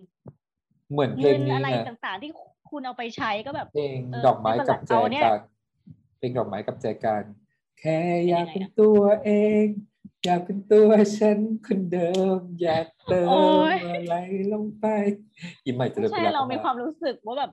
[0.93, 2.31] เหมือนเพลเงิงนนี้อะไรไงต่างๆที่
[2.71, 5.41] คุณเอาไปใช้ก็แบบเพลงเออดอกไม้ไม่เป็นไรกับแจเอาเนี่ยกัน
[6.19, 7.25] เพลงดอกไม้กับแจกัน
[7.81, 7.99] แค่
[8.29, 9.31] อยากเป็นยังไงเป็นตัวเอ
[9.65, 9.67] ง
[10.25, 13.43] อยากเป็นตัวฉันคนเดิม อยากเติมโอ๊
[13.75, 14.15] ย อะไร
[14.53, 14.87] ลงไป
[15.67, 17.53] ยิ้มใหม่จะไม่เริ่มใช่ไปแล้วเรามีความรู้สึกว่าแบบ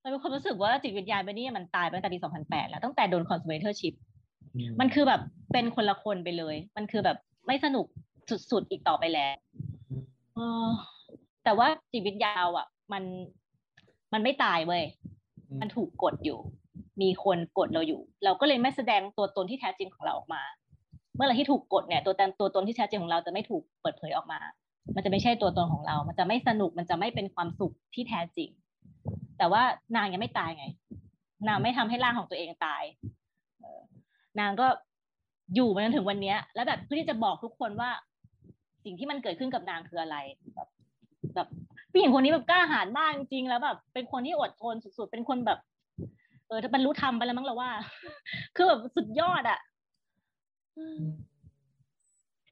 [0.00, 3.94] เรามีความรู้สึกว่าจิตวิญญาณเบนนี่มันตายไปตั้งแต่ปี 2008 แล้วตั้งแต่โดน conservatorship
[4.54, 5.20] อืมันคือแบบ
[5.52, 7.16] เป็นคนละคนไปเลย มันคือแบบ
[7.46, 7.86] ไม่สนุก
[8.50, 9.32] สุดๆอีกต่อไปแล้ว
[10.34, 10.68] เออ
[11.44, 13.02] แต่ว่าจิตวิญญาณเราอะ มัน
[14.12, 14.84] มันไม่ตายเว้ย
[15.56, 16.38] มมันถูกกดอยู่
[17.02, 20.42] มีคนกดเราอยู่ เราก็เลยไม่แสดงตัวตนที่แท้จริงของเราออกมา
[21.16, 24.38] เมื่อไรที่ถูกกดเนี่ยตัวตนตัวตนที่แท้จริงของเราจะไม่ถูกเปิดเผยออกมา
[24.94, 28.50] มันจะไม่ใช่ตัวตนของเรา มันจะไม่สนุก มันจะไม่เป็นความสุขที่แท้จริง
[29.38, 29.62] แต่ว่า
[29.96, 30.66] นางยังไม่ตายไง
[31.48, 32.82] นางไม่ทำให้ร่างของตัวเองตาย
[34.40, 34.66] นางก็
[35.54, 37.90] อยู่มาจนถึงวันเนี้ยแล้วแบบเพื่อที่จะบอกทุกคนว่า
[38.84, 40.16] สิ่งที่มันเกิดขึ้นกับนางคืออะไร
[40.54, 40.68] แบบ
[41.34, 41.48] แบบ
[41.90, 45.58] ผู้หญิงคนนี้แบบกล้าหาญมากจริงๆแล้วแบบเป็นคนที่อดทนสุดๆ เป็นคนแบบ
[46.48, 47.70] เออถ้าบรรลุธรรมไปแล้วมั้งเราว่า
[48.56, 49.58] คือแบบสุดยอดอะ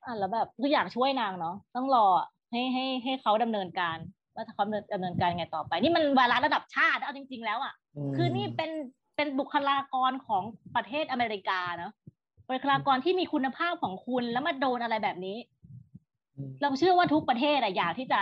[0.04, 3.96] อะแล้วแบบคืออยากช่วยนางเนาะต้องรออะให้ให้ให้เขาดำเนินการ
[4.34, 7.74] ว่าเขาดำเนินดำเนินการยังไงต่อไป นี่มันวาระระดับชาติเอาจริง ๆ แล้วอะ
[8.08, 8.70] มคือนี่เป็น
[9.16, 10.42] เป็นบุคลากรของ
[10.76, 11.92] ประเทศอเมริกาเนาะ
[12.48, 15.38] บุคลากรที่มีคุณภาพของคุณแล้วมาโดนอะไรแบบนี้
[16.36, 18.20] อืมเราเชื่อว่าทุกประเทศอะอยากที่จะ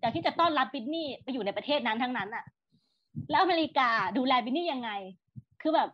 [0.00, 2.44] อยากที่จะต้อนรับบินนี่ไปอยู่ในประเทศนั้นทั้งนั้นอะ
[3.30, 4.90] แล้วอเมริกาดูแลบินนี่ยังไง
[5.62, 5.88] คือแบบ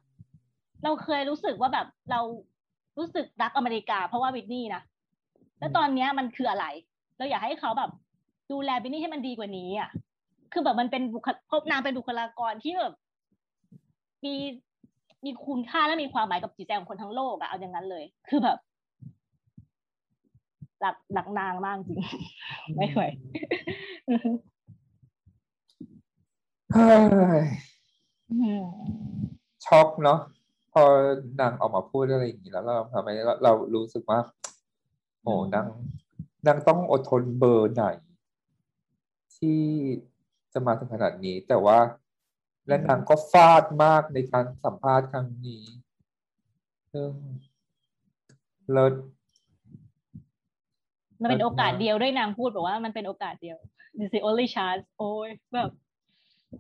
[0.85, 2.21] เราเคยรู้สึกว่าแบบเรา
[2.99, 4.83] รู้สึกรักอเมริกา เพราะว่าบินนี่นะ
[5.59, 6.67] แล้วตอนเนี้ยมันคืออะไร
[7.19, 7.91] เราอยากให้เขาแบบ
[8.53, 9.91] ดูแลบินนี่ให้มันดีกว่านี้อะ
[10.53, 12.95] คือแบบมันเป็นบุคลพบนางเป็นบุคลากรที่แบบ
[14.25, 14.35] มี
[15.25, 18.59] มีคุณค่าและมีความหมายกับจิตใจของคนทั้งโลกอะเอาอย่างนั้นเลย คือแบบ
[20.81, 21.99] หลักหลักนางมากจริง
[22.77, 23.03] ไม่ไหว
[26.73, 26.85] เฮ้
[27.41, 27.45] ย
[28.31, 28.63] อืม
[29.67, 30.36] ช็อกเนาะพ
[30.81, 30.85] อ
[31.41, 34.21] นางออกมาพูดอะไรอย่างนี้แล้วเราทำไมเราเรารู้สึกว่า
[35.23, 35.67] โอ้นาง
[36.47, 37.85] นางต้องอดทนเบอร์ไหน
[39.37, 39.61] ที่
[40.53, 41.79] จะมาถึงขนาดนี้ แต่ว่า
[42.67, 45.65] และนางก็ฟาดมากในการสัมภาษณ์ครั้งนี้
[46.93, 47.11] ซึ่ง
[48.73, 48.95] เลิศ
[51.23, 53.59] มันเป็นเลิศโอกาสมากเดียวด้วยนางพูดบอกว่ามันเป็นโอกาสเดียว
[53.99, 55.71] this is the only chance โอ้ยแบบ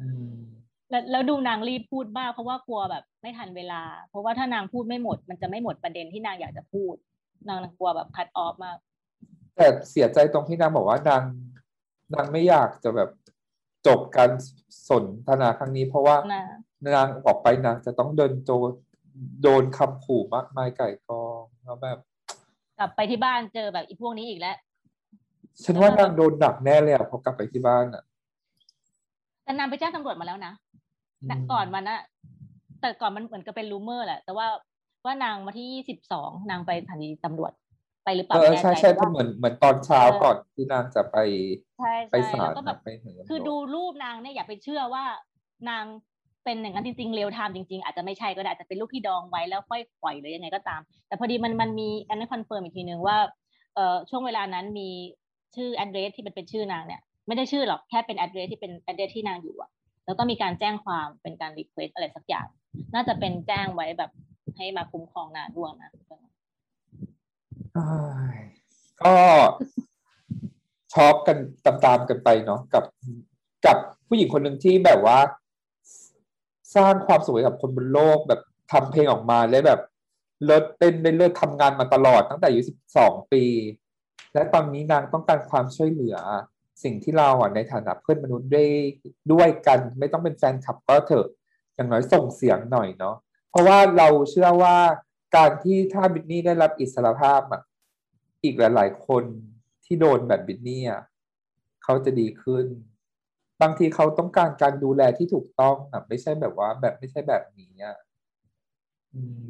[0.01, 0.06] อื
[0.38, 0.56] ม
[0.90, 6.94] แล้วแล้วดูนางรีบพูดมากเพราะว่ากลัวแบบไม่ทันเวลา เพราะว่าถ้านางพูดไม่หมด มันจะไม่หมดประเด็นที่นางอยากจะพูด
[7.48, 8.76] นางกลัวแบบคัดออฟมาก
[9.56, 11.22] แต่เสียใจตรงที่นางบอกว่านาง
[12.14, 13.10] นางไม่อยากจะแบบ
[13.86, 14.30] จบการ
[14.88, 16.44] สนทนาครั้งนี้ เพราะว่านะ
[16.96, 18.50] นางออกไปนางจะต้องเดินโจ
[19.42, 21.98] โดนคำขู่มากมายไก่กองแล้วแบบ
[22.78, 24.56] กลับไปที่บ้านเจอแบบอีพวกนี้อีกแล้ว
[25.64, 28.02] ฉันว่านางโดนหนักแน่เลยอะพอกลับไปที่บ้านอะ
[29.44, 30.65] แต่นางไปแจ้งตำรวจมาแล้วนะอืมแต่
[31.52, 32.01] ก่อนมันนะ
[32.80, 34.47] แต่ก่อนมันเหมือนกับเป็น rumor แหละแต่ว่า
[35.05, 37.52] ว่านางมาที่ยี่สิบสองนางไปสถานีตำรวจ
[38.05, 41.16] ไปหรือเปเอล่าอไม่แน่ใช่ใจใช่แต่ว่าเหมือนเหมือนตอนเช้าเออก่อนที่นางจะไป
[41.78, 45.05] ใช่ไปใช่ศาแล้ลวก็แบนะบไปถึงตำรวจคือดูรูปนางเนี่ยอย่าไปเชื่อว่า
[45.70, 45.84] นาง
[46.44, 53.18] เป็นอย่างนั้นจริงๆ real time จริงๆ อาจจะไม่ใช่ก็ได้อาจจะเป็นรูปที่ดองไว้แล้วค่อยปล่อยหรือยังไงก็ตาม แต่พอดีมันมันมีอันนั้น confirm อีกทีนึงว่า
[53.74, 54.88] เอ่อช่วงเวลานั้นมี
[55.56, 59.70] ชื่อ address ที่มันเป็นชื่อนางเนี่ย ไม่ได้ชื่อหรอกแค่เป็น address ที่เป็น address ที่นางอยู่อะ
[60.07, 62.47] แล้วก็มีการแจ้งความเป็นการ request อะไรสักอย่าง
[62.95, 64.11] น่าจะเป็นแจ้งไว้แบบ
[64.57, 65.91] ให้มาคุ้มครองนางด้วยนะ
[69.03, 69.15] ก็
[70.93, 72.85] ช็อกกันตามๆกันไปเนาะกับ
[73.66, 73.77] กับ
[74.09, 75.19] ผู้หญิงคนหนึ่งที่แบบว่า
[76.77, 78.41] สร้างความสุขให้กับคนบนโลกแบบ
[78.73, 79.81] ทำเพลงออกมาได้แบบ
[80.45, 83.45] เลิศเต้นได้เลิศทำงานมาตลอดตั้งแต่อายุสิบสองปี
[84.33, 86.16] และตอนนี้นางต้องการความช่วยเหลือ
[86.82, 88.65] สิ่งที่เราอะในฐานะเพื่อนมนุษย์ได้
[89.32, 91.28] ด้วยกัน ไม่ต้องเป็นแฟนคลับก็เถอะ
[91.74, 93.16] อย่างน้อยส่งเสียงหน่อยเนาะ
[93.51, 94.77] เพราะว่าเราเชื่อว่า
[95.36, 97.62] การที่ถ้าบิทนี่ได้รับอิสรภาพอะ
[98.44, 99.24] อีกหลาย ๆ คน
[99.85, 101.03] ที่โดนแบบบิทนี่อะ
[101.85, 102.66] เขาจะดีขึ้น
[103.62, 107.97] บางทีเขาต้องการการดูแลที่ถูกต้องอะไม่ใช่แบบว่าแบบไม่ใช่แบบนี้อะ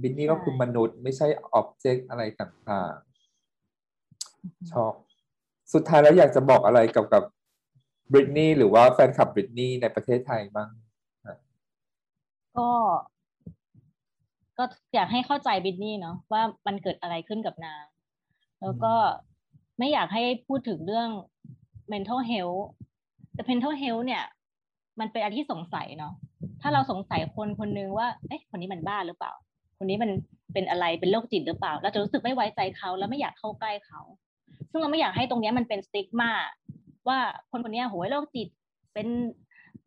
[0.02, 4.92] บิทนี่ก็คือมนุษย์ไม่ใช่อ็อบเจกต์อะไรต่างๆชอบ
[5.74, 7.22] สุดท้ายแล้วอยากจะบอกอะไรเกี่ยวกับ
[8.12, 10.70] บริตนี่หรือว่าแฟนคลับบริตนี่ในประเทศไทยบ้าง
[12.56, 12.68] ก็
[14.58, 14.64] ก็
[14.94, 17.84] อยากให้เข้าใจบิทนี่เนาะว่ามันเกิดอะไรขึ้นกับนาง
[18.62, 18.94] แล้วก็
[19.78, 21.08] ไม่อยากให้พูดถึงเรื่อง
[21.92, 22.60] mental health
[23.34, 24.24] แต่ mental health เนี่ย
[25.00, 26.14] มันเป็นอะไรที่สงสัยเนาะ
[26.60, 29.32] ถ้าเราสงสัยคนคนนึงว่าเอ๊ะคนนี้มันบ้าหรือเปล่า
[29.78, 30.10] คนนี้มัน
[30.52, 34.00] เป็นอะไรเป็นโรคจิตหรือเปล่า เราจะรู้สึกไม่ไว้ใจเขาแล้วไม่อยากเข้าใกล้เขา
[34.70, 36.32] ซึ่งเราไม่อยากให้ตรงนี้มันเป็นสติ๊กมา
[37.08, 37.18] ว่า
[37.50, 38.48] คนคนนี้ยโหยโรคจิต
[38.94, 39.08] เป็น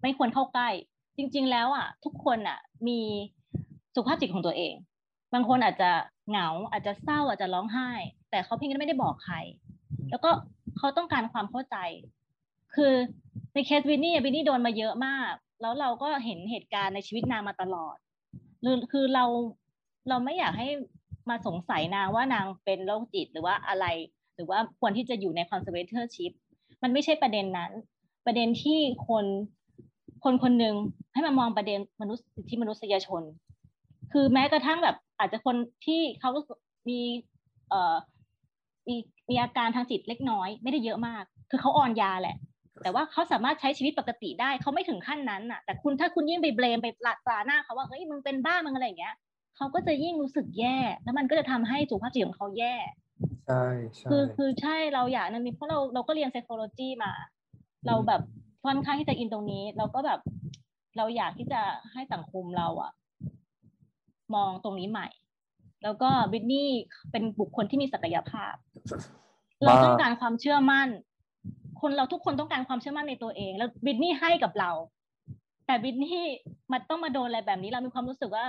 [0.01, 0.69] ไม่ควรเข้าใกล้
[1.17, 2.99] จริง ๆ แล้วอะ ทุกคนอะ มี
[3.95, 4.73] สุขภาพจิตของตัวเอง
[5.33, 5.91] บางคนอาจจะ
[6.29, 7.91] เหงาอาจจะเศร้าอาจจะร้องไห้
[8.29, 9.35] แต่เขาเพียงแค่ไม่ได้บอกใคร
[10.09, 10.31] แล้วก็
[10.77, 11.77] เขาต้องการความเข้าใจ
[12.75, 12.93] คือ
[13.53, 17.95] ในเคสวินนี่วินนี่โดนมาเยอะมาก แล้วเราก็เห็นเหตุการณ์ในชีวิตนางมาตลอด
[18.91, 19.25] คือเรา
[20.09, 20.67] เราไม่อยากให้
[21.29, 23.85] มาสงสัยนางว่านางเป็นโรคจิตหรือว่าอะไร
[24.39, 26.31] หรือว่าควรที่จะอยู่ใน conservatorship
[26.83, 27.71] มันไม่ใช่ประเด็นนั้น
[28.25, 29.25] ประเด็นที่คน
[30.23, 30.75] คนคนหนึ่ง
[31.13, 33.23] ให้มามองประเด็นมนุษย์สิทธิมนุษยชน
[34.11, 35.55] คือแม้กระทั่งแบบอาจจะคน
[35.85, 36.29] ที่เขา
[36.89, 36.99] มี
[37.69, 37.95] เอ่อ
[38.87, 38.95] มี
[39.29, 42.37] มีอาการทางจิตเล็กน้อย ไม่ได้เยอะมาก คือเขาอ่อนยาแหละ
[42.83, 49.15] แต่ว่าเขาสามารถใช้ชีวิตปกติได้เขาไม่ถึงขั้นนั้นน่ะ แต่คุณถ้าคุณยิ่งไปเบลมไปปลาปลาหน้าเขาว่าเฮ้ยมึงเป็นบ้ามึงอะไรอย่างเงี้ย
[49.55, 52.75] เขาก็จะยิ่งรู้สึกแย่ แล้วมันก็จะทำให้สุขภาพจิตของเขาแย่
[53.45, 53.63] ใช่
[53.95, 57.11] ใช่คือคือใช่เราอยากนั่นนี่เพราะเราเราก็เรียน psychology มา
[57.87, 58.21] เราแบบ
[58.65, 60.19] ค่อนข้างที่จะอินตรงนี้ เราก็แบบ
[60.97, 61.61] เราอยากที่จะ
[61.93, 62.91] ให้สังคมเราอะ
[64.35, 65.07] มองตรงนี้ใหม่
[65.83, 66.69] แล้วก็บิทนี่
[67.11, 68.53] เป็นบุคคลที่มีศักยภาพ
[69.63, 70.87] เราต้องการความเชื่อมั่น
[71.81, 74.71] คนเราทุกคนต้องการความเชื่อมั่นในตัวเอง แล้วบิทนี่ให้กับเรา
[75.65, 76.23] แต่บิทนี่
[76.71, 78.45] มันต้องมาโดนอะไรแบบนี้ เรามีความรู้สึกว่า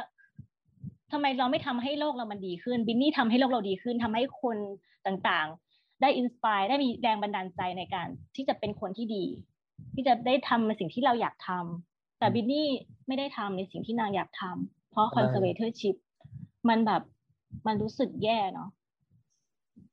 [1.12, 4.56] ทำไมเราไม่ทำให้โลกเรามันดีขึ้น บิทนี่ทำให้โลกเราดีขึ้นทำให้คน
[5.06, 9.24] ต่างๆ ได้อินสปายได้มีแรงบันดาลใจในการ ที่จะเป็นคนที่ดี
[9.94, 12.68] ที่จะได้ทำในสิ่งที่เราอยากทำแต่บิทนี่
[13.06, 15.96] ไม่ได้ทำในสิ่งที่นางอยากทำเพราะ conservatorship
[16.68, 17.02] มันแบบ
[17.66, 18.68] มันรู้สึกแย่เนาะ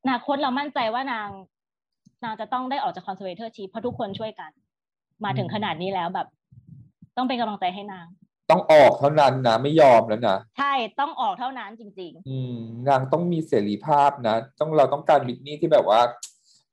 [0.04, 1.30] อนาคตเรามั่นใจว่านาง
[2.24, 4.52] นางจะต้องได้ออกจาก conservatorship เพราะทุกคนช่วยกัน
[5.26, 6.28] มาถึงขนาดนี้แล้วแบบ
[7.18, 8.06] ต้องเป็นกำลังใจให้นาง
[8.50, 12.58] ต้องออกเท่านั้นนะไม่ยอมแล้วนะใช่ต้องออกเท่านั้นจริงอืม
[12.90, 16.02] นางต้องมีเสรีภาพนะ ต้องเราต้องการบิทนี่ที่แบบว่า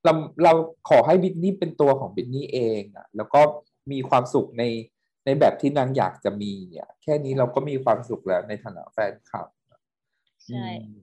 [0.03, 0.53] เราเรา
[0.89, 3.41] ขอให้บิทนี่เป็นตัวของบิทนี่เองอะแล้วก็
[3.91, 4.63] มีความสุขใน
[5.25, 10.99] ในแบบที่นางอยากจะมีอะแค่นี้เราก็มีความสุขแล้วในฐานะแฟนคลับๆใช่อืม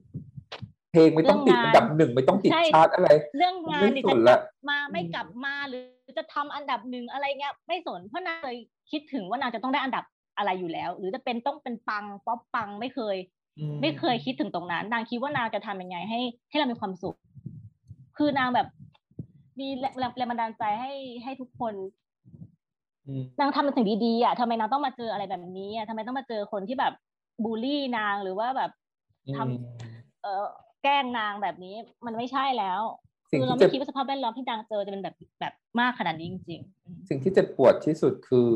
[0.91, 4.39] เพลงไม่ต้องติดเรื่องอังานนดับหนึ่งไม่ต้องติดใช่ชาร์ตอะไร เรื่องงานไม่เนี่ยสจะนกลัละบ
[4.69, 5.83] มาไม่กลับมาหรือ
[6.17, 8.57] จะทำอันดับหนึ่งอะไรเงี้ยไม่สนเพราะนางเคย
[8.91, 10.03] คิดถึงว่านางจะต้องได้อันดับ
[10.37, 13.15] อะไรอยู่แล้ว หรือจะเป็นต้องเป็นปังป๊อปปังไม่เคย
[13.59, 16.19] อืมไม่เคยคิดถึงตรงนั้น นางคิดว่านางจะทำยังไงให้
[16.49, 17.15] ให้เรามีความสุข
[18.17, 18.67] คือนางแบบ
[19.59, 20.91] มีแรงแรงบันดาลใจให้
[21.23, 21.73] ให้ทุกคน
[23.07, 26.93] อืมนางทำในสิ่งดีๆอะทำไมนางต้องมาเจออะไรแบบนี้อะทำไมต้องมาเจอคนที่แบบ
[27.43, 28.71] บูลลี่นางหรือว่าแบบ
[29.37, 29.51] ทำอืม
[30.21, 30.45] เออ
[30.83, 32.81] แกล้งนางแบบนี้มันไม่ใช่แล้ว
[33.29, 38.49] สิ่งคือเราที่ไม่จะคิดว่าสภาพแวดล้อมที่นางเจอจะเป็นแบบแบบมากขนาดนี้จริงๆอืมสิ่งที่เจ็บปวดที่สุดคือ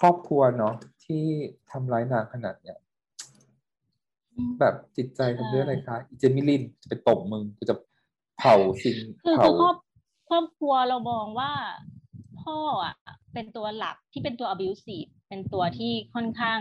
[0.00, 1.24] ครอบครัวเนาะที่ที่
[1.70, 2.78] ทำร้ายนางขนาดเนี้ย
[4.60, 7.74] แบบจิตใจทำด้วยอะไรคะอีเจมิลินจะไปตบมึงกูจะ
[8.38, 9.76] เผาสิ่งคือเผาคือครอบ
[10.28, 11.52] ครอบครัวเรามองว่า
[12.42, 12.96] พ่ออะ
[13.34, 16.58] เป็นตัวหลักที่เป็นตัว abusive เป็นตัวที่ค่อนข้าง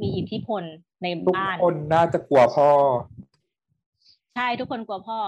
[0.00, 0.62] มีอิทธิพล
[1.02, 2.70] ในทุกบ้านคนน่าจะกลัวพ่อ
[4.34, 5.18] ใช่ทุกคนกลัวพ่อ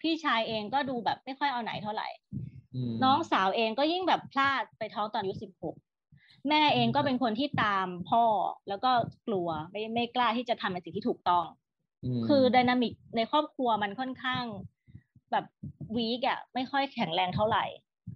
[0.00, 2.08] พี่ชายเองก็ดูแบบไม่ค่อยเอาไหนเท่าไหร่
[2.74, 5.76] อืมน้องสาวเองก็ยิ่งแบบพลาดไปท้องตอนอายุสิบหก
[6.48, 8.24] แม่เองก็เป็นคนที่ตามพ่อ
[8.68, 8.90] แล้วก็
[9.26, 11.44] กลัวไม่ไม่กล้าที่จะทำในสิ่งที่ถูกต้อง
[12.20, 14.44] มคือไดนามิกในครอบครัวมันค่อนข้าง
[15.32, 15.44] แบบ
[15.96, 17.64] วีกอะไม่ค่อยแข็งแรงเท่าไหร่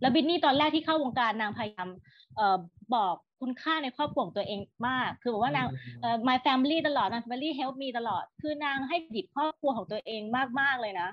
[0.00, 1.88] แล้วบินนี่ตอนแรกที่เข้าวงการนางพยายาม
[2.36, 2.58] เอ่อ
[2.94, 5.66] บอกคุณค่าในครอบครัวของตัวเองมาก คือบอกว่านาง
[6.00, 10.22] เอ่อ my family ตลอด my family help me ตลอด คือนางให้เครดิตครอบครัวของตัวเอง
[10.60, 11.08] มากๆเลยนะ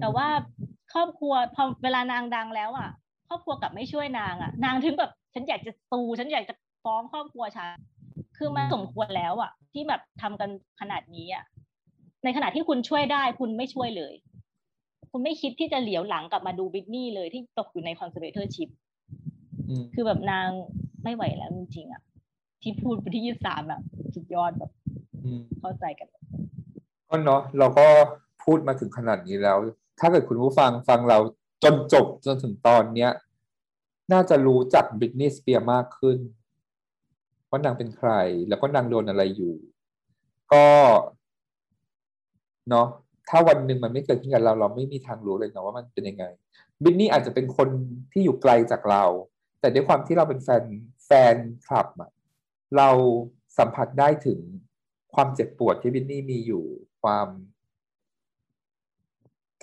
[0.00, 0.28] แต่ว่า
[0.92, 2.90] ครอบครัวพอเวลานางดังแล้วอะ
[3.28, 6.54] ครอบครัวกลับไม่ช่วยนางอะ นางถึงแบบ ฉันอยากจะตูฉันอยากจะ
[6.84, 7.68] ฟ้องครอบครัวฉัน
[8.36, 10.50] คือมันสมควรแล้วอะที่แบบทำกัน
[10.80, 11.44] ขนาดนี้อะ
[12.24, 14.14] ในขณะที่คุณช่วยได้ คุณไม่ช่วยเลย
[15.10, 18.68] คุณไม่คิดที่จะเหลียวหลังกลับมาดู Britney เลยที่ตกอยู่ใน conservatorship
[19.82, 20.48] มคือแบบนาง
[21.04, 22.02] ไม่ไหวแล้วจริงๆอะ
[22.62, 23.80] ที่พูดไปที่ยี่สามอะ
[24.14, 24.70] สุดยอดแบบ
[25.24, 26.08] อืมเข้าใจกัน
[27.08, 27.86] ก็เนาะเราก็
[28.44, 29.58] พูดมาถึงขนาดนี้แล้ว
[30.00, 31.18] ถ้าเกิดคุณผู้ฟังฟังเรา
[31.62, 33.10] จนจบจนถึงตอนเนี้ย
[34.12, 36.18] น่าจะรู้จักบริตนีย์สเปียร์มากขึ้น
[37.48, 38.10] ว่านางเป็นใคร
[38.48, 39.54] แล้วก็นางโดนอะไรอยู่
[40.52, 40.66] ก็
[42.70, 42.86] เนาะ
[43.28, 46.24] ถ้าวันหนึ่งมันไม่เกิดขึ้นกับเรา เราไม่มีทางรู้เลยเนาะว่ามันเป็นยังไง
[46.82, 47.68] บริตนีย์อาจจะเป็นคน
[48.12, 49.04] ที่อยู่ไกลจากเรา
[49.60, 50.64] แต่ด้วยความที่เราเป็นแฟน
[51.06, 51.36] แฟน
[51.66, 52.10] คลับอะ
[52.76, 52.88] เรา
[53.58, 54.38] สัมผัสได้ถึง
[55.14, 56.64] ความเจ็บปวดที่บินนี่มีอยู่
[57.02, 57.28] ความ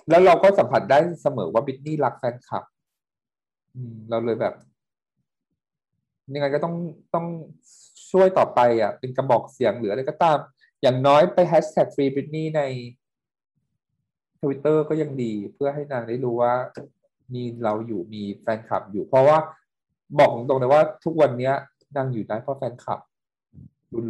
[0.09, 2.63] แล้วเราก็สัมผัสได้เสมอว่าบินนี่รักแฟนคลับ
[4.09, 4.53] เราเลยแบบ
[6.33, 6.75] ยังไงก็ต้อง
[7.13, 7.25] ต้อง
[8.11, 10.37] ช่วยต่อไปอะ เป็นกระบอกเสียงหรืออะไรก็ตาม
[10.81, 12.61] อย่างน้อยไปแฮชแท็กฟรีบินนี่ใน
[14.41, 16.53] ทวิตเตอร์ก็ยังดีเพื่อให้นางได้รู้ว่า
[17.33, 19.37] มีเราอยู่มีแฟนคลับอยู่ เพราะว่า
[20.19, 21.55] บอกตรงๆเลยว่าทุกวันเนี้ย
[21.97, 22.99] นางอยู่ได้เพราะแฟนคลับ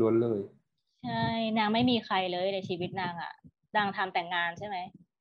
[0.02, 0.40] ล้วนๆเลย
[1.04, 1.26] ใช่
[1.58, 3.34] นางไม่มีใครเลยในชีวิตนางอะ
[3.78, 4.78] นางทำแต่งงานใช่ไหม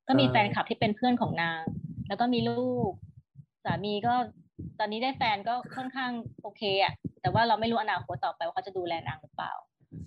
[0.07, 1.61] ก็มีใช่แฟนคลับที่เป็นเพื่อนของนาง
[2.07, 2.91] แล้วก็มีลูก
[3.65, 4.13] สามีก็
[4.79, 6.11] ตอนนี้ได้แฟนก็ค่อนข้าง
[6.41, 9.53] โอเคอะแต่ว่าเราไม่รู้อนาคตต่อไปว่าเขาจะดูแลนางหรือเปล่า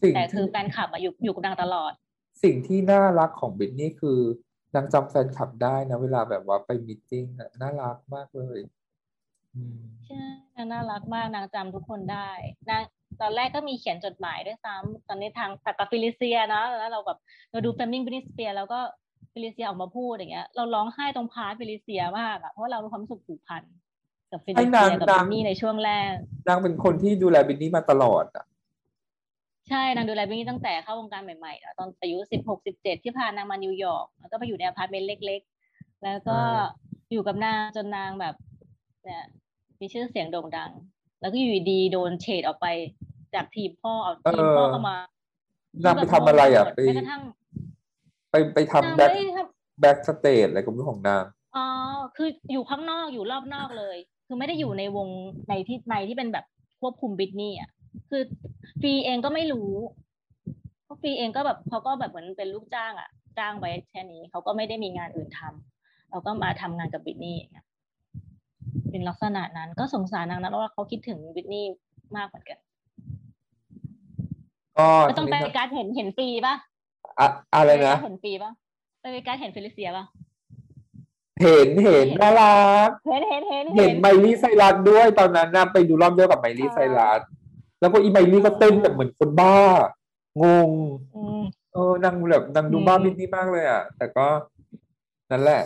[0.03, 1.93] สิ่งแต่คืที่อแฟนคลับอะอยู่อยู่กับนางตลอด
[2.43, 4.19] สิ่งที่น่ารักของ Britney คือ
[4.75, 8.59] นางจำแฟนคลับได้นะ เวลาแบบว่าไป meeting อะน่ารักมากเลย
[9.55, 10.25] อืมใช่
[10.57, 12.31] นางน่ารักมากนางจำทุกคนได้
[12.71, 12.83] นาง
[13.21, 17.19] ตอนแรกก็มีเขียนจดหมายด้วยซ้ำตอนนี้ทางแต่กับ Felicia นะแล้วเราแบบ
[17.51, 18.81] เราดู Framing Britney Spears แล้วก็
[19.35, 23.63] Felicia ออกมาพูดอย่างเงี้ย เราร้องไห้ตรง part Felicia มากอะเพราะว่าเรามีความรู้สึกผูกพัน
[24.33, 26.13] กับฟิลิไอ้เซีนางยกับดับิงนนี่ในช่วงแรก
[26.49, 28.45] นางเป็นคนที่ดูแล Britney มาตลอดอะ
[29.69, 35.41] ใช่นางดูแลบริตนี่ตั้งแต่เข้าวงการใหม่ๆอะตอนอายุสิบหกสิบเจ็ดที่พานางมานิวยอร์กแล้วก็ไปอยู่ในอพาร์ตเมนต์เล็ก
[35.73, 36.65] ๆ แล้วก็อ่า
[37.13, 38.35] อยู่กับนางจนนางแบบ
[39.05, 39.23] เนี่ย
[39.81, 40.71] มีชื่อเสียงโด่งดัง
[41.21, 42.67] แล้วก็อยู่ดีๆโดนเฉดออกไป
[43.35, 44.97] จากทีมพอเอาทีมพ่อเข้ามา
[45.85, 47.23] นางไปทำอะไรอะไปแม้กระทั่ง
[48.33, 51.25] ไปไปนางทำ back ไม่ได้ทำ backstage อะไรก็ไม่รู้ของนาง
[51.57, 51.67] อ๋อ
[52.17, 53.97] คืออยู่ข้างนอกอยู่รอบนอกเลย
[54.27, 55.09] คือไม่ได้อยู่ในวง
[55.49, 56.45] ในที่ในที่เป็นแบบ
[56.81, 57.71] ควบคุมบิทนี่อะ
[58.11, 58.23] คือ
[58.81, 59.71] ฟรีเองก็ไม่รู้
[60.85, 67.67] เพราะฟรีเองก็แบบเขาก็แบบเหมือนเป็นลูกจ้างอะ จ้างไว้แค่นี้เขาก็ไม่ได้มีงานอื่นทำเราก็มาทำงานกับบิทนี่อย่างเงี้ย
[68.91, 71.67] เป็นลักษณะนั้นก็สงสารนางนะเพราะว่าเขาคิดถึงบิทนี่
[72.17, 72.59] มากเหมือนกัน
[74.79, 76.55] ก็ไม่ต้องไปทีนี้การดเห็นเห็นฟรีป่ะ
[77.21, 78.51] อะอะไรนะปการดเห็นฟรีป่ะ
[79.01, 80.05] ไปการดเห็นฟิลิเซียป่ะ
[81.43, 87.21] เห็นเห็นน่ารักเห็นเห็นเห็นเห็นไมลี่ไซรัสด้วยตอนนั้นนะไปดูรอบเดียวกับไมลี่ไซรัส
[87.81, 89.63] แล้วก็อีไมลี่ก็เต้นแบบเหมือนคนบ้า
[90.41, 90.71] งง
[91.15, 94.27] อืมเออนางแบบนางดูอืมบ้าบริตนี่มากเลยอะ แต่ก็
[95.31, 95.63] นั่นแหละ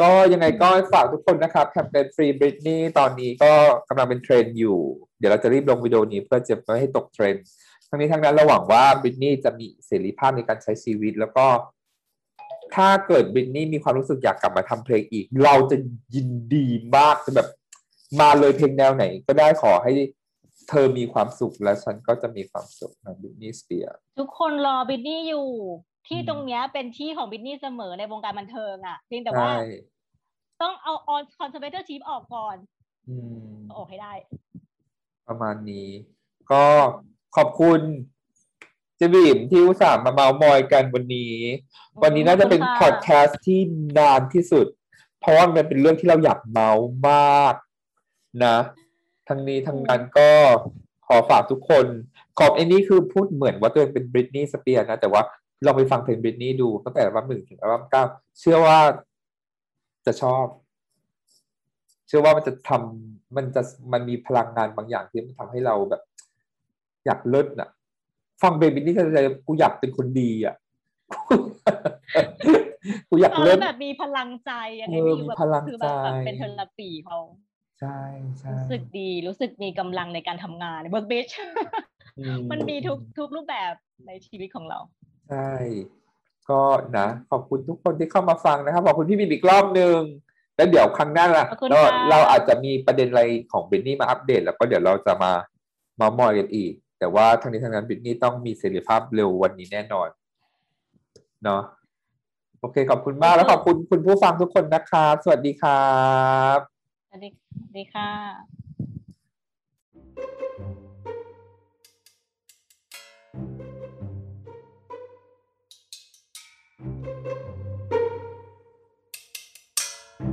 [0.00, 3.52] ก็ยังไงก็ฝากทุกคนนะครับแคมเปญ Free Britney ตอนนี้ก็
[3.88, 4.78] กำลังเป็นเทรนด์อยู่
[5.18, 7.44] เดี๋ยวเราจะรีบลงวิดีโอนี้เพื่อจะไม่ให้ตกเทรนด์
[7.92, 11.46] ทั้งนี้ทั้งนั้นเราหวังว่าบริตนี่จะมีเสรีภาพในการใช้ชีวิต แล้วก็
[12.74, 15.76] ถ้าเกิดบริตนี่มีความรู้สึกอยากกลับมาทำเพลงอีก เราจะ
[16.14, 16.66] ยินดี
[16.96, 17.48] มากจะแบบ
[18.20, 19.92] มาเลยเพลงแนวไหน ก็ได้ขอให้
[20.68, 25.48] เธอมีความสุขและฉันก็จะมีความสุขนะบริตนี่สเปียร์ทุกคนรอบริตนี่อยู่
[26.08, 29.64] ที่อืมตรงเนี้ยเป็นที่ของบริตนี่เสมอในวงการบันเทิงอะเพียงแต่ว่าใช่
[30.62, 32.56] ต้องเอาเอ่อ conservatorship ออกก่อน
[33.08, 33.16] อื
[33.52, 34.12] มเอาออกให้ได้
[35.28, 35.88] ประมาณนี้
[36.52, 36.64] ก็
[37.36, 37.80] ขอบคุณ
[38.96, 41.34] เจบีมที่อุตส่าห์มาเมาส์มอยกันวันนี้
[42.02, 43.60] วันนี้น่าจะเป็นขอบคุณพค่ะพอดแคสต์ที่
[43.98, 44.66] นานที่สุด
[45.20, 47.54] เพราะว่ามันเป็นเรื่องที่เราอยากเมาส์มาก
[48.44, 48.56] นะ
[49.28, 50.30] ทั้งนี้ทั้งนั้นก็
[51.06, 51.86] ขอฝากทุกคน
[52.38, 55.22] ขอบไอ้นี่คือพูดเหมือนว่าตัวเองเป็นบริตนีย์สเปียร์นะ แต่ว่า
[55.64, 58.04] ลองไปฟังเพลงบริตนีย์ดูตั้งแต่อัลบั้มหนึ่งถึงอัลบั้มเก้า
[58.38, 58.78] เชื่อว่า
[60.06, 60.46] จะชอบ
[62.06, 66.02] เชื่อว่ามันจะทำมันจะมันมีพลังงานบางอย่างที่มันทำให้เราแบบ
[67.06, 67.68] อยากเลิศน่ะ
[68.42, 70.54] ฟังเพลงบริตนีย์ก็เลยกูอยากเป็นคนดีอะ
[73.10, 74.50] กูอยากฟังเลิแล้ศวแบบมีพลังใจ
[74.80, 77.18] อันเอนี้อไม่มีรู้แบบพลังคือแบบแบบใจเป็นเทอราปีเขา
[77.80, 78.00] ใช่
[78.38, 81.28] ใช่รู้สึกดีรู้สึกมีกำลังในการทำงานเบิร์กบิช
[82.18, 83.72] อืมันมีทุกทุกรูปแบบ
[84.06, 84.78] ในชีวิตของเรา
[85.28, 85.50] ใช่
[86.50, 86.60] ก็
[86.98, 89.98] นะขอบคุณทุกคนที่เข้ามาฟังนะครับขอบคุณพี่บินอีกรอบหนึ่ง
[90.56, 93.22] แล้วเดี๋ยวครั้งหน้าล่ะขอบคุณเราค่ะเราอาจจะมีประเด็นอะไร
[93.52, 95.32] ของบินนี่มาอัปเดต แล้วก็เดี๋ยวเราจะมา
[95.96, 96.72] เมา มอยกันอีก
[97.02, 100.08] แต่ว่าทั้งนี้ทั้งนั้นบินนี่ต้องมีเสรีภาพเร็ววันนี้แน่นอน
[101.44, 101.62] เนาะ
[102.60, 105.96] โอเค ขอบคุณมากแล้วขอบคุณคุณผู้ฟังทุกคนนะครับสวัสดีครั
[106.56, 106.58] บ
[107.08, 108.10] สวัสดีสวัสดีค่ะ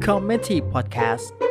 [0.06, 1.49] Comedy Podcast